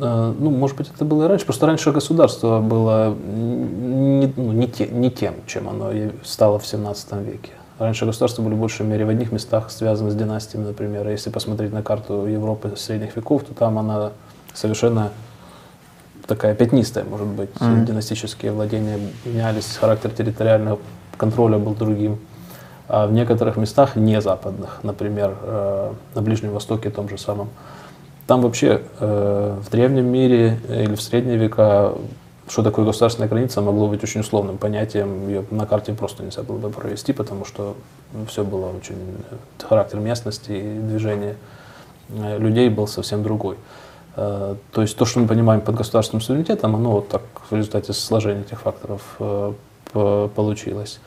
Ну, 0.00 0.50
может 0.50 0.76
быть, 0.76 0.88
это 0.94 1.04
было 1.04 1.24
и 1.24 1.28
раньше. 1.28 1.44
Просто 1.44 1.66
раньше 1.66 1.90
государство 1.90 2.60
было 2.60 3.16
не, 3.16 4.32
ну, 4.36 4.52
не, 4.52 4.68
те, 4.68 4.86
не 4.86 5.10
тем, 5.10 5.34
чем 5.46 5.68
оно 5.68 5.90
стало 6.22 6.60
в 6.60 6.66
17 6.66 7.12
веке. 7.14 7.50
Раньше 7.78 8.06
государства 8.06 8.42
были 8.42 8.54
в 8.54 8.58
большей 8.58 8.86
мере 8.86 9.04
в 9.04 9.08
одних 9.08 9.32
местах 9.32 9.70
связаны 9.70 10.10
с 10.10 10.14
династиями, 10.14 10.66
например. 10.66 11.08
Если 11.08 11.30
посмотреть 11.30 11.72
на 11.72 11.82
карту 11.82 12.26
Европы 12.26 12.74
средних 12.76 13.16
веков, 13.16 13.42
то 13.42 13.54
там 13.54 13.78
она 13.78 14.10
совершенно 14.54 15.10
такая 16.26 16.54
пятнистая, 16.54 17.04
может 17.04 17.26
быть. 17.26 17.50
Mm-hmm. 17.50 17.84
Династические 17.84 18.52
владения 18.52 18.98
менялись, 19.24 19.76
характер 19.80 20.10
территориального 20.10 20.78
контроля 21.16 21.58
был 21.58 21.74
другим. 21.74 22.18
А 22.88 23.06
в 23.06 23.12
некоторых 23.12 23.56
местах 23.56 23.96
не 23.96 24.20
западных, 24.20 24.80
например, 24.82 25.36
э, 25.42 25.92
на 26.14 26.22
Ближнем 26.22 26.52
Востоке 26.52 26.90
том 26.90 27.08
же 27.08 27.18
самом, 27.18 27.50
там 28.26 28.40
вообще 28.42 28.82
э, 28.98 29.58
в 29.62 29.70
древнем 29.70 30.06
мире 30.06 30.58
или 30.68 30.94
в 30.94 31.02
средние 31.02 31.36
века 31.36 31.94
что 32.50 32.62
такое 32.62 32.84
государственная 32.84 33.28
граница, 33.28 33.60
могло 33.60 33.88
быть 33.88 34.02
очень 34.02 34.20
условным 34.20 34.58
понятием. 34.58 35.28
Ее 35.28 35.44
на 35.50 35.66
карте 35.66 35.92
просто 35.92 36.22
нельзя 36.22 36.42
было 36.42 36.58
бы 36.58 36.70
провести, 36.70 37.12
потому 37.12 37.44
что 37.44 37.76
все 38.26 38.44
было 38.44 38.70
очень... 38.70 38.96
Характер 39.58 39.98
местности 40.00 40.52
и 40.52 40.78
движения 40.78 41.36
э, 42.08 42.38
людей 42.38 42.68
был 42.68 42.86
совсем 42.86 43.22
другой. 43.22 43.56
Э, 44.16 44.56
то 44.72 44.82
есть 44.82 44.96
то, 44.96 45.04
что 45.04 45.20
мы 45.20 45.28
понимаем 45.28 45.60
под 45.60 45.76
государственным 45.76 46.22
суверенитетом, 46.22 46.74
оно 46.74 46.92
вот 46.92 47.08
так 47.08 47.22
в 47.50 47.54
результате 47.54 47.92
сложения 47.92 48.42
этих 48.42 48.60
факторов 48.60 49.02
э, 49.18 49.52
получилось. 49.92 51.00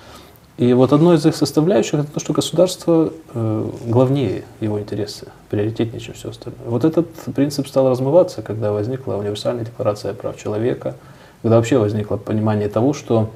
И 0.58 0.74
вот 0.74 0.94
одно 0.94 1.14
из 1.14 1.26
их 1.26 1.36
составляющих 1.36 1.96
это 1.96 2.12
то, 2.12 2.20
что 2.20 2.34
государство 2.34 3.14
э, 3.34 3.70
главнее 3.86 4.44
его 4.60 4.80
интересы, 4.80 5.28
приоритетнее, 5.50 6.00
чем 6.00 6.14
все 6.14 6.30
остальное. 6.30 6.68
Вот 6.68 6.86
этот 6.86 7.08
принцип 7.34 7.68
стал 7.68 7.90
размываться, 7.90 8.42
когда 8.42 8.72
возникла 8.72 9.16
универсальная 9.16 9.66
декларация 9.66 10.14
прав 10.14 10.38
человека, 10.38 10.96
когда 11.42 11.56
вообще 11.56 11.78
возникло 11.78 12.18
понимание 12.18 12.70
того, 12.70 12.94
что 12.94 13.32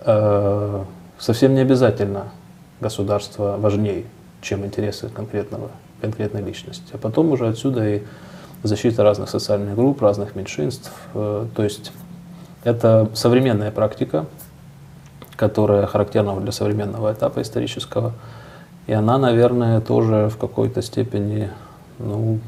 э, 0.00 0.84
совсем 1.18 1.54
не 1.54 1.60
обязательно 1.60 2.32
государство 2.80 3.56
важнее, 3.58 4.04
чем 4.40 4.64
интересы 4.64 5.08
конкретного, 5.08 5.70
конкретной 6.00 6.42
личности. 6.42 6.88
А 6.92 6.98
потом 6.98 7.30
уже 7.32 7.48
отсюда 7.48 7.88
и 7.88 8.02
защита 8.62 9.02
разных 9.02 9.30
социальных 9.30 9.76
групп, 9.76 10.02
разных 10.02 10.34
меньшинств. 10.34 10.90
Э, 11.14 11.46
то 11.54 11.62
есть 11.62 11.92
это 12.64 13.08
современная 13.14 13.70
практика, 13.70 14.26
которая 15.36 15.86
характерна 15.86 16.38
для 16.40 16.52
современного 16.52 17.12
этапа 17.12 17.42
исторического. 17.42 18.12
И 18.86 18.92
она, 18.92 19.18
наверное, 19.18 19.80
тоже 19.80 20.28
в 20.28 20.36
какой-то 20.38 20.82
степени 20.82 21.50
ну, 21.98 22.38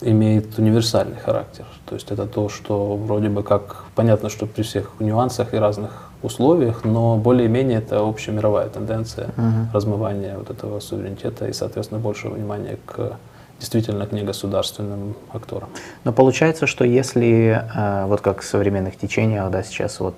имеет 0.00 0.58
универсальный 0.58 1.16
характер. 1.16 1.64
То 1.86 1.94
есть 1.94 2.10
это 2.10 2.26
то, 2.26 2.48
что 2.48 2.96
вроде 2.96 3.28
бы 3.28 3.42
как 3.42 3.84
понятно, 3.94 4.28
что 4.28 4.46
при 4.46 4.62
всех 4.62 4.92
нюансах 4.98 5.54
и 5.54 5.58
разных 5.58 6.10
условиях, 6.22 6.84
но 6.84 7.16
более-менее 7.16 7.78
это 7.78 8.00
общемировая 8.00 8.68
тенденция 8.68 9.30
uh-huh. 9.36 9.72
размывания 9.72 10.38
вот 10.38 10.50
этого 10.50 10.80
суверенитета 10.80 11.46
и, 11.48 11.52
соответственно, 11.52 12.00
большего 12.00 12.34
внимания 12.34 12.78
к 12.86 13.18
действительно 13.62 14.06
к 14.06 14.12
негосударственным 14.12 15.14
акторам. 15.32 15.68
Но 16.04 16.12
получается, 16.12 16.66
что 16.66 16.84
если, 16.84 17.62
э, 17.74 18.06
вот 18.06 18.20
как 18.20 18.40
в 18.40 18.44
современных 18.44 18.96
течениях, 18.96 19.50
да, 19.50 19.62
сейчас 19.62 20.00
вот, 20.00 20.16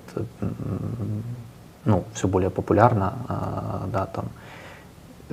ну, 1.85 2.03
все 2.15 2.27
более 2.27 2.49
популярно, 2.49 3.13
э, 3.29 3.87
да, 3.93 4.05
там, 4.07 4.25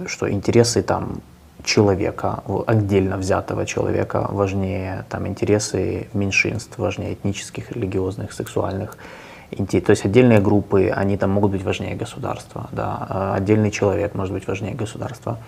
что 0.06 0.30
интересы 0.30 0.82
там 0.82 1.22
человека, 1.64 2.42
отдельно 2.66 3.16
взятого 3.16 3.64
человека 3.64 4.26
важнее 4.30 5.04
там 5.08 5.26
интересы 5.26 6.08
меньшинств, 6.12 6.78
важнее 6.78 7.14
этнических, 7.14 7.72
религиозных, 7.72 8.32
сексуальных. 8.32 8.98
То 9.56 9.90
есть 9.90 10.04
отдельные 10.04 10.40
группы, 10.40 10.92
они 10.94 11.16
там 11.16 11.30
могут 11.30 11.52
быть 11.52 11.64
важнее 11.64 11.94
государства, 11.94 12.68
да, 12.72 13.06
а 13.08 13.34
отдельный 13.34 13.70
человек 13.70 14.14
может 14.14 14.34
быть 14.34 14.46
важнее 14.46 14.74
государства. 14.74 15.38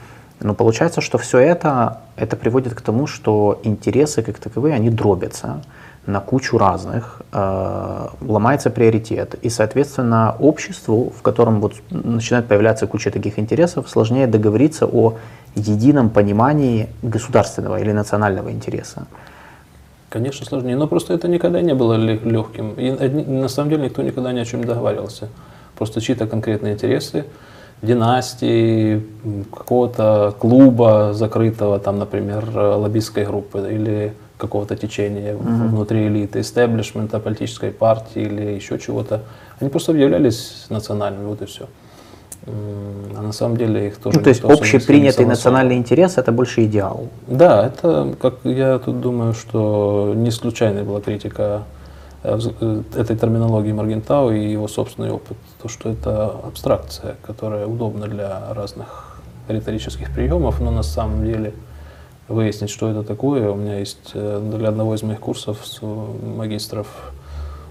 Но 0.45 0.55
получается, 0.55 1.01
что 1.01 1.17
все 1.17 1.39
это, 1.39 2.01
это 2.17 2.37
приводит 2.37 2.75
к 2.75 2.83
тому, 2.83 3.07
что 3.07 3.61
интересы 3.65 4.23
как 4.23 4.39
таковые, 4.39 4.75
они 4.75 4.91
дробятся 4.91 5.63
на 6.07 6.21
кучу 6.21 6.59
разных, 6.59 7.23
э, 7.33 8.09
ломается 8.21 8.69
приоритет, 8.69 9.37
и, 9.41 9.49
соответственно, 9.49 10.37
обществу, 10.39 11.15
в 11.19 11.23
котором 11.23 11.63
вот 11.63 11.73
начинает 11.91 12.47
появляться 12.47 12.87
куча 12.87 13.11
таких 13.11 13.39
интересов, 13.39 13.89
сложнее 13.89 14.27
договориться 14.27 14.87
о 14.87 15.15
едином 15.55 16.11
понимании 16.11 16.89
государственного 17.03 17.81
или 17.81 17.93
национального 17.93 18.51
интереса. 18.51 19.07
Конечно, 20.11 20.45
сложнее, 20.45 20.77
но 20.77 20.87
просто 20.87 21.15
это 21.15 21.27
никогда 21.27 21.63
не 21.63 21.75
было 21.75 21.95
легким. 21.95 22.75
И 22.75 22.91
на 22.91 23.49
самом 23.49 23.71
деле 23.71 23.85
никто 23.85 24.03
никогда 24.03 24.31
ни 24.33 24.41
о 24.41 24.45
чем 24.45 24.61
не 24.61 24.67
договаривался. 24.67 25.29
Просто 25.79 26.03
чьи-то 26.03 26.27
конкретные 26.27 26.75
интересы, 26.75 27.25
династии, 27.83 29.03
какого-то 29.53 30.35
клуба 30.39 31.13
закрытого, 31.13 31.79
там, 31.79 31.99
например, 31.99 32.45
лоббистской 32.55 33.25
группы 33.25 33.59
или 33.71 34.15
какого-то 34.37 34.77
течения 34.77 35.35
uh-huh. 35.35 35.69
внутри 35.69 36.07
элиты, 36.07 36.41
истеблишмента, 36.41 37.21
политической 37.21 37.71
партии 37.71 38.23
или 38.23 38.43
еще 38.55 38.79
чего-то. 38.79 39.23
Они 39.61 39.71
просто 39.71 39.93
объявлялись 39.93 40.67
национальными, 40.71 41.27
вот 41.27 41.43
и 41.43 41.47
все. 41.47 41.67
А 42.47 43.23
на 43.23 43.33
самом 43.33 43.57
деле 43.57 43.89
их 43.89 43.97
тоже... 43.97 44.19
Ну, 44.19 44.25
то 44.25 44.29
есть 44.29 44.45
общепринятый 44.45 45.25
национальный 45.25 45.77
интерес– 45.77 46.15
это 46.19 46.31
больше 46.31 46.65
идеал? 46.65 47.09
Да, 47.27 47.67
это, 47.67 48.15
как 48.21 48.41
я 48.45 48.79
тут 48.79 49.01
думаю, 49.01 49.33
что 49.33 50.13
не 50.15 50.31
случайная 50.31 50.85
была 50.85 51.01
критика 51.01 51.63
э, 52.23 52.39
э, 52.61 52.83
этой 52.97 53.17
терминологии 53.17 53.73
Маргентау 53.73 54.31
и 54.31 54.53
его 54.53 54.69
собственный 54.69 55.11
опыт, 55.11 55.39
то, 55.65 55.69
что 55.71 55.89
это 55.89 56.27
абстракция, 56.27 57.17
которая 57.23 57.67
удобна 57.67 58.07
для 58.07 58.53
разных 58.53 59.17
риторических 59.49 60.13
приемов, 60.13 60.61
но 60.61 60.71
на 60.71 60.83
самом 60.83 61.25
деле 61.25 61.55
выяснить, 62.29 62.69
что 62.69 62.91
это 62.91 63.03
такое, 63.03 63.51
у 63.51 63.55
меня 63.55 63.79
есть 63.79 64.11
э, 64.13 64.41
для 64.59 64.69
одного 64.69 64.95
из 64.95 65.03
моих 65.03 65.21
курсов 65.21 65.59
магистров, 65.81 66.87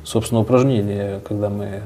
собственно, 0.03 0.41
упражнение, 0.41 1.19
когда 1.19 1.49
мы 1.49 1.83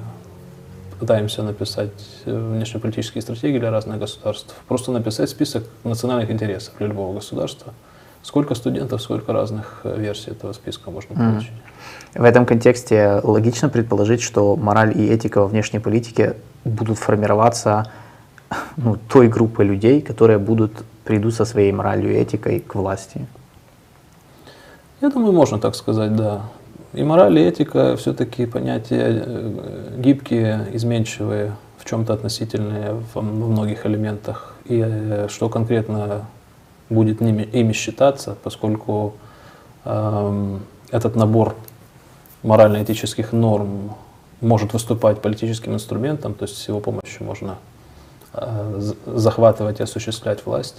пытаемся 0.97 1.43
написать 1.43 1.91
э, 2.23 2.53
внешнеполитические 2.53 3.21
стратегии 3.21 3.59
для 3.59 3.69
разных 3.69 3.99
государств, 3.99 4.55
просто 4.69 4.93
написать 4.93 5.29
список 5.29 5.65
национальных 5.83 6.31
интересов 6.31 6.73
для 6.77 6.87
любого 6.87 7.15
государства. 7.15 7.73
Сколько 8.23 8.55
студентов, 8.55 9.01
сколько 9.01 9.33
разных 9.33 9.81
э, 9.83 9.99
версий 9.99 10.31
этого 10.31 10.53
списка 10.53 10.89
можно 10.89 11.15
получить. 11.15 11.51
В 12.17 12.23
этом 12.23 12.47
контексте 12.47 13.21
логично 13.23 13.69
предположить, 13.69 14.23
что 14.23 14.55
мораль 14.55 14.97
и 14.99 15.07
этика 15.07 15.41
во 15.41 15.47
внешней 15.47 15.77
политике 15.77 16.35
будут 16.65 16.97
формироваться 16.97 17.91
ну, 18.75 18.97
той 19.07 19.27
группой 19.27 19.65
людей, 19.65 20.01
которые 20.01 20.39
будут 20.39 20.71
придут 21.03 21.35
со 21.35 21.45
своей 21.45 21.71
моралью 21.71 22.11
и 22.11 22.17
этикой 22.17 22.59
к 22.59 22.73
власти. 22.73 23.27
Я 24.99 25.09
думаю, 25.09 25.31
можно 25.31 25.59
так 25.59 25.75
сказать, 25.75 26.15
да. 26.15 26.41
И 26.93 27.03
мораль, 27.03 27.37
и 27.37 27.43
этика 27.43 27.95
все-таки 27.97 28.47
понятия 28.47 29.05
э, 29.07 29.93
гибкие, 29.97 30.67
изменчивые, 30.73 31.53
в 31.77 31.85
чем-то 31.85 32.13
относительные 32.13 32.95
во 33.13 33.21
многих 33.21 33.85
элементах. 33.85 34.55
И 34.65 34.83
э, 34.83 35.27
что 35.29 35.49
конкретно 35.49 36.25
будет 36.89 37.21
ими 37.21 37.73
считаться, 37.73 38.35
поскольку 38.43 39.13
э, 39.85 40.57
этот 40.91 41.15
набор 41.15 41.55
морально-этических 42.43 43.31
норм 43.31 43.95
может 44.41 44.73
выступать 44.73 45.21
политическим 45.21 45.73
инструментом, 45.73 46.33
то 46.33 46.43
есть 46.43 46.57
с 46.57 46.67
его 46.67 46.79
помощью 46.79 47.25
можно 47.25 47.57
э, 48.33 48.91
захватывать 49.05 49.79
и 49.79 49.83
осуществлять 49.83 50.45
власть, 50.45 50.75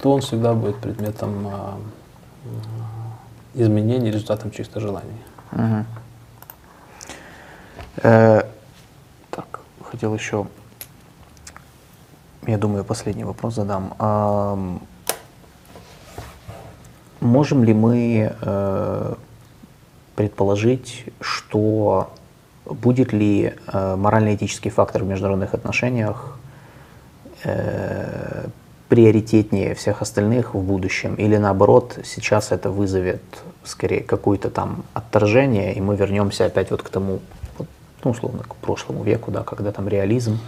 то 0.00 0.12
он 0.12 0.20
всегда 0.20 0.54
будет 0.54 0.76
предметом 0.76 1.48
э, 3.54 3.62
изменений, 3.62 4.10
результатом 4.10 4.50
чьих-то 4.50 4.80
желаний. 4.80 5.22
Э, 8.02 8.42
так, 9.30 9.60
хотел 9.84 10.14
еще, 10.14 10.46
я 12.46 12.58
думаю, 12.58 12.84
последний 12.84 13.24
вопрос 13.24 13.54
задам. 13.54 14.80
Можем 17.20 17.64
ли 17.64 17.74
мы 17.74 18.34
предположить, 20.20 21.06
что 21.22 22.10
будет 22.66 23.14
ли 23.14 23.54
э, 23.72 23.96
морально-этический 23.96 24.70
фактор 24.70 25.02
в 25.02 25.06
международных 25.06 25.54
отношениях 25.54 26.38
э, 27.44 28.48
приоритетнее 28.90 29.74
всех 29.74 30.02
остальных 30.02 30.54
в 30.54 30.60
будущем, 30.62 31.14
или 31.14 31.38
наоборот, 31.38 31.98
сейчас 32.04 32.52
это 32.52 32.68
вызовет 32.70 33.22
скорее 33.64 34.02
какое-то 34.02 34.50
там 34.50 34.84
отторжение, 34.92 35.72
и 35.74 35.80
мы 35.80 35.96
вернемся 35.96 36.44
опять 36.44 36.70
вот 36.70 36.82
к 36.82 36.90
тому, 36.90 37.20
вот, 37.56 37.68
ну, 38.04 38.10
условно, 38.10 38.42
к 38.42 38.54
прошлому 38.56 39.02
веку, 39.04 39.30
да, 39.30 39.42
когда 39.42 39.72
там 39.72 39.88
реализм 39.88 40.38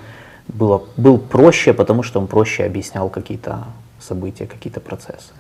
было, 0.49 0.83
был 0.99 1.17
проще, 1.17 1.73
потому 1.73 2.03
что 2.03 2.21
он 2.21 2.27
проще 2.27 2.65
объяснял 2.65 3.09
какие-то 3.09 3.65
события, 4.01 4.47
какие-то 4.47 4.81
процессы. 4.81 5.33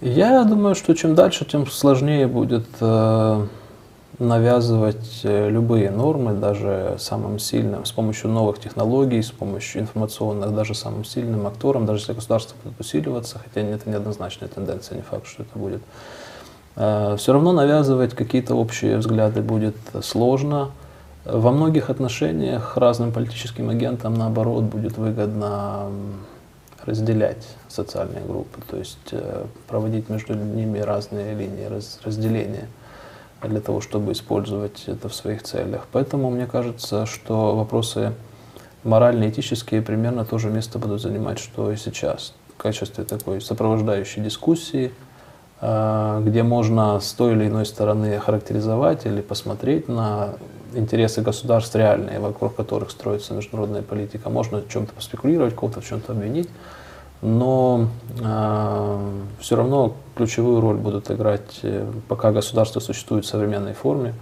Я 0.00 0.44
думаю, 0.44 0.74
что 0.74 0.94
чем 0.94 1.14
дальше, 1.14 1.44
тем 1.44 1.66
сложнее 1.66 2.26
будет 2.26 2.64
э, 2.80 3.46
навязывать 4.18 5.20
э, 5.24 5.50
любые 5.50 5.90
нормы, 5.90 6.32
даже 6.32 6.96
самым 6.98 7.38
сильным, 7.38 7.84
с 7.84 7.92
помощью 7.92 8.30
новых 8.30 8.58
технологий, 8.58 9.22
с 9.22 9.30
помощью 9.30 9.82
информационных, 9.82 10.54
даже 10.54 10.74
самым 10.74 11.04
сильным 11.04 11.46
акторам, 11.46 11.84
даже 11.84 12.00
если 12.00 12.14
государство 12.14 12.56
будет 12.64 12.80
усиливаться, 12.80 13.38
хотя 13.44 13.60
это 13.66 13.90
неоднозначная 13.90 14.48
тенденция, 14.48 14.96
не 14.96 15.02
факт, 15.02 15.26
что 15.26 15.42
это 15.42 15.58
будет. 15.58 15.82
Э, 16.76 17.16
Все 17.18 17.34
равно 17.34 17.52
навязывать 17.52 18.14
какие-то 18.14 18.54
общие 18.54 18.96
взгляды 18.96 19.42
будет 19.42 19.76
сложно. 20.02 20.70
Во 21.26 21.52
многих 21.52 21.90
отношениях 21.90 22.78
разным 22.78 23.12
политическим 23.12 23.68
агентам, 23.68 24.14
наоборот, 24.14 24.64
будет 24.64 24.96
выгодно 24.96 25.90
разделять 26.84 27.46
социальные 27.68 28.24
группы, 28.24 28.60
то 28.68 28.76
есть 28.76 28.98
э, 29.12 29.44
проводить 29.68 30.08
между 30.08 30.34
ними 30.34 30.78
разные 30.78 31.34
линии 31.34 31.66
разделения. 32.04 32.68
для 33.42 33.60
того, 33.60 33.80
чтобы 33.80 34.12
использовать 34.12 34.84
это 34.86 35.08
в 35.08 35.14
своих 35.14 35.42
целях. 35.42 35.86
Поэтому 35.92 36.30
мне 36.30 36.46
кажется, 36.46 37.06
что 37.06 37.56
вопросы 37.56 38.12
морально-этические 38.84 39.80
примерно 39.82 40.24
то 40.24 40.38
же 40.38 40.50
место 40.50 40.78
будут 40.78 41.00
занимать, 41.00 41.38
что 41.38 41.72
и 41.72 41.76
сейчас. 41.76 42.34
В 42.54 42.62
качестве 42.62 43.04
такой 43.04 43.40
сопровождающей 43.40 44.22
дискуссии, 44.22 44.92
э, 45.60 46.22
где 46.24 46.42
можно 46.42 47.00
с 47.00 47.12
той 47.12 47.32
или 47.32 47.46
иной 47.46 47.64
стороны 47.64 48.18
характеризовать 48.18 49.06
или 49.06 49.20
посмотреть 49.22 49.88
на 49.88 50.34
интересы 50.74 51.22
государств 51.22 51.74
реальные, 51.74 52.20
вокруг 52.20 52.54
которых 52.54 52.90
строится 52.90 53.34
международная 53.34 53.82
политика. 53.82 54.30
Можно 54.30 54.60
в 54.60 54.68
чем-то 54.68 54.92
поспекулировать, 54.92 55.54
кого-то 55.54 55.80
в 55.80 55.86
чем-то 55.86 56.12
обвинить, 56.12 56.48
но 57.22 57.88
э, 58.18 58.98
все 59.40 59.56
равно 59.56 59.96
ключевую 60.16 60.60
роль 60.60 60.76
будут 60.76 61.10
играть, 61.10 61.60
э, 61.62 61.86
пока 62.08 62.32
государство 62.32 62.80
существует 62.80 63.24
в 63.24 63.28
современной 63.28 63.74
форме, 63.74 64.14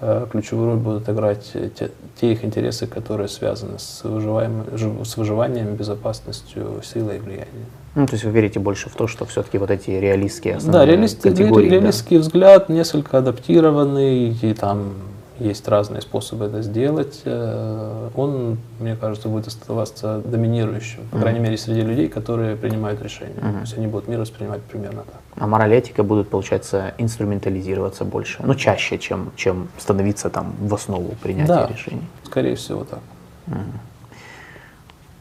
э, 0.00 0.26
ключевую 0.30 0.70
роль 0.70 0.78
будут 0.78 1.08
играть 1.08 1.52
те, 1.52 1.90
те 2.20 2.32
их 2.32 2.44
интересы, 2.44 2.86
которые 2.86 3.28
связаны 3.28 3.78
с, 3.78 4.04
выживаем, 4.04 4.64
с 5.04 5.16
выживанием, 5.16 5.74
безопасностью, 5.74 6.80
силой 6.84 7.16
и 7.16 7.18
влиянием. 7.18 7.66
Ну, 7.96 8.06
то 8.06 8.12
есть 8.12 8.24
вы 8.24 8.30
верите 8.30 8.60
больше 8.60 8.88
в 8.88 8.94
то, 8.94 9.08
что 9.08 9.24
все-таки 9.24 9.58
вот 9.58 9.72
эти 9.72 9.90
реалистские 9.90 10.58
да, 10.64 10.86
реалист, 10.86 11.20
категории. 11.20 11.68
Реалистский 11.68 12.18
да? 12.18 12.22
взгляд, 12.22 12.68
несколько 12.68 13.18
адаптированный, 13.18 14.28
и 14.40 14.54
там 14.54 14.92
есть 15.38 15.66
разные 15.68 16.02
способы 16.02 16.46
это 16.46 16.62
сделать. 16.62 17.22
Э, 17.24 18.10
он, 18.14 18.58
мне 18.80 18.96
кажется, 18.96 19.28
будет 19.28 19.46
оставаться 19.46 20.20
доминирующим, 20.24 21.00
по 21.10 21.18
крайней 21.18 21.40
мере, 21.40 21.56
среди 21.56 21.82
людей, 21.82 22.08
которые 22.08 22.56
принимают 22.56 23.02
решения. 23.02 23.34
Mm-hmm. 23.36 23.52
То 23.52 23.60
есть 23.60 23.78
они 23.78 23.86
будут 23.86 24.08
мир 24.08 24.20
воспринимать 24.20 24.62
примерно 24.62 25.02
так. 25.02 25.20
А 25.36 25.46
мораль 25.46 25.74
этика 25.74 26.02
будут, 26.02 26.28
получается, 26.28 26.94
инструментализироваться 26.98 28.04
больше, 28.04 28.38
ну, 28.42 28.54
чаще, 28.54 28.98
чем, 28.98 29.30
чем 29.36 29.68
становиться 29.78 30.30
там 30.30 30.54
в 30.60 30.74
основу 30.74 31.14
принятия 31.22 31.46
да, 31.46 31.66
решений. 31.66 32.02
скорее 32.24 32.54
всего 32.54 32.84
так. 32.84 33.00
Mm-hmm. 33.46 33.78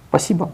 Спасибо. 0.09 0.49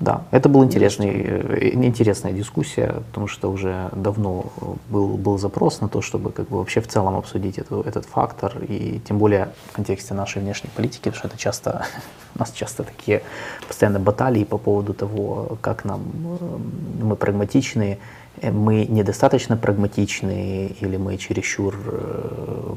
Да, 0.00 0.24
это 0.32 0.48
была 0.48 0.64
интересный, 0.64 1.22
э, 1.22 1.70
интересная 1.72 2.32
дискуссия, 2.32 3.02
потому 3.08 3.28
что 3.28 3.50
уже 3.50 3.90
давно 3.92 4.46
был, 4.90 5.16
был 5.16 5.38
запрос 5.38 5.80
на 5.80 5.88
то, 5.88 6.02
чтобы 6.02 6.32
как 6.32 6.48
бы 6.48 6.58
вообще 6.58 6.80
в 6.80 6.88
целом 6.88 7.14
обсудить 7.14 7.58
эту, 7.58 7.80
этот 7.80 8.04
фактор, 8.04 8.58
и 8.68 9.00
тем 9.06 9.18
более 9.18 9.50
в 9.70 9.72
контексте 9.72 10.12
нашей 10.14 10.42
внешней 10.42 10.70
политики, 10.74 11.04
потому 11.04 11.16
что 11.16 11.28
это 11.28 11.38
часто, 11.38 11.86
у 12.34 12.40
нас 12.40 12.50
часто 12.50 12.82
такие 12.82 13.22
постоянно 13.68 14.00
баталии 14.00 14.42
по 14.42 14.58
поводу 14.58 14.94
того, 14.94 15.58
как 15.60 15.84
нам, 15.84 16.02
э, 16.40 16.58
мы 17.04 17.14
прагматичны, 17.14 17.98
э, 18.42 18.50
мы 18.50 18.86
недостаточно 18.86 19.56
прагматичны, 19.56 20.74
или 20.80 20.96
мы 20.96 21.18
чересчур 21.18 21.76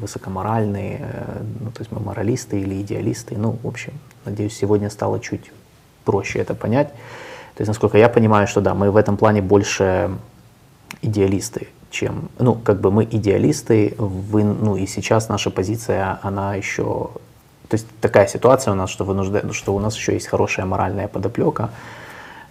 высокоморальные, 0.01 1.01
ну, 1.61 1.71
то 1.71 1.81
есть 1.81 1.91
мы 1.91 1.99
моралисты 1.99 2.61
или 2.61 2.79
идеалисты. 2.81 3.35
Ну, 3.37 3.57
в 3.63 3.67
общем, 3.67 3.93
надеюсь, 4.23 4.55
сегодня 4.55 4.91
стало 4.91 5.19
чуть 5.19 5.51
проще 6.07 6.39
это 6.39 6.55
понять. 6.55 6.87
То 7.55 7.61
есть, 7.61 7.67
насколько 7.67 7.97
я 7.97 8.07
понимаю, 8.07 8.47
что 8.47 8.61
да, 8.61 8.73
мы 8.73 8.91
в 8.91 8.95
этом 8.95 9.17
плане 9.17 9.41
больше 9.41 10.09
идеалисты, 11.01 11.67
чем, 11.89 12.29
ну, 12.39 12.55
как 12.55 12.79
бы 12.79 12.91
мы 12.91 13.03
идеалисты, 13.03 13.93
вы, 13.97 14.43
ну, 14.43 14.77
и 14.77 14.87
сейчас 14.87 15.29
наша 15.29 15.49
позиция, 15.51 16.19
она 16.23 16.55
еще, 16.55 17.09
то 17.67 17.75
есть 17.75 17.87
такая 18.01 18.27
ситуация 18.27 18.71
у 18.73 18.75
нас, 18.75 18.89
что, 18.89 19.05
вынужда, 19.05 19.53
что 19.53 19.75
у 19.75 19.79
нас 19.79 19.97
еще 19.97 20.13
есть 20.13 20.27
хорошая 20.27 20.65
моральная 20.65 21.07
подоплека, 21.07 21.69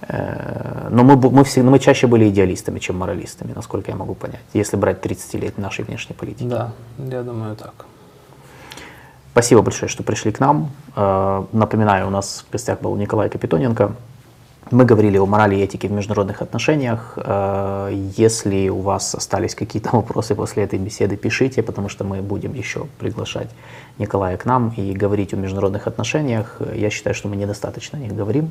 э, 0.09 0.89
но 0.91 1.03
мы, 1.05 1.17
мы, 1.17 1.45
все, 1.45 1.63
мы 1.63 1.79
чаще 1.79 2.07
были 2.07 2.29
идеалистами, 2.29 2.79
чем 2.79 2.97
моралистами, 2.99 3.53
насколько 3.55 3.91
я 3.91 3.97
могу 3.97 4.15
понять, 4.15 4.45
если 4.55 4.77
брать 4.77 5.01
30 5.01 5.35
лет 5.35 5.59
нашей 5.59 5.85
внешней 5.85 6.15
политики. 6.15 6.49
Да, 6.49 6.73
я 6.99 7.23
думаю 7.23 7.57
так. 7.57 7.87
Спасибо 9.37 9.61
большое, 9.61 9.91
что 9.91 10.03
пришли 10.03 10.33
к 10.33 10.41
нам. 10.41 10.71
Э, 10.97 11.45
напоминаю, 11.53 12.07
у 12.07 12.11
нас 12.11 12.47
в 12.49 12.51
гостях 12.51 12.81
был 12.81 12.97
Николай 12.97 13.29
Капитоненко. 13.29 13.93
Мы 14.71 14.87
говорили 14.87 15.19
о 15.19 15.27
морали 15.27 15.57
и 15.57 15.59
этике 15.59 15.89
в 15.89 15.93
международных 15.93 16.41
отношениях. 16.41 17.19
Э, 17.19 17.91
если 18.17 18.71
у 18.71 18.81
вас 18.81 19.15
остались 19.15 19.55
какие-то 19.55 19.91
вопросы 19.93 20.35
после 20.35 20.63
этой 20.63 20.79
беседы, 20.79 21.19
пишите, 21.19 21.63
потому 21.63 21.91
что 21.91 22.03
мы 22.03 22.23
будем 22.23 22.55
еще 22.55 22.87
приглашать 22.99 23.51
Николая 23.99 24.39
к 24.39 24.47
нам 24.47 24.73
и 24.75 24.95
говорить 24.95 25.35
о 25.35 25.37
международных 25.37 25.87
отношениях. 25.87 26.63
Я 26.75 26.89
считаю, 26.89 27.15
что 27.15 27.29
мы 27.29 27.37
недостаточно 27.37 27.99
о 27.99 28.01
них 28.01 28.15
говорим, 28.15 28.49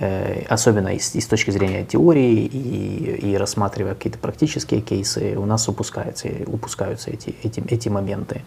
э, 0.00 0.42
особенно 0.48 0.88
и 0.88 0.98
с, 0.98 1.14
и 1.14 1.20
с 1.20 1.28
точки 1.28 1.52
зрения 1.52 1.84
теории, 1.84 2.44
и, 2.44 3.30
и 3.30 3.36
рассматривая 3.36 3.94
какие-то 3.94 4.18
практические 4.18 4.80
кейсы, 4.80 5.36
у 5.36 5.46
нас 5.46 5.68
упускаются, 5.68 6.26
упускаются 6.46 7.12
эти, 7.12 7.36
эти, 7.44 7.62
эти 7.70 7.88
моменты. 7.88 8.40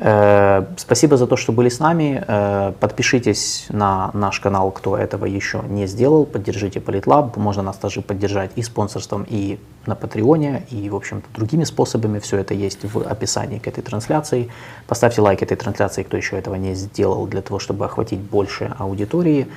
Э, 0.00 0.64
спасибо 0.76 1.16
за 1.16 1.26
то, 1.26 1.36
что 1.36 1.52
были 1.52 1.68
с 1.68 1.80
нами. 1.80 2.22
Э, 2.26 2.72
подпишитесь 2.78 3.66
на 3.68 4.10
наш 4.14 4.38
канал, 4.38 4.70
кто 4.70 4.96
этого 4.96 5.26
еще 5.26 5.62
не 5.68 5.86
сделал. 5.86 6.24
Поддержите 6.24 6.80
Политлаб. 6.80 7.36
Можно 7.36 7.62
нас 7.62 7.76
также 7.76 8.00
поддержать 8.00 8.52
и 8.54 8.62
спонсорством, 8.62 9.26
и 9.28 9.58
на 9.86 9.96
Патреоне, 9.96 10.66
и, 10.70 10.88
в 10.88 10.94
общем-то, 10.94 11.26
другими 11.34 11.64
способами. 11.64 12.20
Все 12.20 12.38
это 12.38 12.54
есть 12.54 12.84
в 12.84 12.98
описании 12.98 13.58
к 13.58 13.66
этой 13.66 13.82
трансляции. 13.82 14.50
Поставьте 14.86 15.20
лайк 15.20 15.42
этой 15.42 15.56
трансляции, 15.56 16.04
кто 16.04 16.16
еще 16.16 16.38
этого 16.38 16.54
не 16.54 16.74
сделал, 16.74 17.26
для 17.26 17.42
того, 17.42 17.58
чтобы 17.58 17.84
охватить 17.84 18.20
больше 18.20 18.72
аудитории. 18.78 19.48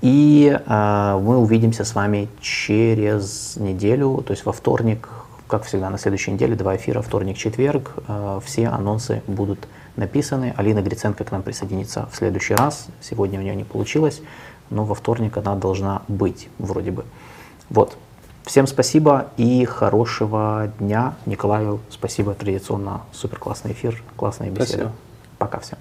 И 0.00 0.58
э, 0.66 1.20
мы 1.22 1.36
увидимся 1.36 1.84
с 1.84 1.94
вами 1.94 2.28
через 2.40 3.56
неделю, 3.56 4.24
то 4.26 4.30
есть 4.30 4.46
во 4.46 4.52
вторник, 4.52 5.10
как 5.46 5.64
всегда, 5.64 5.90
на 5.90 5.98
следующей 5.98 6.30
неделе, 6.30 6.56
два 6.56 6.76
эфира, 6.76 7.02
вторник, 7.02 7.36
четверг. 7.36 7.92
Э, 8.08 8.40
все 8.42 8.68
анонсы 8.68 9.22
будут 9.26 9.68
написаны. 9.96 10.54
Алина 10.56 10.82
Гриценко 10.82 11.24
к 11.24 11.30
нам 11.30 11.42
присоединится 11.42 12.08
в 12.10 12.16
следующий 12.16 12.54
раз. 12.54 12.88
Сегодня 13.00 13.38
у 13.38 13.42
нее 13.42 13.54
не 13.54 13.64
получилось, 13.64 14.22
но 14.70 14.84
во 14.84 14.94
вторник 14.94 15.36
она 15.36 15.54
должна 15.56 16.02
быть 16.08 16.48
вроде 16.58 16.90
бы. 16.90 17.04
Вот. 17.68 17.96
Всем 18.44 18.66
спасибо 18.66 19.30
и 19.36 19.64
хорошего 19.64 20.72
дня. 20.78 21.14
Николаю 21.26 21.80
спасибо. 21.90 22.34
Традиционно 22.34 23.02
супер 23.12 23.38
классный 23.38 23.72
эфир, 23.72 24.02
классная 24.16 24.50
беседа. 24.50 24.66
Спасибо. 24.66 24.92
Пока 25.38 25.58
всем. 25.60 25.78